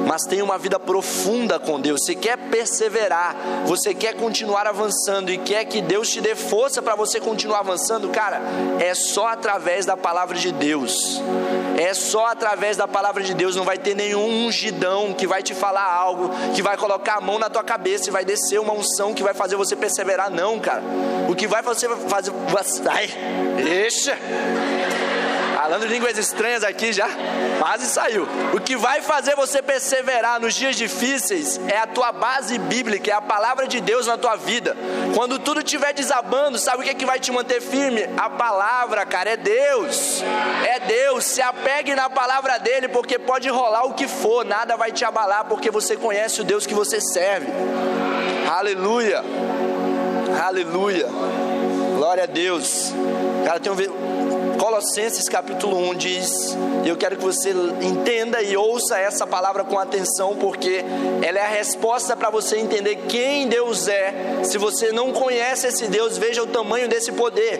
Mas 0.09 0.25
tenha 0.25 0.43
uma 0.43 0.57
vida 0.57 0.79
profunda 0.79 1.59
com 1.59 1.79
Deus. 1.79 2.03
Você 2.03 2.15
quer 2.15 2.35
perseverar, 2.35 3.35
você 3.67 3.93
quer 3.93 4.15
continuar 4.15 4.65
avançando 4.65 5.29
e 5.29 5.37
quer 5.37 5.65
que 5.65 5.83
Deus 5.83 6.09
te 6.09 6.19
dê 6.19 6.33
força 6.33 6.81
para 6.81 6.95
você 6.95 7.19
continuar 7.19 7.59
avançando, 7.59 8.09
cara, 8.09 8.41
é 8.79 8.95
só 8.95 9.27
através 9.27 9.85
da 9.85 9.95
palavra 9.95 10.35
de 10.35 10.51
Deus. 10.51 11.21
É 11.77 11.93
só 11.93 12.25
através 12.25 12.75
da 12.75 12.87
palavra 12.87 13.21
de 13.21 13.35
Deus, 13.35 13.55
não 13.55 13.63
vai 13.63 13.77
ter 13.77 13.95
nenhum 13.95 14.47
ungidão 14.47 15.13
que 15.13 15.27
vai 15.27 15.43
te 15.43 15.53
falar 15.53 15.85
algo, 15.85 16.31
que 16.55 16.63
vai 16.63 16.75
colocar 16.75 17.17
a 17.17 17.21
mão 17.21 17.37
na 17.37 17.47
tua 17.47 17.63
cabeça 17.63 18.09
e 18.09 18.11
vai 18.11 18.25
descer 18.25 18.59
uma 18.59 18.73
unção 18.73 19.13
que 19.13 19.21
vai 19.21 19.35
fazer 19.35 19.57
você 19.57 19.75
perseverar, 19.75 20.31
não, 20.31 20.57
cara. 20.57 20.81
O 21.29 21.35
que 21.35 21.45
vai 21.45 21.61
fazer, 21.61 21.87
fazer, 22.07 22.33
ai, 22.89 23.07
deixa. 23.63 24.17
Falando 25.69 25.85
línguas 25.85 26.17
estranhas 26.17 26.63
aqui 26.63 26.91
já, 26.91 27.07
quase 27.59 27.85
saiu. 27.85 28.27
O 28.55 28.59
que 28.59 28.75
vai 28.75 29.01
fazer 29.01 29.35
você 29.35 29.61
perseverar 29.61 30.41
nos 30.41 30.55
dias 30.55 30.75
difíceis 30.75 31.61
é 31.67 31.77
a 31.77 31.85
tua 31.85 32.11
base 32.11 32.57
bíblica, 32.57 33.11
é 33.11 33.13
a 33.13 33.21
palavra 33.21 33.67
de 33.67 33.79
Deus 33.79 34.07
na 34.07 34.17
tua 34.17 34.35
vida. 34.35 34.75
Quando 35.13 35.37
tudo 35.37 35.59
estiver 35.59 35.93
desabando, 35.93 36.57
sabe 36.57 36.79
o 36.79 36.83
que, 36.83 36.89
é 36.89 36.95
que 36.95 37.05
vai 37.05 37.19
te 37.19 37.31
manter 37.31 37.61
firme? 37.61 38.09
A 38.17 38.31
palavra, 38.31 39.05
cara, 39.05 39.29
é 39.29 39.37
Deus. 39.37 40.23
É 40.65 40.79
Deus. 40.79 41.25
Se 41.25 41.39
apegue 41.39 41.93
na 41.93 42.09
palavra 42.09 42.57
dele, 42.57 42.87
porque 42.87 43.19
pode 43.19 43.47
rolar 43.47 43.83
o 43.83 43.93
que 43.93 44.07
for, 44.07 44.43
nada 44.43 44.75
vai 44.75 44.91
te 44.91 45.05
abalar, 45.05 45.45
porque 45.45 45.69
você 45.69 45.95
conhece 45.95 46.41
o 46.41 46.43
Deus 46.43 46.65
que 46.65 46.73
você 46.73 46.99
serve. 46.99 47.45
Aleluia. 48.51 49.23
Aleluia. 50.43 51.05
Glória 51.95 52.23
a 52.23 52.27
Deus. 52.27 52.91
Cara, 53.45 53.59
tem 53.59 53.71
um 53.71 54.08
Colossenses 54.69 55.27
capítulo 55.27 55.75
1 55.89 55.95
diz, 55.95 56.55
eu 56.85 56.95
quero 56.95 57.17
que 57.17 57.23
você 57.23 57.49
entenda 57.81 58.39
e 58.43 58.55
ouça 58.55 58.99
essa 58.99 59.25
palavra 59.25 59.63
com 59.63 59.79
atenção, 59.79 60.35
porque 60.35 60.85
ela 61.23 61.39
é 61.39 61.41
a 61.41 61.47
resposta 61.47 62.15
para 62.15 62.29
você 62.29 62.57
entender 62.57 62.95
quem 63.07 63.47
Deus 63.47 63.87
é. 63.87 64.43
Se 64.43 64.59
você 64.59 64.91
não 64.91 65.11
conhece 65.11 65.65
esse 65.65 65.87
Deus, 65.87 66.19
veja 66.19 66.43
o 66.43 66.47
tamanho 66.47 66.87
desse 66.87 67.11
poder. 67.11 67.59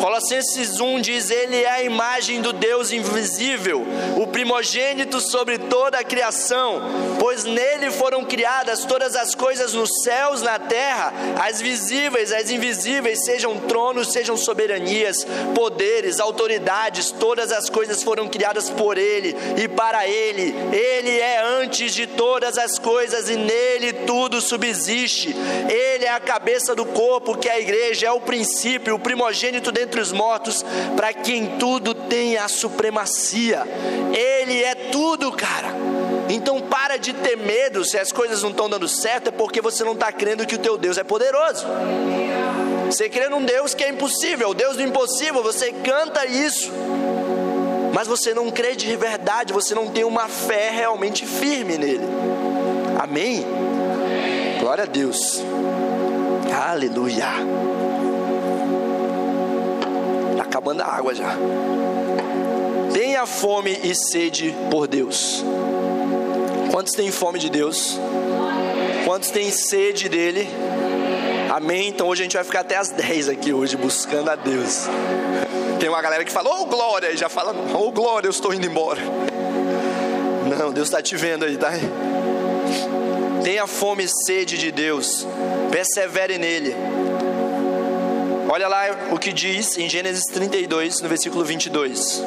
Colossenses 0.00 0.80
1 0.80 1.00
diz: 1.00 1.30
Ele 1.30 1.62
é 1.62 1.70
a 1.70 1.82
imagem 1.82 2.40
do 2.40 2.52
Deus 2.52 2.92
invisível, 2.92 3.86
o 4.16 4.26
primogênito 4.26 5.20
sobre 5.20 5.58
toda 5.58 5.98
a 5.98 6.04
criação, 6.04 6.82
pois 7.18 7.44
nele 7.44 7.90
foram 7.90 8.24
criadas 8.24 8.84
todas 8.84 9.16
as 9.16 9.34
coisas 9.34 9.72
nos 9.72 10.02
céus, 10.02 10.42
na 10.42 10.58
terra, 10.58 11.12
as 11.42 11.60
visíveis, 11.60 12.32
as 12.32 12.50
invisíveis, 12.50 13.24
sejam 13.24 13.58
tronos, 13.60 14.12
sejam 14.12 14.36
soberanias, 14.36 15.26
poderes, 15.54 16.20
autoridades, 16.20 17.10
todas 17.10 17.50
as 17.50 17.70
coisas 17.70 18.02
foram 18.02 18.28
criadas 18.28 18.68
por 18.68 18.98
Ele 18.98 19.34
e 19.56 19.66
para 19.68 20.06
Ele. 20.06 20.54
Ele 20.72 21.18
é 21.18 21.42
antes 21.42 21.94
de 21.94 22.06
todas 22.06 22.58
as 22.58 22.78
coisas 22.78 23.28
e 23.28 23.36
nele 23.36 23.92
tudo 23.92 24.40
subsiste. 24.40 25.34
Ele 25.68 25.95
é 26.04 26.10
a 26.10 26.20
cabeça 26.20 26.74
do 26.74 26.84
corpo, 26.84 27.36
que 27.36 27.48
é 27.48 27.52
a 27.52 27.60
igreja, 27.60 28.06
é 28.06 28.12
o 28.12 28.20
princípio, 28.20 28.94
o 28.94 28.98
primogênito 28.98 29.72
dentre 29.72 30.00
os 30.00 30.12
mortos, 30.12 30.64
para 30.94 31.12
quem 31.12 31.58
tudo 31.58 31.94
tem 31.94 32.36
a 32.36 32.48
supremacia. 32.48 33.62
Ele 34.12 34.62
é 34.62 34.74
tudo, 34.74 35.32
cara. 35.32 35.74
Então 36.28 36.60
para 36.60 36.96
de 36.96 37.12
ter 37.12 37.36
medo 37.36 37.84
se 37.84 37.98
as 37.98 38.10
coisas 38.10 38.42
não 38.42 38.50
estão 38.50 38.68
dando 38.68 38.88
certo, 38.88 39.28
é 39.28 39.30
porque 39.30 39.60
você 39.60 39.84
não 39.84 39.92
está 39.92 40.10
crendo 40.12 40.46
que 40.46 40.54
o 40.54 40.58
teu 40.58 40.76
Deus 40.76 40.98
é 40.98 41.04
poderoso. 41.04 41.66
Você 42.86 43.08
crê 43.08 43.28
num 43.28 43.44
Deus 43.44 43.74
que 43.74 43.84
é 43.84 43.88
impossível, 43.88 44.50
o 44.50 44.54
Deus 44.54 44.76
do 44.76 44.82
impossível, 44.82 45.42
você 45.42 45.72
canta 45.72 46.26
isso. 46.26 46.70
Mas 47.92 48.06
você 48.06 48.34
não 48.34 48.50
crê 48.50 48.76
de 48.76 48.94
verdade, 48.96 49.52
você 49.52 49.74
não 49.74 49.88
tem 49.88 50.04
uma 50.04 50.28
fé 50.28 50.70
realmente 50.70 51.24
firme 51.24 51.78
nele. 51.78 52.04
Amém? 52.98 53.44
Glória 54.60 54.84
a 54.84 54.86
Deus. 54.86 55.42
Aleluia 56.56 57.76
acabando 60.56 60.82
a 60.82 60.86
água 60.86 61.14
já. 61.14 61.36
Tenha 62.92 63.26
fome 63.26 63.78
e 63.82 63.94
sede 63.94 64.54
por 64.70 64.88
Deus. 64.88 65.44
Quantos 66.70 66.94
têm 66.94 67.10
fome 67.10 67.38
de 67.38 67.50
Deus? 67.50 67.98
Quantos 69.04 69.30
têm 69.30 69.50
sede 69.50 70.08
dele? 70.08 70.48
Amém? 71.54 71.88
Então 71.88 72.08
hoje 72.08 72.22
a 72.22 72.24
gente 72.24 72.36
vai 72.36 72.44
ficar 72.44 72.60
até 72.60 72.76
as 72.76 72.90
10 72.90 73.28
aqui 73.28 73.52
hoje 73.52 73.76
buscando 73.76 74.30
a 74.30 74.34
Deus. 74.34 74.86
Tem 75.78 75.88
uma 75.90 76.00
galera 76.00 76.24
que 76.24 76.32
fala, 76.32 76.48
ô 76.48 76.62
oh, 76.62 76.66
glória, 76.66 77.12
e 77.12 77.16
já 77.16 77.28
fala, 77.28 77.52
ô 77.52 77.86
oh, 77.86 77.92
glória, 77.92 78.26
eu 78.26 78.30
estou 78.30 78.52
indo 78.52 78.66
embora. 78.66 79.00
Não, 80.58 80.72
Deus 80.72 80.88
está 80.88 81.02
te 81.02 81.16
vendo 81.16 81.44
aí, 81.44 81.56
tá? 81.56 81.70
Tenha 83.46 83.64
fome 83.64 84.02
e 84.02 84.08
sede 84.08 84.58
de 84.58 84.72
Deus, 84.72 85.24
persevere 85.70 86.36
nele. 86.36 86.74
Olha 88.48 88.66
lá 88.66 88.86
o 89.12 89.18
que 89.20 89.32
diz 89.32 89.78
em 89.78 89.88
Gênesis 89.88 90.24
32, 90.32 91.00
no 91.00 91.08
versículo 91.08 91.44
22. 91.44 92.24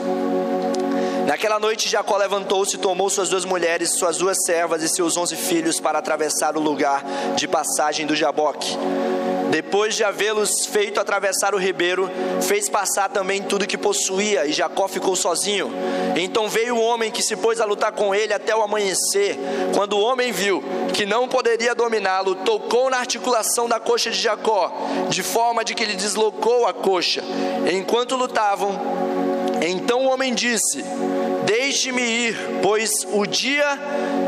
Naquela 1.29 1.59
noite 1.59 1.87
Jacó 1.87 2.17
levantou-se, 2.17 2.75
tomou 2.79 3.07
suas 3.07 3.29
duas 3.29 3.45
mulheres, 3.45 3.99
suas 3.99 4.17
duas 4.17 4.35
servas 4.43 4.81
e 4.81 4.89
seus 4.89 5.15
onze 5.15 5.35
filhos 5.35 5.79
para 5.79 5.99
atravessar 5.99 6.57
o 6.57 6.59
lugar 6.59 7.05
de 7.35 7.47
passagem 7.47 8.07
do 8.07 8.15
Jaboque. 8.15 8.75
Depois 9.51 9.95
de 9.95 10.03
havê-los 10.03 10.65
feito 10.65 10.99
atravessar 10.99 11.53
o 11.53 11.59
ribeiro, 11.59 12.09
fez 12.41 12.67
passar 12.67 13.09
também 13.09 13.43
tudo 13.43 13.67
que 13.67 13.77
possuía, 13.77 14.47
e 14.47 14.51
Jacó 14.51 14.87
ficou 14.87 15.15
sozinho. 15.15 15.71
Então 16.15 16.49
veio 16.49 16.75
o 16.75 16.81
homem 16.81 17.11
que 17.11 17.21
se 17.21 17.35
pôs 17.35 17.61
a 17.61 17.65
lutar 17.65 17.91
com 17.91 18.15
ele 18.15 18.33
até 18.33 18.55
o 18.55 18.63
amanhecer. 18.63 19.37
Quando 19.75 19.93
o 19.93 20.01
homem 20.01 20.31
viu 20.31 20.63
que 20.95 21.05
não 21.05 21.27
poderia 21.27 21.75
dominá-lo, 21.75 22.33
tocou 22.37 22.89
na 22.89 22.97
articulação 22.97 23.69
da 23.69 23.79
coxa 23.79 24.09
de 24.09 24.17
Jacó, 24.17 24.73
de 25.09 25.21
forma 25.21 25.63
de 25.63 25.75
que 25.75 25.83
ele 25.83 25.93
deslocou 25.93 26.65
a 26.65 26.73
coxa. 26.73 27.21
Enquanto 27.71 28.15
lutavam, 28.15 28.71
então 29.61 30.05
o 30.05 30.09
homem 30.09 30.33
disse: 30.33 30.83
Deixe-me 31.49 32.03
ir, 32.03 32.37
pois 32.61 32.91
o 33.11 33.25
dia 33.25 33.65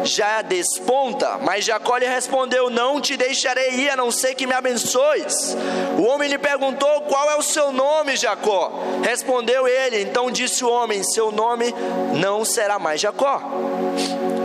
já 0.04 0.42
desponta. 0.42 1.38
Mas 1.38 1.64
Jacó 1.64 1.96
lhe 1.98 2.08
respondeu: 2.08 2.68
Não 2.68 3.00
te 3.00 3.16
deixarei 3.16 3.76
ir, 3.76 3.92
a 3.92 3.96
não 3.96 4.10
ser 4.10 4.34
que 4.34 4.48
me 4.48 4.54
abençoes. 4.54 5.56
O 6.00 6.02
homem 6.02 6.28
lhe 6.28 6.40
perguntou: 6.40 7.02
Qual 7.02 7.30
é 7.30 7.36
o 7.36 7.44
seu 7.44 7.72
nome, 7.72 8.16
Jacó? 8.16 8.72
Respondeu 9.04 9.68
ele: 9.68 10.02
Então 10.02 10.32
disse 10.32 10.66
o 10.66 10.70
homem: 10.72 11.04
Seu 11.04 11.32
nome 11.32 11.72
não 12.16 12.44
será 12.44 12.80
mais 12.80 13.00
Jacó, 13.00 13.40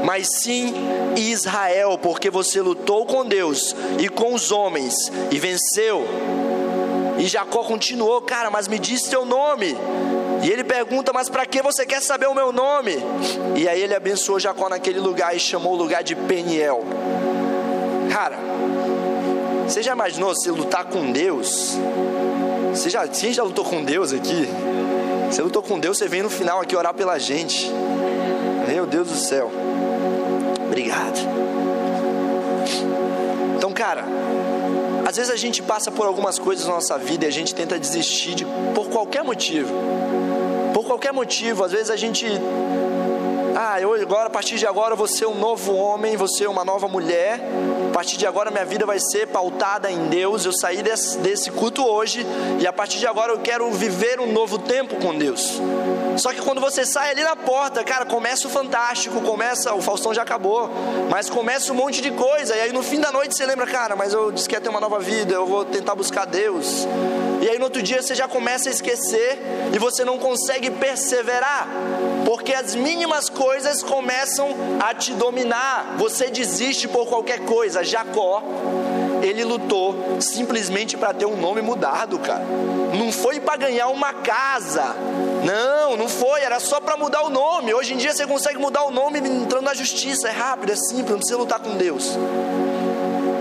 mas 0.05 0.29
sim 0.43 0.75
Israel, 1.17 1.97
porque 1.97 2.29
você 2.29 2.61
lutou 2.61 3.07
com 3.07 3.25
Deus 3.25 3.75
e 3.99 4.07
com 4.11 4.35
os 4.35 4.53
homens 4.53 5.11
e 5.31 5.39
venceu. 5.39 6.07
E 7.17 7.27
Jacó 7.27 7.65
continuou: 7.65 8.21
Cara, 8.21 8.51
mas 8.51 8.69
me 8.69 8.79
diz 8.79 9.05
teu 9.05 9.25
nome. 9.25 9.75
E 10.43 10.51
ele 10.51 10.65
pergunta: 10.65 11.13
Mas 11.13 11.29
para 11.29 11.47
que 11.47 11.63
você 11.63 11.85
quer 11.87 12.01
saber 12.01 12.27
o 12.27 12.35
meu 12.35 12.53
nome? 12.53 12.97
E 13.57 13.69
aí 13.69 13.81
ele 13.81 13.95
abençoou 13.95 14.39
Jacó 14.39 14.69
naquele 14.69 15.01
lugar 15.01 15.35
e 15.35 15.41
chamou 15.41 15.75
o 15.75 15.77
lugar 15.77 16.03
de 16.03 16.15
Peniel. 16.15 16.85
Cara, 18.13 18.39
você 19.67 19.83
já 19.83 19.93
imaginou 19.93 20.35
se 20.35 20.51
lutar 20.51 20.85
com 20.85 21.11
Deus? 21.11 21.77
Você 22.71 22.91
já, 22.91 23.07
quem 23.09 23.33
já 23.33 23.43
lutou 23.43 23.65
com 23.65 23.83
Deus 23.83 24.13
aqui? 24.13 24.49
Você 25.31 25.43
lutou 25.43 25.63
com 25.63 25.79
Deus, 25.79 25.99
você 25.99 26.09
vem 26.09 26.23
no 26.23 26.31
final 26.31 26.61
aqui 26.61 26.77
orar 26.77 26.95
pela 26.95 27.19
gente. 27.19 27.71
Meu 28.69 28.87
Deus 28.87 29.09
do 29.09 29.17
céu. 29.17 29.51
Obrigado. 30.67 31.19
Então, 33.57 33.73
cara, 33.73 34.05
às 35.17 35.29
vezes 35.29 35.33
a 35.33 35.37
gente 35.37 35.63
passa 35.63 35.91
por 35.91 36.07
algumas 36.07 36.39
coisas 36.39 36.67
na 36.67 36.75
nossa 36.75 36.99
vida 36.99 37.25
e 37.25 37.29
a 37.29 37.31
gente 37.31 37.55
tenta 37.55 37.79
desistir 37.79 38.35
de, 38.35 38.45
por 38.75 38.91
qualquer 38.91 39.25
motivo. 39.25 39.73
Por 40.75 40.85
qualquer 40.85 41.11
motivo, 41.11 41.65
às 41.65 41.73
vezes 41.73 41.89
a 41.89 41.97
gente 41.97 42.27
ah, 43.69 43.81
eu 43.81 43.95
agora, 43.95 44.27
a 44.29 44.31
partir 44.31 44.59
de 44.59 44.67
agora, 44.67 44.95
vou 44.95 45.09
ser 45.09 45.27
um 45.27 45.35
novo 45.35 45.75
homem, 45.75 46.17
vou 46.17 46.29
ser 46.29 46.47
uma 46.49 46.65
nova 46.65 46.87
mulher. 46.87 47.41
A 47.91 47.93
partir 47.93 48.17
de 48.17 48.25
agora, 48.25 48.49
minha 48.49 48.65
vida 48.65 48.87
vai 48.87 48.99
ser 49.01 49.27
pautada 49.27 49.91
em 49.91 50.07
Deus. 50.07 50.45
Eu 50.45 50.53
saí 50.53 50.83
desse, 50.83 51.19
desse 51.19 51.51
culto 51.51 51.85
hoje 51.85 52.25
e 52.61 52.67
a 52.67 52.73
partir 52.73 52.99
de 52.99 53.07
agora 53.09 53.33
eu 53.33 53.41
quero 53.41 53.69
viver 53.73 54.21
um 54.21 54.31
novo 54.33 54.59
tempo 54.59 54.97
com 54.97 55.17
Deus. 55.17 55.61
Só 56.17 56.33
que 56.33 56.41
quando 56.41 56.61
você 56.61 56.87
sai 56.87 57.11
ali 57.11 57.25
na 57.25 57.35
porta, 57.35 57.83
cara, 57.83 58.07
começa 58.07 58.47
o 58.47 58.51
fantástico, 58.51 59.21
começa, 59.23 59.75
o 59.75 59.83
Faustão 59.83 60.15
já 60.15 60.23
acabou, 60.23 60.71
mas 61.11 61.29
começa 61.29 61.73
um 61.73 61.77
monte 61.77 62.01
de 62.01 62.13
coisa. 62.13 62.55
E 62.55 62.61
aí 62.61 62.73
no 62.73 62.85
fim 62.85 63.01
da 63.01 63.11
noite 63.11 63.35
você 63.35 63.45
lembra, 63.45 63.67
cara, 63.67 63.97
mas 63.97 64.13
eu 64.13 64.31
disse 64.31 64.49
que 64.49 64.55
ia 64.55 64.61
ter 64.61 64.69
uma 64.69 64.81
nova 64.81 65.01
vida, 65.01 65.35
eu 65.35 65.47
vou 65.47 65.65
tentar 65.65 65.97
buscar 65.97 66.25
Deus. 66.25 66.87
E 67.41 67.49
aí 67.49 67.59
no 67.59 67.65
outro 67.65 67.83
dia 67.83 68.01
você 68.03 68.15
já 68.15 68.27
começa 68.27 68.69
a 68.69 68.73
esquecer 68.73 69.39
e 69.75 69.79
você 69.79 70.05
não 70.05 70.19
consegue 70.19 70.71
perseverar, 70.71 71.69
porque 72.25 72.55
as 72.55 72.75
mínimas 72.75 73.29
coisas 73.29 73.83
começam 73.83 74.49
a 74.81 74.95
te 74.95 75.13
dominar, 75.13 75.97
você 75.99 76.31
desiste 76.31 76.89
por 76.89 77.07
qualquer 77.07 77.41
coisa. 77.41 77.85
Jacó, 77.85 78.43
ele 79.23 79.45
lutou 79.45 80.21
simplesmente 80.21 80.97
para 80.97 81.13
ter 81.13 81.27
um 81.27 81.37
nome 81.37 81.61
mudado, 81.63 82.19
cara. 82.19 82.45
Não 82.99 83.13
foi 83.13 83.41
para 83.41 83.57
ganhar 83.57 83.89
uma 83.89 84.13
casa. 84.13 84.95
Não, 85.45 85.97
não 85.97 86.09
foi, 86.09 86.41
era 86.41 86.59
só 86.59 86.81
para 86.81 86.97
mudar 86.97 87.23
o 87.23 87.31
nome. 87.31 87.73
Hoje 87.73 87.95
em 87.95 87.97
dia 87.97 88.13
você 88.13 88.27
consegue 88.27 88.59
mudar 88.59 88.85
o 88.85 88.91
nome 88.91 89.19
entrando 89.19 89.65
na 89.65 89.75
justiça, 89.75 90.29
é 90.29 90.33
rápido, 90.33 90.73
é 90.73 90.77
simples, 90.77 91.11
não 91.11 91.19
precisa 91.19 91.39
lutar 91.39 91.61
com 91.61 91.77
Deus. 91.77 92.17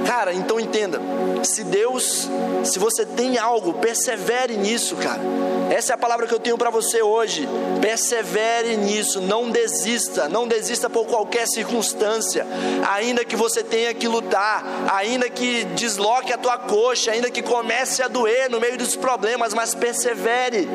Cara, 0.05 0.33
então 0.33 0.59
entenda, 0.59 1.01
se 1.43 1.63
Deus, 1.63 2.29
se 2.63 2.77
você 2.77 3.05
tem 3.05 3.37
algo, 3.37 3.73
persevere 3.73 4.55
nisso, 4.55 4.95
cara. 4.95 5.21
Essa 5.69 5.93
é 5.93 5.95
a 5.95 5.97
palavra 5.97 6.27
que 6.27 6.33
eu 6.33 6.39
tenho 6.39 6.57
para 6.57 6.69
você 6.69 7.01
hoje. 7.01 7.47
Persevere 7.81 8.77
nisso, 8.77 9.19
não 9.19 9.49
desista, 9.49 10.29
não 10.29 10.47
desista 10.47 10.89
por 10.89 11.05
qualquer 11.07 11.47
circunstância, 11.47 12.45
ainda 12.87 13.25
que 13.25 13.35
você 13.35 13.63
tenha 13.63 13.93
que 13.93 14.07
lutar, 14.07 14.63
ainda 14.93 15.29
que 15.29 15.63
desloque 15.75 16.31
a 16.31 16.37
tua 16.37 16.57
coxa, 16.57 17.11
ainda 17.11 17.31
que 17.31 17.41
comece 17.41 18.03
a 18.03 18.07
doer 18.07 18.49
no 18.49 18.59
meio 18.59 18.77
dos 18.77 18.95
problemas, 18.95 19.53
mas 19.53 19.73
persevere. 19.73 20.69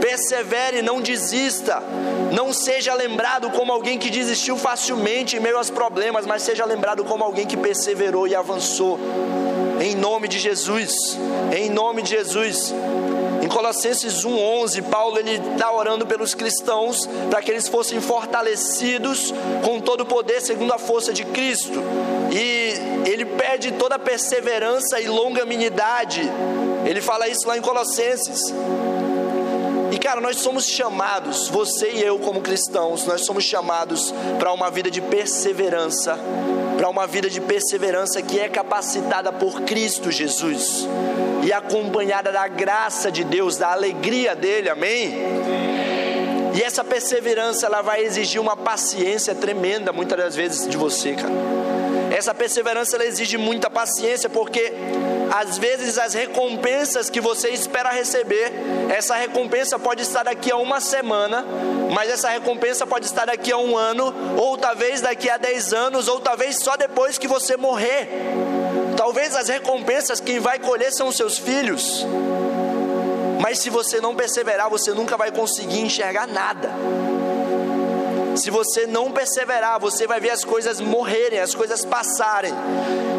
Persevere, 0.00 0.82
não 0.82 1.00
desista. 1.00 1.82
Não 2.32 2.52
seja 2.52 2.92
lembrado 2.94 3.50
como 3.50 3.72
alguém 3.72 3.98
que 3.98 4.10
desistiu 4.10 4.56
facilmente 4.56 5.36
em 5.36 5.40
meio 5.40 5.56
aos 5.56 5.70
problemas, 5.70 6.26
mas 6.26 6.42
seja 6.42 6.64
lembrado 6.64 7.04
como 7.04 7.24
alguém 7.24 7.46
que 7.46 7.56
perseverou 7.56 8.26
e 8.26 8.34
avançou. 8.34 8.73
Em 9.80 9.94
nome 9.94 10.28
de 10.28 10.38
Jesus. 10.38 11.18
Em 11.56 11.70
nome 11.70 12.02
de 12.02 12.10
Jesus. 12.10 12.74
Em 13.42 13.48
Colossenses 13.48 14.24
1:11, 14.24 14.80
Paulo 14.82 15.18
ele 15.18 15.32
está 15.32 15.70
orando 15.70 16.06
pelos 16.06 16.34
cristãos 16.34 17.06
para 17.28 17.42
que 17.42 17.50
eles 17.50 17.68
fossem 17.68 18.00
fortalecidos 18.00 19.34
com 19.62 19.80
todo 19.80 20.00
o 20.00 20.06
poder 20.06 20.40
segundo 20.40 20.72
a 20.72 20.78
força 20.78 21.12
de 21.12 21.24
Cristo. 21.26 21.78
E 22.32 23.08
ele 23.08 23.26
pede 23.26 23.72
toda 23.72 23.98
perseverança 23.98 24.98
e 24.98 25.06
longanimidade. 25.06 26.22
Ele 26.86 27.02
fala 27.02 27.28
isso 27.28 27.46
lá 27.46 27.58
em 27.58 27.60
Colossenses. 27.60 28.54
E 29.92 29.98
cara, 29.98 30.20
nós 30.20 30.38
somos 30.38 30.66
chamados, 30.66 31.48
você 31.48 31.92
e 31.92 32.02
eu 32.02 32.18
como 32.18 32.40
cristãos, 32.40 33.04
nós 33.06 33.24
somos 33.24 33.44
chamados 33.44 34.12
para 34.40 34.52
uma 34.52 34.68
vida 34.68 34.90
de 34.90 35.00
perseverança, 35.00 36.18
para 36.76 36.88
uma 36.88 37.06
vida 37.06 37.30
de 37.30 37.40
perseverança 37.40 38.20
que 38.22 38.38
é 38.38 38.48
capacitada 38.48 39.32
por 39.32 39.62
Cristo 39.62 40.10
Jesus 40.10 40.86
e 41.44 41.52
acompanhada 41.52 42.32
da 42.32 42.48
graça 42.48 43.10
de 43.10 43.24
Deus, 43.24 43.56
da 43.56 43.72
alegria 43.72 44.34
dele, 44.34 44.68
amém? 44.68 45.14
E 46.54 46.62
essa 46.62 46.84
perseverança 46.84 47.66
ela 47.66 47.82
vai 47.82 48.02
exigir 48.02 48.40
uma 48.40 48.56
paciência 48.56 49.34
tremenda 49.34 49.92
muitas 49.92 50.16
das 50.16 50.36
vezes 50.36 50.68
de 50.68 50.76
você, 50.76 51.14
cara. 51.14 51.32
Essa 52.16 52.32
perseverança 52.32 52.96
ela 52.96 53.04
exige 53.04 53.36
muita 53.36 53.68
paciência 53.68 54.30
porque 54.30 54.72
às 55.32 55.58
vezes 55.58 55.98
as 55.98 56.14
recompensas 56.14 57.10
que 57.10 57.20
você 57.20 57.48
espera 57.48 57.90
receber, 57.90 58.52
essa 58.88 59.16
recompensa 59.16 59.80
pode 59.80 60.02
estar 60.02 60.22
daqui 60.22 60.52
a 60.52 60.56
uma 60.56 60.80
semana, 60.80 61.44
mas 61.94 62.10
essa 62.10 62.28
recompensa 62.28 62.84
pode 62.84 63.06
estar 63.06 63.24
daqui 63.24 63.52
a 63.52 63.56
um 63.56 63.78
ano, 63.78 64.12
ou 64.36 64.58
talvez 64.58 65.00
daqui 65.00 65.30
a 65.30 65.36
dez 65.36 65.72
anos, 65.72 66.08
ou 66.08 66.18
talvez 66.18 66.58
só 66.58 66.76
depois 66.76 67.16
que 67.16 67.28
você 67.28 67.56
morrer. 67.56 68.08
Talvez 68.96 69.36
as 69.36 69.48
recompensas 69.48 70.18
quem 70.18 70.40
vai 70.40 70.58
colher 70.58 70.92
são 70.92 71.12
seus 71.12 71.38
filhos. 71.38 72.04
Mas 73.40 73.60
se 73.60 73.70
você 73.70 74.00
não 74.00 74.16
perseverar, 74.16 74.68
você 74.68 74.92
nunca 74.92 75.16
vai 75.16 75.30
conseguir 75.30 75.80
enxergar 75.80 76.26
nada. 76.26 76.70
Se 78.36 78.50
você 78.50 78.86
não 78.86 79.10
perseverar, 79.10 79.78
você 79.78 80.06
vai 80.06 80.20
ver 80.20 80.30
as 80.30 80.44
coisas 80.44 80.80
morrerem, 80.80 81.40
as 81.40 81.54
coisas 81.54 81.84
passarem. 81.84 82.52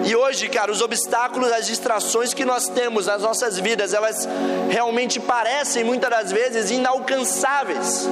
E 0.05 0.15
hoje, 0.15 0.49
cara, 0.49 0.71
os 0.71 0.81
obstáculos, 0.81 1.51
as 1.51 1.65
distrações 1.65 2.33
que 2.33 2.45
nós 2.45 2.67
temos 2.67 3.07
nas 3.07 3.21
nossas 3.21 3.57
vidas, 3.57 3.93
elas 3.93 4.27
realmente 4.69 5.19
parecem 5.19 5.83
muitas 5.83 6.09
das 6.09 6.31
vezes 6.31 6.69
inalcançáveis. 6.69 8.07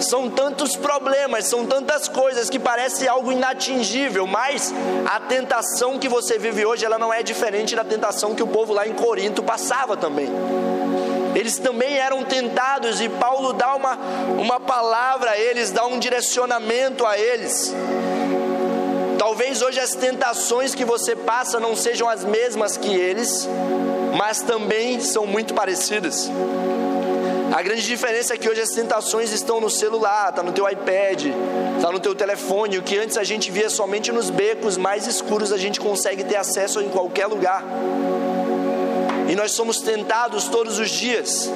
São 0.00 0.30
tantos 0.30 0.76
problemas, 0.76 1.46
são 1.46 1.66
tantas 1.66 2.08
coisas 2.08 2.48
que 2.48 2.58
parece 2.58 3.06
algo 3.06 3.32
inatingível, 3.32 4.26
mas 4.26 4.72
a 5.06 5.20
tentação 5.20 5.98
que 5.98 6.08
você 6.08 6.38
vive 6.38 6.64
hoje, 6.64 6.84
ela 6.84 6.98
não 6.98 7.12
é 7.12 7.22
diferente 7.22 7.76
da 7.76 7.84
tentação 7.84 8.34
que 8.34 8.42
o 8.42 8.46
povo 8.46 8.72
lá 8.72 8.86
em 8.86 8.94
Corinto 8.94 9.42
passava 9.42 9.96
também. 9.96 10.28
Eles 11.34 11.58
também 11.58 11.96
eram 11.98 12.24
tentados 12.24 13.00
e 13.00 13.08
Paulo 13.08 13.52
dá 13.52 13.74
uma, 13.74 13.98
uma 14.38 14.60
palavra 14.60 15.30
a 15.30 15.38
eles, 15.38 15.70
dá 15.70 15.86
um 15.86 15.98
direcionamento 15.98 17.06
a 17.06 17.18
eles. 17.18 17.74
Talvez 19.18 19.62
hoje 19.62 19.78
as 19.78 19.94
tentações 19.94 20.74
que 20.74 20.84
você 20.84 21.14
passa 21.14 21.60
não 21.60 21.76
sejam 21.76 22.08
as 22.08 22.24
mesmas 22.24 22.76
que 22.76 22.94
eles, 22.94 23.48
mas 24.16 24.40
também 24.42 24.98
são 25.00 25.26
muito 25.26 25.54
parecidas. 25.54 26.30
A 27.52 27.62
grande 27.62 27.82
diferença 27.82 28.34
é 28.34 28.36
que 28.36 28.48
hoje 28.48 28.60
as 28.60 28.70
tentações 28.70 29.32
estão 29.32 29.60
no 29.60 29.68
celular, 29.68 30.28
está 30.30 30.42
no 30.42 30.52
teu 30.52 30.68
iPad, 30.68 31.26
está 31.76 31.90
no 31.90 31.98
teu 31.98 32.14
telefone. 32.14 32.78
O 32.78 32.82
que 32.82 32.96
antes 32.96 33.16
a 33.16 33.24
gente 33.24 33.50
via 33.50 33.68
somente 33.68 34.12
nos 34.12 34.30
becos 34.30 34.76
mais 34.76 35.06
escuros, 35.06 35.52
a 35.52 35.58
gente 35.58 35.80
consegue 35.80 36.22
ter 36.22 36.36
acesso 36.36 36.80
em 36.80 36.88
qualquer 36.88 37.26
lugar. 37.26 37.64
E 39.30 39.36
nós 39.36 39.52
somos 39.52 39.80
tentados 39.80 40.48
todos 40.48 40.78
os 40.78 40.90
dias. 40.90 41.48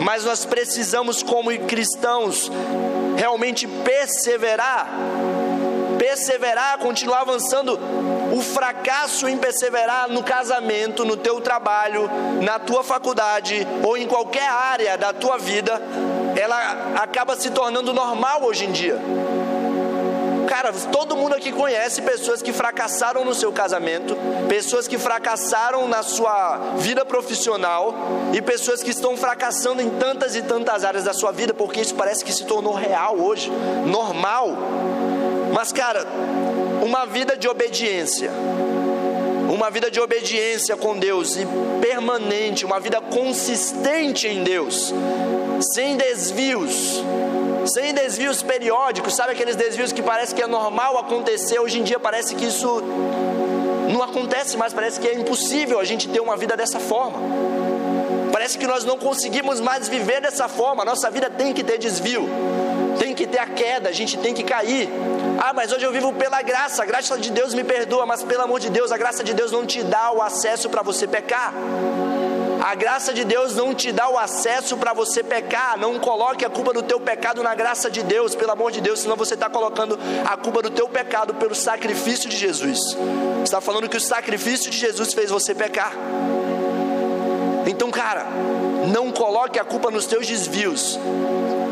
Mas 0.00 0.24
nós 0.24 0.44
precisamos, 0.44 1.22
como 1.22 1.50
cristãos, 1.66 2.50
realmente 3.16 3.66
perseverar 3.66 4.88
perseverar, 6.02 6.78
continuar 6.78 7.20
avançando. 7.20 7.78
O 8.36 8.42
fracasso 8.42 9.28
em 9.28 9.38
perseverar 9.38 10.08
no 10.08 10.22
casamento, 10.22 11.04
no 11.04 11.16
teu 11.16 11.40
trabalho, 11.40 12.10
na 12.42 12.58
tua 12.58 12.82
faculdade 12.82 13.66
ou 13.84 13.96
em 13.96 14.06
qualquer 14.06 14.48
área 14.48 14.98
da 14.98 15.12
tua 15.12 15.38
vida, 15.38 15.80
ela 16.36 16.96
acaba 16.96 17.36
se 17.36 17.50
tornando 17.50 17.92
normal 17.92 18.42
hoje 18.42 18.64
em 18.64 18.72
dia. 18.72 18.98
Cara, 20.52 20.70
todo 20.70 21.16
mundo 21.16 21.34
aqui 21.34 21.50
conhece 21.50 22.02
pessoas 22.02 22.42
que 22.42 22.52
fracassaram 22.52 23.24
no 23.24 23.34
seu 23.34 23.50
casamento, 23.50 24.14
pessoas 24.50 24.86
que 24.86 24.98
fracassaram 24.98 25.88
na 25.88 26.02
sua 26.02 26.74
vida 26.76 27.06
profissional 27.06 27.94
e 28.34 28.42
pessoas 28.42 28.82
que 28.82 28.90
estão 28.90 29.16
fracassando 29.16 29.80
em 29.80 29.88
tantas 29.88 30.36
e 30.36 30.42
tantas 30.42 30.84
áreas 30.84 31.04
da 31.04 31.14
sua 31.14 31.32
vida, 31.32 31.54
porque 31.54 31.80
isso 31.80 31.94
parece 31.94 32.22
que 32.22 32.30
se 32.30 32.44
tornou 32.44 32.74
real 32.74 33.18
hoje, 33.18 33.50
normal. 33.86 34.50
Mas, 35.54 35.72
cara, 35.72 36.06
uma 36.82 37.06
vida 37.06 37.34
de 37.34 37.48
obediência, 37.48 38.30
uma 39.50 39.70
vida 39.70 39.90
de 39.90 40.00
obediência 40.00 40.76
com 40.76 40.98
Deus 40.98 41.34
e 41.34 41.46
permanente, 41.80 42.66
uma 42.66 42.78
vida 42.78 43.00
consistente 43.00 44.28
em 44.28 44.44
Deus, 44.44 44.92
sem 45.72 45.96
desvios, 45.96 47.02
sem 47.66 47.94
desvios 47.94 48.42
periódicos, 48.42 49.14
sabe 49.14 49.32
aqueles 49.32 49.56
desvios 49.56 49.92
que 49.92 50.02
parece 50.02 50.34
que 50.34 50.42
é 50.42 50.46
normal 50.46 50.98
acontecer, 50.98 51.58
hoje 51.58 51.80
em 51.80 51.82
dia 51.82 51.98
parece 51.98 52.34
que 52.34 52.46
isso 52.46 52.82
não 53.92 54.02
acontece 54.02 54.56
mais, 54.56 54.72
parece 54.72 55.00
que 55.00 55.08
é 55.08 55.14
impossível 55.14 55.78
a 55.78 55.84
gente 55.84 56.08
ter 56.08 56.20
uma 56.20 56.36
vida 56.36 56.56
dessa 56.56 56.80
forma. 56.80 57.18
Parece 58.32 58.56
que 58.58 58.66
nós 58.66 58.84
não 58.84 58.98
conseguimos 58.98 59.60
mais 59.60 59.88
viver 59.88 60.20
dessa 60.20 60.48
forma, 60.48 60.84
nossa 60.84 61.10
vida 61.10 61.28
tem 61.28 61.52
que 61.52 61.62
ter 61.62 61.78
desvio 61.78 62.28
tem 63.02 63.14
que 63.14 63.26
ter 63.26 63.38
a 63.38 63.46
queda, 63.46 63.88
a 63.88 63.92
gente 63.92 64.16
tem 64.16 64.32
que 64.32 64.44
cair. 64.44 64.88
Ah, 65.38 65.52
mas 65.52 65.72
hoje 65.72 65.84
eu 65.84 65.92
vivo 65.92 66.12
pela 66.12 66.40
graça, 66.40 66.84
a 66.84 66.86
graça 66.86 67.18
de 67.18 67.30
Deus 67.30 67.52
me 67.52 67.64
perdoa, 67.64 68.06
mas 68.06 68.22
pelo 68.22 68.42
amor 68.42 68.60
de 68.60 68.70
Deus, 68.70 68.92
a 68.92 68.96
graça 68.96 69.24
de 69.24 69.34
Deus 69.34 69.50
não 69.50 69.66
te 69.66 69.82
dá 69.82 70.12
o 70.12 70.22
acesso 70.22 70.70
para 70.70 70.82
você 70.82 71.06
pecar. 71.06 71.52
A 72.62 72.76
graça 72.76 73.12
de 73.12 73.24
Deus 73.24 73.56
não 73.56 73.74
te 73.74 73.90
dá 73.90 74.08
o 74.08 74.16
acesso 74.16 74.76
para 74.76 74.92
você 74.92 75.20
pecar. 75.20 75.76
Não 75.76 75.98
coloque 75.98 76.44
a 76.44 76.48
culpa 76.48 76.72
do 76.72 76.80
teu 76.80 77.00
pecado 77.00 77.42
na 77.42 77.56
graça 77.56 77.90
de 77.90 78.04
Deus, 78.04 78.36
pelo 78.36 78.52
amor 78.52 78.70
de 78.70 78.80
Deus, 78.80 79.00
senão 79.00 79.16
você 79.16 79.34
está 79.34 79.50
colocando 79.50 79.98
a 80.24 80.36
culpa 80.36 80.62
do 80.62 80.70
teu 80.70 80.88
pecado 80.88 81.34
pelo 81.34 81.56
sacrifício 81.56 82.30
de 82.30 82.36
Jesus. 82.36 82.78
Está 83.42 83.60
falando 83.60 83.88
que 83.88 83.96
o 83.96 84.00
sacrifício 84.00 84.70
de 84.70 84.78
Jesus 84.78 85.12
fez 85.12 85.28
você 85.28 85.56
pecar. 85.56 85.92
Então, 87.66 87.90
cara, 87.90 88.26
não 88.92 89.10
coloque 89.10 89.58
a 89.58 89.64
culpa 89.64 89.90
nos 89.90 90.06
teus 90.06 90.28
desvios, 90.28 90.96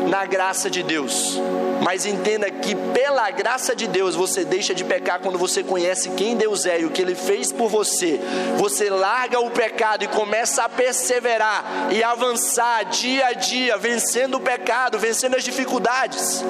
na 0.09 0.25
graça 0.25 0.69
de 0.69 0.83
Deus. 0.83 1.39
Mas 1.81 2.05
entenda 2.05 2.49
que 2.49 2.75
pela 2.75 3.29
graça 3.31 3.75
de 3.75 3.87
Deus 3.87 4.15
você 4.15 4.45
deixa 4.45 4.73
de 4.73 4.83
pecar 4.83 5.19
quando 5.19 5.37
você 5.37 5.63
conhece 5.63 6.09
quem 6.11 6.37
Deus 6.37 6.65
é 6.65 6.81
e 6.81 6.85
o 6.85 6.91
que 6.91 7.01
Ele 7.01 7.15
fez 7.15 7.51
por 7.51 7.69
você. 7.69 8.19
Você 8.57 8.89
larga 8.89 9.39
o 9.39 9.49
pecado 9.49 10.03
e 10.03 10.07
começa 10.07 10.63
a 10.63 10.69
perseverar 10.69 11.89
e 11.91 12.03
avançar 12.03 12.85
dia 12.85 13.27
a 13.27 13.33
dia, 13.33 13.77
vencendo 13.77 14.35
o 14.35 14.39
pecado, 14.39 14.99
vencendo 14.99 15.35
as 15.35 15.43
dificuldades. 15.43 16.43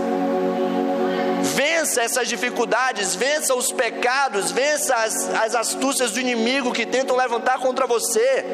Vença 1.42 2.02
essas 2.02 2.28
dificuldades, 2.28 3.16
vença 3.16 3.56
os 3.56 3.72
pecados, 3.72 4.52
vença 4.52 4.96
as, 4.96 5.30
as 5.34 5.56
astúcias 5.56 6.12
do 6.12 6.20
inimigo 6.20 6.72
que 6.72 6.86
tentam 6.86 7.16
levantar 7.16 7.58
contra 7.60 7.88
você. 7.88 8.46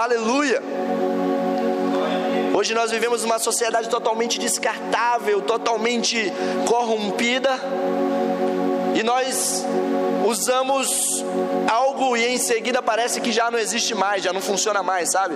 Aleluia. 0.00 0.62
Hoje 2.52 2.74
nós 2.74 2.90
vivemos 2.90 3.22
uma 3.22 3.38
sociedade 3.38 3.88
totalmente 3.88 4.38
descartável, 4.38 5.40
totalmente 5.40 6.32
corrompida. 6.66 7.50
e 8.94 9.02
nós 9.04 9.64
usamos 10.26 11.24
algo 11.70 12.16
e 12.16 12.26
em 12.26 12.38
seguida 12.38 12.82
parece 12.82 13.20
que 13.20 13.30
já 13.30 13.50
não 13.50 13.58
existe 13.58 13.94
mais, 13.94 14.22
já 14.22 14.32
não 14.32 14.40
funciona 14.40 14.82
mais, 14.82 15.10
sabe? 15.12 15.34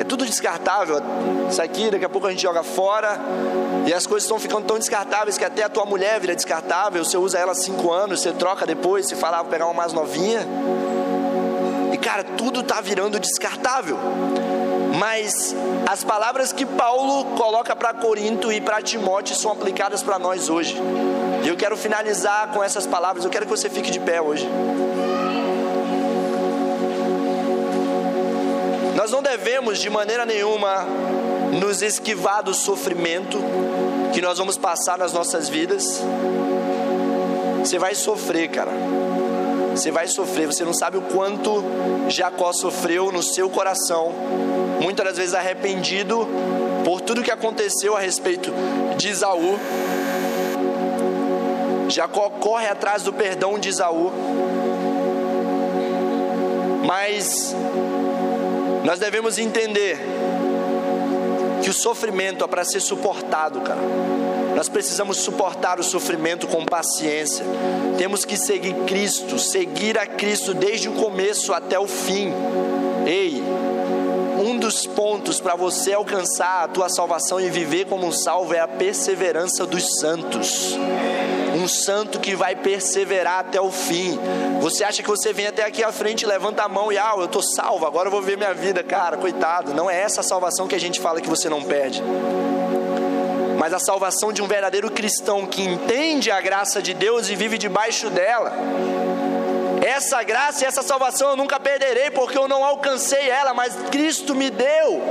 É 0.00 0.04
tudo 0.04 0.26
descartável. 0.26 1.00
Isso 1.48 1.62
aqui, 1.62 1.90
daqui 1.90 2.04
a 2.04 2.08
pouco 2.08 2.26
a 2.26 2.30
gente 2.30 2.42
joga 2.42 2.62
fora. 2.62 3.18
E 3.86 3.94
as 3.94 4.06
coisas 4.06 4.24
estão 4.24 4.38
ficando 4.38 4.66
tão 4.66 4.78
descartáveis 4.78 5.38
que 5.38 5.44
até 5.44 5.62
a 5.62 5.68
tua 5.68 5.86
mulher 5.86 6.18
vira 6.20 6.34
descartável. 6.34 7.04
Você 7.04 7.16
usa 7.16 7.38
ela 7.38 7.54
cinco 7.54 7.92
anos, 7.92 8.20
você 8.20 8.32
troca 8.32 8.66
depois, 8.66 9.06
você 9.06 9.14
fala, 9.14 9.38
ah, 9.38 9.42
vou 9.42 9.50
pegar 9.50 9.66
uma 9.66 9.74
mais 9.74 9.92
novinha. 9.92 10.46
E 11.92 11.96
cara, 11.96 12.24
tudo 12.24 12.60
está 12.60 12.80
virando 12.80 13.20
descartável. 13.20 13.96
Mas 14.98 15.54
as 15.86 16.04
palavras 16.04 16.52
que 16.52 16.64
Paulo 16.64 17.36
coloca 17.36 17.74
para 17.74 17.92
Corinto 17.94 18.52
e 18.52 18.60
para 18.60 18.80
Timóteo 18.80 19.34
são 19.34 19.50
aplicadas 19.50 20.02
para 20.02 20.18
nós 20.18 20.48
hoje. 20.48 20.76
E 21.44 21.48
eu 21.48 21.56
quero 21.56 21.76
finalizar 21.76 22.52
com 22.52 22.62
essas 22.62 22.86
palavras. 22.86 23.24
Eu 23.24 23.30
quero 23.30 23.44
que 23.44 23.50
você 23.50 23.68
fique 23.68 23.90
de 23.90 24.00
pé 24.00 24.20
hoje. 24.20 24.48
Nós 28.94 29.10
não 29.10 29.22
devemos 29.22 29.78
de 29.80 29.90
maneira 29.90 30.24
nenhuma 30.24 30.86
nos 31.52 31.82
esquivar 31.82 32.42
do 32.42 32.54
sofrimento 32.54 33.38
que 34.12 34.20
nós 34.22 34.38
vamos 34.38 34.56
passar 34.56 34.96
nas 34.96 35.12
nossas 35.12 35.48
vidas. 35.48 36.00
Você 37.60 37.78
vai 37.78 37.94
sofrer, 37.94 38.48
cara. 38.48 38.72
Você 39.74 39.90
vai 39.90 40.06
sofrer. 40.06 40.46
Você 40.46 40.64
não 40.64 40.72
sabe 40.72 40.96
o 40.96 41.02
quanto 41.02 41.62
Jacó 42.08 42.52
sofreu 42.52 43.10
no 43.10 43.22
seu 43.22 43.50
coração, 43.50 44.12
muitas 44.80 45.04
das 45.04 45.16
vezes 45.16 45.34
arrependido 45.34 46.28
por 46.84 47.00
tudo 47.00 47.22
que 47.22 47.30
aconteceu 47.30 47.96
a 47.96 48.00
respeito 48.00 48.52
de 48.96 49.08
Isaú. 49.08 49.58
Jacó 51.88 52.30
corre 52.30 52.66
atrás 52.68 53.02
do 53.02 53.12
perdão 53.12 53.58
de 53.58 53.68
Isaú. 53.68 54.12
Mas 56.86 57.54
nós 58.84 58.98
devemos 58.98 59.38
entender 59.38 59.98
que 61.62 61.70
o 61.70 61.72
sofrimento 61.72 62.44
é 62.44 62.46
para 62.46 62.64
ser 62.64 62.80
suportado, 62.80 63.60
cara. 63.62 63.80
Nós 64.54 64.68
precisamos 64.68 65.18
suportar 65.18 65.80
o 65.80 65.82
sofrimento 65.82 66.46
com 66.46 66.64
paciência. 66.64 67.44
Temos 67.98 68.24
que 68.24 68.36
seguir 68.36 68.74
Cristo, 68.86 69.38
seguir 69.38 69.98
a 69.98 70.06
Cristo 70.06 70.54
desde 70.54 70.88
o 70.88 70.92
começo 70.92 71.52
até 71.52 71.78
o 71.78 71.86
fim. 71.86 72.32
Ei, 73.06 73.42
um 74.44 74.58
dos 74.58 74.86
pontos 74.86 75.40
para 75.40 75.54
você 75.54 75.92
alcançar 75.92 76.64
a 76.64 76.68
tua 76.68 76.88
salvação 76.88 77.40
e 77.40 77.50
viver 77.50 77.86
como 77.86 78.06
um 78.06 78.12
salvo 78.12 78.54
é 78.54 78.60
a 78.60 78.68
perseverança 78.68 79.66
dos 79.66 79.98
santos 80.00 80.76
um 81.54 81.68
santo 81.68 82.18
que 82.18 82.34
vai 82.34 82.56
perseverar 82.56 83.40
até 83.40 83.60
o 83.60 83.70
fim. 83.70 84.18
Você 84.60 84.84
acha 84.84 85.02
que 85.02 85.08
você 85.08 85.32
vem 85.32 85.46
até 85.46 85.64
aqui 85.64 85.82
à 85.82 85.92
frente, 85.92 86.26
levanta 86.26 86.64
a 86.64 86.68
mão 86.68 86.92
e 86.92 86.98
ah, 86.98 87.14
eu 87.16 87.24
estou 87.24 87.42
salvo, 87.42 87.86
agora 87.86 88.08
eu 88.08 88.10
vou 88.10 88.20
ver 88.20 88.36
minha 88.36 88.52
vida, 88.52 88.82
cara, 88.82 89.16
coitado. 89.16 89.72
Não 89.72 89.88
é 89.88 90.00
essa 90.00 90.20
a 90.20 90.24
salvação 90.24 90.66
que 90.66 90.74
a 90.74 90.80
gente 90.80 91.00
fala 91.00 91.20
que 91.20 91.28
você 91.28 91.48
não 91.48 91.62
perde. 91.62 92.02
Mas 93.64 93.72
a 93.72 93.78
salvação 93.78 94.30
de 94.30 94.42
um 94.42 94.46
verdadeiro 94.46 94.90
cristão 94.90 95.46
que 95.46 95.62
entende 95.62 96.30
a 96.30 96.38
graça 96.38 96.82
de 96.82 96.92
Deus 96.92 97.30
e 97.30 97.34
vive 97.34 97.56
debaixo 97.56 98.10
dela. 98.10 98.52
Essa 99.80 100.22
graça 100.22 100.62
e 100.62 100.66
essa 100.66 100.82
salvação 100.82 101.30
eu 101.30 101.36
nunca 101.36 101.58
perderei, 101.58 102.10
porque 102.10 102.36
eu 102.36 102.46
não 102.46 102.62
alcancei 102.62 103.30
ela, 103.30 103.54
mas 103.54 103.74
Cristo 103.90 104.34
me 104.34 104.50
deu, 104.50 105.02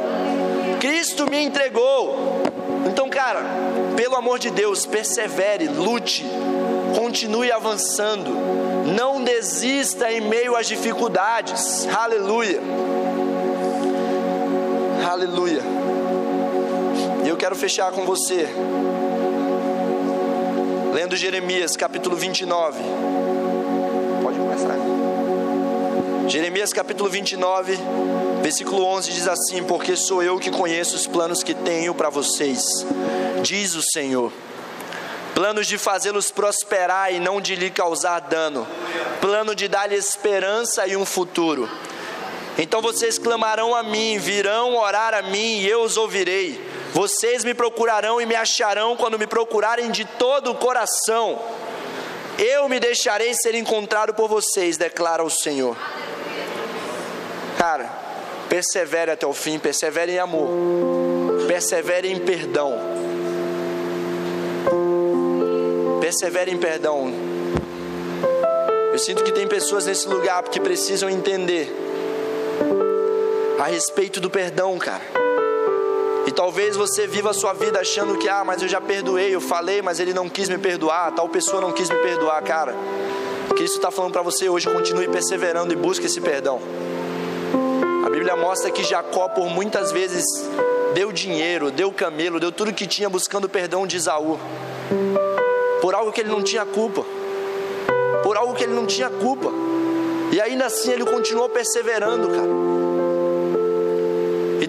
Cristo 0.79 1.27
me 1.27 1.43
entregou. 1.43 2.43
Então, 2.85 3.09
cara, 3.09 3.41
pelo 3.95 4.15
amor 4.15 4.37
de 4.37 4.51
Deus, 4.51 4.85
persevere, 4.85 5.67
lute, 5.67 6.23
continue 6.95 7.51
avançando, 7.51 8.29
não 8.95 9.23
desista 9.23 10.11
em 10.11 10.21
meio 10.21 10.55
às 10.55 10.67
dificuldades. 10.67 11.87
Aleluia. 11.87 12.61
Aleluia. 15.11 15.82
E 17.23 17.29
eu 17.29 17.37
quero 17.37 17.55
fechar 17.55 17.91
com 17.91 18.05
você, 18.05 18.47
lendo 20.93 21.15
Jeremias 21.15 21.75
capítulo 21.75 22.15
29. 22.15 22.79
Pode 24.21 24.37
começar. 24.37 24.75
Jeremias 26.27 26.71
capítulo 26.73 27.09
29, 27.09 27.77
versículo 28.41 28.85
11 28.85 29.11
diz 29.11 29.27
assim: 29.27 29.63
Porque 29.63 29.95
sou 29.95 30.23
eu 30.23 30.39
que 30.39 30.51
conheço 30.51 30.95
os 30.95 31.07
planos 31.07 31.43
que 31.43 31.53
tenho 31.53 31.93
para 31.93 32.09
vocês 32.09 32.85
diz 33.43 33.75
o 33.75 33.81
Senhor. 33.81 34.31
Planos 35.35 35.67
de 35.67 35.77
fazê-los 35.77 36.31
prosperar 36.31 37.13
e 37.13 37.19
não 37.19 37.41
de 37.41 37.55
lhe 37.55 37.69
causar 37.69 38.19
dano, 38.21 38.65
plano 39.19 39.53
de 39.53 39.67
dar-lhe 39.67 39.95
esperança 39.95 40.87
e 40.87 40.95
um 40.95 41.05
futuro. 41.05 41.69
Então 42.57 42.81
vocês 42.81 43.17
clamarão 43.17 43.75
a 43.75 43.83
mim, 43.83 44.17
virão 44.17 44.75
orar 44.77 45.13
a 45.13 45.23
mim 45.23 45.59
e 45.59 45.67
eu 45.67 45.81
os 45.81 45.97
ouvirei. 45.97 46.72
Vocês 46.93 47.43
me 47.43 47.53
procurarão 47.53 48.21
e 48.21 48.25
me 48.25 48.35
acharão 48.35 48.95
quando 48.95 49.19
me 49.19 49.27
procurarem 49.27 49.91
de 49.91 50.05
todo 50.05 50.51
o 50.51 50.55
coração. 50.55 51.39
Eu 52.37 52.69
me 52.69 52.79
deixarei 52.79 53.33
ser 53.33 53.55
encontrado 53.55 54.13
por 54.13 54.27
vocês, 54.29 54.77
declara 54.77 55.23
o 55.23 55.29
Senhor. 55.29 55.75
Cara, 57.57 57.89
persevere 58.47 59.11
até 59.11 59.25
o 59.25 59.33
fim, 59.33 59.59
persevere 59.59 60.13
em 60.13 60.19
amor, 60.19 60.49
persevere 61.47 62.11
em 62.11 62.19
perdão 62.19 62.93
persevere 66.13 66.51
em 66.51 66.57
perdão. 66.57 67.11
Eu 68.91 68.99
sinto 68.99 69.23
que 69.23 69.31
tem 69.31 69.47
pessoas 69.47 69.85
nesse 69.85 70.05
lugar 70.07 70.43
que 70.43 70.59
precisam 70.59 71.09
entender 71.09 71.73
a 73.57 73.67
respeito 73.67 74.19
do 74.19 74.29
perdão, 74.29 74.77
cara. 74.77 75.22
E 76.25 76.31
talvez 76.31 76.75
você 76.75 77.05
viva 77.05 77.31
a 77.31 77.33
sua 77.33 77.53
vida 77.53 77.79
achando 77.79 78.17
que, 78.17 78.29
ah, 78.29 78.43
mas 78.45 78.61
eu 78.61 78.67
já 78.67 78.79
perdoei, 78.79 79.35
eu 79.35 79.41
falei, 79.41 79.81
mas 79.81 79.99
ele 79.99 80.13
não 80.13 80.29
quis 80.29 80.47
me 80.49 80.57
perdoar, 80.57 81.11
tal 81.11 81.27
pessoa 81.27 81.61
não 81.61 81.71
quis 81.71 81.89
me 81.89 81.97
perdoar, 81.97 82.41
cara. 82.41 82.73
Cristo 83.55 83.75
está 83.75 83.91
falando 83.91 84.13
para 84.13 84.21
você 84.21 84.49
hoje, 84.49 84.69
continue 84.69 85.07
perseverando 85.07 85.73
e 85.73 85.75
busque 85.75 86.05
esse 86.05 86.21
perdão. 86.21 86.59
A 88.05 88.09
Bíblia 88.09 88.35
mostra 88.35 88.71
que 88.71 88.83
Jacó, 88.83 89.27
por 89.29 89.49
muitas 89.49 89.91
vezes, 89.91 90.25
deu 90.93 91.11
dinheiro, 91.11 91.69
deu 91.69 91.91
camelo, 91.91 92.39
deu 92.39 92.51
tudo 92.51 92.73
que 92.73 92.87
tinha 92.87 93.09
buscando 93.09 93.45
o 93.45 93.49
perdão 93.49 93.85
de 93.85 93.97
Isaú 93.97 94.39
por 95.83 95.93
algo 95.93 96.13
que 96.13 96.21
ele 96.21 96.29
não 96.29 96.41
tinha 96.41 96.65
culpa, 96.65 97.03
por 98.23 98.37
algo 98.37 98.53
que 98.53 98.63
ele 98.63 98.73
não 98.73 98.85
tinha 98.85 99.09
culpa, 99.09 99.51
e 100.31 100.39
ainda 100.39 100.67
assim 100.67 100.91
ele 100.91 101.03
continuou 101.03 101.49
perseverando, 101.49 102.29
cara. 102.29 102.72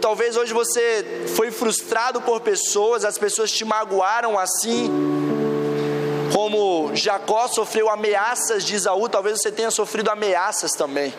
Talvez 0.05 0.37
hoje 0.37 0.53
você 0.53 1.25
foi 1.35 1.51
frustrado 1.51 2.21
por 2.21 2.39
pessoas, 2.43 3.07
as 3.07 3.17
pessoas 3.17 3.51
te 3.51 3.65
magoaram 3.65 4.39
assim, 4.39 4.91
como 6.31 6.95
Jacó 6.95 7.49
sofreu 7.49 7.89
ameaças 7.89 8.67
de 8.67 8.75
Isaú, 8.75 9.09
talvez 9.09 9.41
você 9.41 9.51
tenha 9.51 9.71
sofrido 9.71 10.11
ameaças 10.11 10.73
também. 10.73 11.15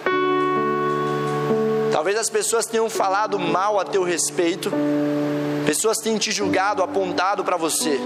Talvez 1.91 2.15
as 2.15 2.29
pessoas 2.29 2.67
tenham 2.67 2.87
falado 2.87 3.39
mal 3.39 3.79
a 3.79 3.85
teu 3.85 4.03
respeito, 4.03 4.71
pessoas 5.65 5.97
tenham 5.97 6.19
te 6.19 6.31
julgado, 6.31 6.83
apontado 6.83 7.43
para 7.43 7.57
você. 7.57 7.99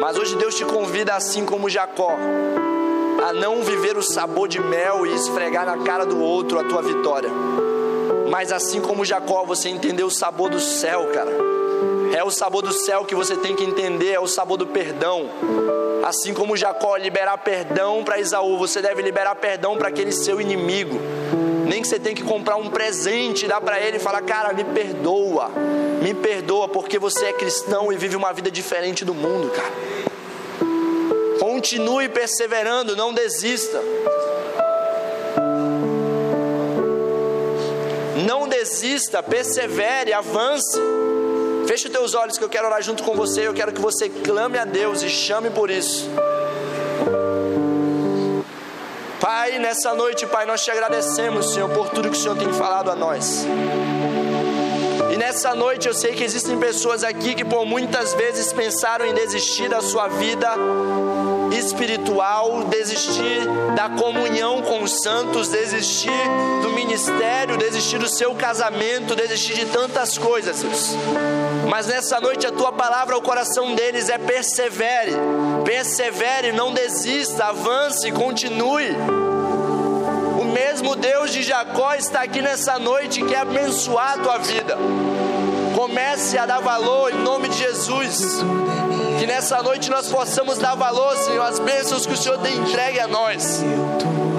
Mas 0.00 0.16
hoje 0.16 0.36
Deus 0.36 0.54
te 0.54 0.64
convida, 0.64 1.16
assim 1.16 1.44
como 1.44 1.68
Jacó, 1.68 2.12
a 3.28 3.32
não 3.32 3.64
viver 3.64 3.96
o 3.96 4.02
sabor 4.04 4.46
de 4.46 4.60
mel 4.60 5.04
e 5.04 5.12
esfregar 5.12 5.66
na 5.66 5.78
cara 5.78 6.06
do 6.06 6.20
outro 6.20 6.60
a 6.60 6.62
tua 6.62 6.80
vitória. 6.80 7.30
Mas 8.28 8.52
assim 8.52 8.80
como 8.80 9.04
Jacó, 9.04 9.44
você 9.44 9.68
entendeu 9.68 10.06
o 10.06 10.10
sabor 10.10 10.50
do 10.50 10.60
céu, 10.60 11.08
cara. 11.12 11.30
É 12.16 12.22
o 12.22 12.30
sabor 12.30 12.62
do 12.62 12.72
céu 12.72 13.04
que 13.04 13.14
você 13.14 13.36
tem 13.36 13.56
que 13.56 13.64
entender, 13.64 14.12
é 14.12 14.20
o 14.20 14.26
sabor 14.26 14.56
do 14.56 14.66
perdão. 14.66 15.28
Assim 16.04 16.34
como 16.34 16.56
Jacó 16.56 16.96
liberar 16.96 17.38
perdão 17.38 18.04
para 18.04 18.18
Isaú, 18.18 18.58
você 18.58 18.80
deve 18.80 19.02
liberar 19.02 19.34
perdão 19.36 19.76
para 19.76 19.88
aquele 19.88 20.12
seu 20.12 20.40
inimigo. 20.40 20.98
Nem 21.66 21.80
que 21.80 21.88
você 21.88 21.98
tenha 21.98 22.14
que 22.14 22.22
comprar 22.22 22.56
um 22.56 22.68
presente, 22.68 23.46
dar 23.46 23.60
para 23.60 23.80
ele 23.80 23.96
e 23.96 24.00
falar: 24.00 24.22
"Cara, 24.22 24.52
me 24.52 24.64
perdoa. 24.64 25.50
Me 26.02 26.12
perdoa 26.14 26.68
porque 26.68 26.98
você 26.98 27.26
é 27.26 27.32
cristão 27.32 27.92
e 27.92 27.96
vive 27.96 28.16
uma 28.16 28.32
vida 28.32 28.50
diferente 28.50 29.04
do 29.04 29.14
mundo, 29.14 29.50
cara." 29.50 29.72
Continue 31.40 32.08
perseverando, 32.08 32.94
não 32.94 33.12
desista. 33.12 33.80
Desista, 38.64 39.22
persevere, 39.22 40.12
avance. 40.12 40.80
Feche 41.66 41.86
os 41.86 41.92
teus 41.92 42.14
olhos 42.14 42.38
que 42.38 42.44
eu 42.44 42.48
quero 42.48 42.66
orar 42.66 42.82
junto 42.82 43.02
com 43.02 43.14
você. 43.14 43.46
Eu 43.46 43.52
quero 43.52 43.72
que 43.72 43.80
você 43.80 44.08
clame 44.08 44.58
a 44.58 44.64
Deus 44.64 45.02
e 45.02 45.10
chame 45.10 45.50
por 45.50 45.70
isso. 45.70 46.08
Pai, 49.20 49.58
nessa 49.58 49.94
noite, 49.94 50.26
Pai, 50.26 50.46
nós 50.46 50.64
te 50.64 50.70
agradecemos, 50.70 51.52
Senhor, 51.52 51.68
por 51.70 51.90
tudo 51.90 52.10
que 52.10 52.16
o 52.16 52.20
Senhor 52.20 52.36
tem 52.36 52.52
falado 52.54 52.90
a 52.90 52.96
nós. 52.96 53.46
nessa 55.18 55.54
noite 55.54 55.88
eu 55.88 55.94
sei 55.94 56.12
que 56.12 56.22
existem 56.22 56.58
pessoas 56.58 57.02
aqui 57.02 57.34
que 57.34 57.44
por 57.44 57.64
muitas 57.64 58.12
vezes 58.14 58.52
pensaram 58.52 59.06
em 59.06 59.14
desistir 59.14 59.68
da 59.68 59.80
sua 59.80 60.06
vida 60.08 60.48
espiritual, 61.56 62.64
desistir 62.64 63.46
da 63.74 63.88
comunhão 63.88 64.62
com 64.62 64.82
os 64.82 65.02
santos, 65.02 65.48
desistir 65.48 66.10
do 66.62 66.70
ministério, 66.70 67.56
desistir 67.56 67.98
do 67.98 68.08
seu 68.08 68.34
casamento, 68.34 69.14
desistir 69.14 69.54
de 69.54 69.66
tantas 69.66 70.18
coisas. 70.18 70.64
Mas 71.68 71.86
nessa 71.86 72.20
noite 72.20 72.46
a 72.46 72.52
tua 72.52 72.72
palavra 72.72 73.14
ao 73.14 73.22
coração 73.22 73.74
deles 73.74 74.08
é 74.08 74.18
persevere, 74.18 75.12
persevere, 75.64 76.52
não 76.52 76.72
desista, 76.72 77.46
avance, 77.46 78.10
continue. 78.12 78.90
O 80.40 80.44
mesmo 80.44 80.94
Deus 80.94 81.32
de 81.32 81.42
Jacó 81.42 81.94
está 81.94 82.22
aqui 82.22 82.42
nessa 82.42 82.78
noite 82.78 83.20
e 83.20 83.26
quer 83.26 83.38
abençoar 83.40 84.14
a 84.14 84.18
tua 84.18 84.38
vida. 84.38 84.76
Comece 85.74 86.38
a 86.38 86.46
dar 86.46 86.60
valor 86.60 87.12
em 87.12 87.22
nome 87.22 87.48
de 87.48 87.58
Jesus. 87.58 88.42
Que 89.18 89.26
nessa 89.26 89.62
noite 89.62 89.90
nós 89.90 90.08
possamos 90.08 90.58
dar 90.58 90.74
valor, 90.74 91.16
Senhor, 91.16 91.42
às 91.42 91.58
bênçãos 91.58 92.06
que 92.06 92.12
o 92.12 92.16
Senhor 92.16 92.38
tem 92.38 92.56
entregue 92.56 93.00
a 93.00 93.08
nós. 93.08 93.62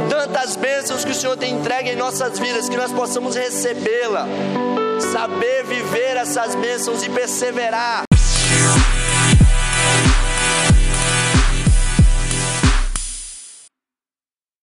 Tantas 0.09 0.55
bênçãos 0.55 1.03
que 1.03 1.11
o 1.11 1.15
Senhor 1.15 1.37
tem 1.37 1.53
entregue 1.53 1.91
em 1.91 1.95
nossas 1.95 2.37
vidas, 2.39 2.69
que 2.69 2.77
nós 2.77 2.91
possamos 2.91 3.35
recebê-la, 3.35 4.27
saber 5.11 5.63
viver 5.65 6.17
essas 6.17 6.55
bênçãos 6.55 7.03
e 7.03 7.09
perseverar. 7.09 8.14